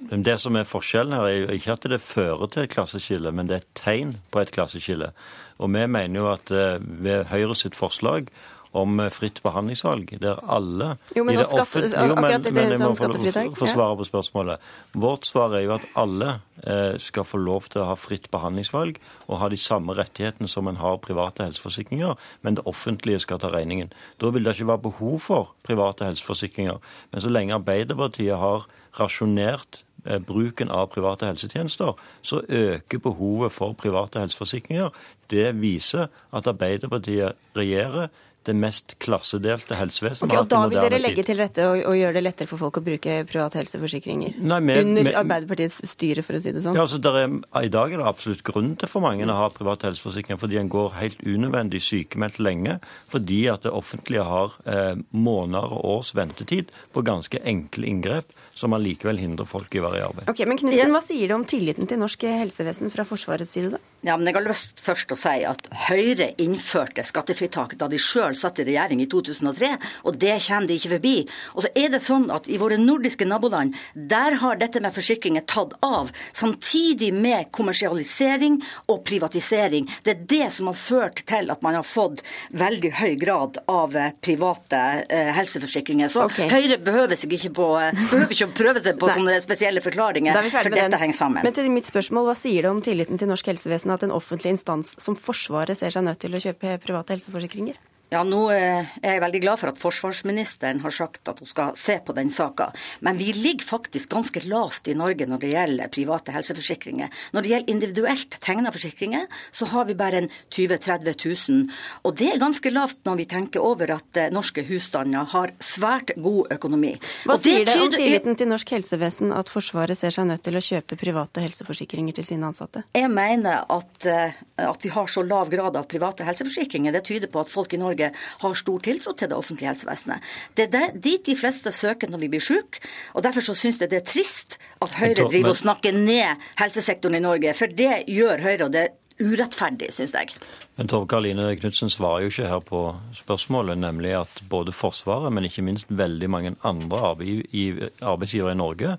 [0.00, 3.50] Det som er forskjellen her, er jo ikke at det fører til et klasseskille, men
[3.50, 5.12] det er et tegn på et klasseskille.
[5.60, 8.30] Og vi mener jo at eh, ved Høyre sitt forslag
[8.76, 13.44] om fritt behandlingsvalg, der alle Jo, men, skatte, jo, men, men, men jeg må få,
[13.58, 14.62] få svare på spørsmålet.
[14.92, 19.00] Vårt svar er jo at alle eh, skal få lov til å ha fritt behandlingsvalg
[19.26, 22.14] og ha de samme rettighetene som en har private helseforsikringer,
[22.46, 23.92] men det offentlige skal ta regningen.
[24.22, 26.80] Da vil det ikke være behov for private helseforsikringer.
[27.10, 28.66] Men så lenge Arbeiderpartiet har
[28.98, 34.90] rasjonert eh, bruken av private helsetjenester, så øker behovet for private helseforsikringer.
[35.30, 38.10] Det viser at Arbeiderpartiet regjerer
[38.48, 40.30] det mest klassedelte helsevesenet.
[40.30, 42.80] Okay, og Da vil dere legge til rette og, og, gjøre det lettere for folk
[42.80, 44.38] å bruke private helseforsikringer?
[44.40, 46.78] Nei, med, Under med, Arbeiderpartiets styre, for å si det sånn?
[46.78, 49.90] Ja, altså er, I dag er det absolutt grunn til for mange å ha private
[49.90, 52.78] helseforsikringer, fordi en går helt unødvendig sykemeldt lenge,
[53.12, 58.76] fordi at det offentlige har eh, måneder og års ventetid på ganske enkle inngrep som
[58.76, 60.28] allikevel hindrer folk i å være i arbeid.
[60.30, 63.80] Ok, Men Knudsen, hva sier du om tilliten til norsk helsevesen fra Forsvarets side, da?
[64.00, 68.36] Ja, men Jeg har lyst først å si at Høyre innførte skattefritak da de sjøl
[68.38, 69.72] satt i regjering i 2003,
[70.08, 71.14] og det kommer de ikke forbi.
[71.54, 75.44] Og så er det sånn at I våre nordiske naboland der har dette med forsikringer
[75.48, 79.88] tatt av, samtidig med kommersialisering og privatisering.
[80.04, 82.24] Det er det som har ført til at man har fått
[82.56, 86.08] veldig høy grad av eh, private eh, helseforsikringer.
[86.08, 86.48] Så okay.
[86.52, 90.36] Høyre behøver, seg ikke på, eh, behøver ikke å prøve seg på sånne spesielle forklaringer,
[90.50, 90.98] for dette den.
[91.02, 91.46] henger sammen.
[91.46, 94.56] Men til mitt spørsmål, Hva sier det om tilliten til norsk helsevesen at en offentlig
[94.56, 97.80] instans som Forsvaret ser seg nødt til å kjøpe private helseforsikringer?
[98.10, 101.76] Ja, nå eh, er jeg veldig glad for at forsvarsministeren har sagt at hun skal
[101.78, 102.72] se på den saka.
[103.06, 107.12] Men vi ligger faktisk ganske lavt i Norge når det gjelder private helseforsikringer.
[107.30, 111.68] Når det gjelder individuelt tegna forsikringer, så har vi bare en 20 000-30 000.
[112.02, 116.10] Og det er ganske lavt når vi tenker over at eh, norske husstander har svært
[116.18, 116.96] god økonomi.
[117.30, 120.58] Hva det sier det om tilliten til norsk helsevesen at Forsvaret ser seg nødt til
[120.58, 122.82] å kjøpe private helseforsikringer til sine ansatte?
[122.98, 126.98] Jeg mener at, eh, at vi har så lav grad av private helseforsikringer.
[126.98, 130.24] Det tyder på at folk i Norge Norge har stor tiltro til det offentlige helsevesenet.
[130.56, 132.80] Det er dit de fleste søker når vi blir syke.
[133.14, 137.18] Og derfor så syns jeg det er trist at Høyre driver og snakker ned helsesektoren
[137.18, 137.54] i Norge.
[137.54, 140.32] For det gjør Høyre, og det er urettferdig, syns jeg.
[140.78, 142.84] Men Tove Karoline Knutsen svarer jo ikke her på
[143.18, 148.96] spørsmålet, nemlig at både Forsvaret, men ikke minst veldig mange andre arbeidsgivere i Norge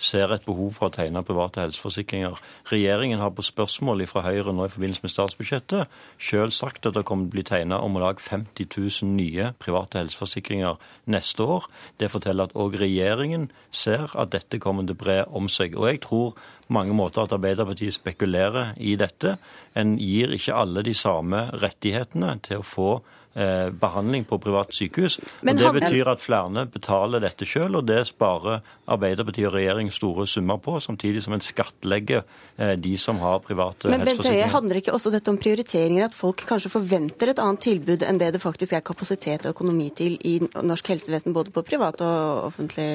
[0.00, 2.38] ser et behov for å tegne private helseforsikringer.
[2.70, 6.00] Regjeringen har på spørsmål fra Høyre nå i forbindelse med statsbudsjettet
[6.30, 10.00] selv sagt at det kommer til å bli tegnet om lag 50 000 nye private
[10.00, 10.80] helseforsikringer
[11.12, 11.68] neste år.
[12.00, 15.76] Det forteller at òg regjeringen ser at dette kommer til å bre om seg.
[15.76, 16.34] Og jeg tror
[16.72, 19.36] mange måter at Arbeiderpartiet spekulerer i dette.
[19.76, 22.92] En gir ikke alle de samme rettighetene til å få
[23.32, 25.20] behandling på privat sykehus.
[25.46, 29.90] Men og Det betyr at flere betaler dette selv, og det sparer Arbeiderpartiet og regjering
[29.94, 32.24] store summer på, samtidig som en skattlegger
[32.58, 34.46] eh, de som har private Men, helseforsikringer.
[34.46, 38.18] Men Handler ikke også dette om prioriteringer, at folk kanskje forventer et annet tilbud enn
[38.20, 42.48] det det faktisk er kapasitet og økonomi til i norsk helsevesen, både på privat og
[42.48, 42.88] offentlig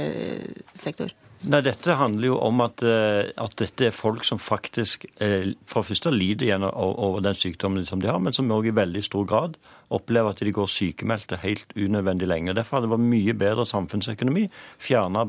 [0.73, 1.13] sektor?
[1.45, 5.89] Nei, Dette handler jo om at, eh, at dette er folk som faktisk for det
[5.91, 9.27] første lider gjennom over den sykdommen som de har, men som òg i veldig stor
[9.29, 9.59] grad
[9.93, 12.55] opplever at de går sykemeldte helt unødvendig lenge.
[12.57, 14.47] Derfor hadde det vært mye bedre samfunnsøkonomi
[14.81, 15.25] fjerne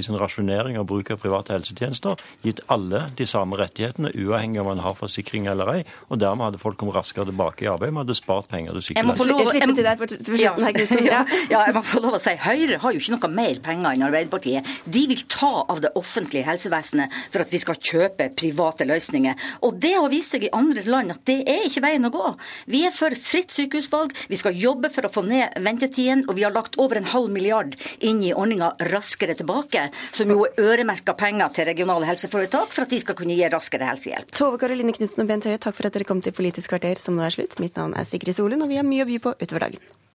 [0.00, 4.82] sin rasjonering av bruk av private helsetjenester, gitt alle de samme rettighetene, uavhengig om man
[4.84, 5.80] har forsikring eller ei.
[6.08, 7.92] Og dermed hadde folk kommet raskere tilbake i arbeid.
[7.92, 8.82] Vi hadde spart penger til
[11.50, 14.06] ja, jeg må få lov å si Høyre har jo ikke noe mer penger enn
[14.06, 14.68] Arbeiderpartiet.
[14.84, 19.48] De vil ta av det offentlige helsevesenet for at vi skal kjøpe private løsninger.
[19.66, 22.26] Og det har vist seg i andre land at det er ikke veien å gå.
[22.70, 24.16] Vi er for fritt sykehusvalg utvalg.
[24.28, 27.30] Vi skal jobbe for å få ned ventetiden, og vi har lagt over en halv
[27.30, 32.84] milliard inn i ordninga Raskere tilbake, som jo er øremerka penger til regionale helseforetak for
[32.84, 34.32] at de skal kunne gi raskere helsehjelp.
[34.32, 37.16] Tove Karoline Knutsen og Bent Høie, takk for at dere kom til Politisk kvarter, som
[37.16, 37.58] nå er slutt.
[37.60, 40.00] Mitt navn er Sigrid Solund, og vi har mye å by på utover dagen.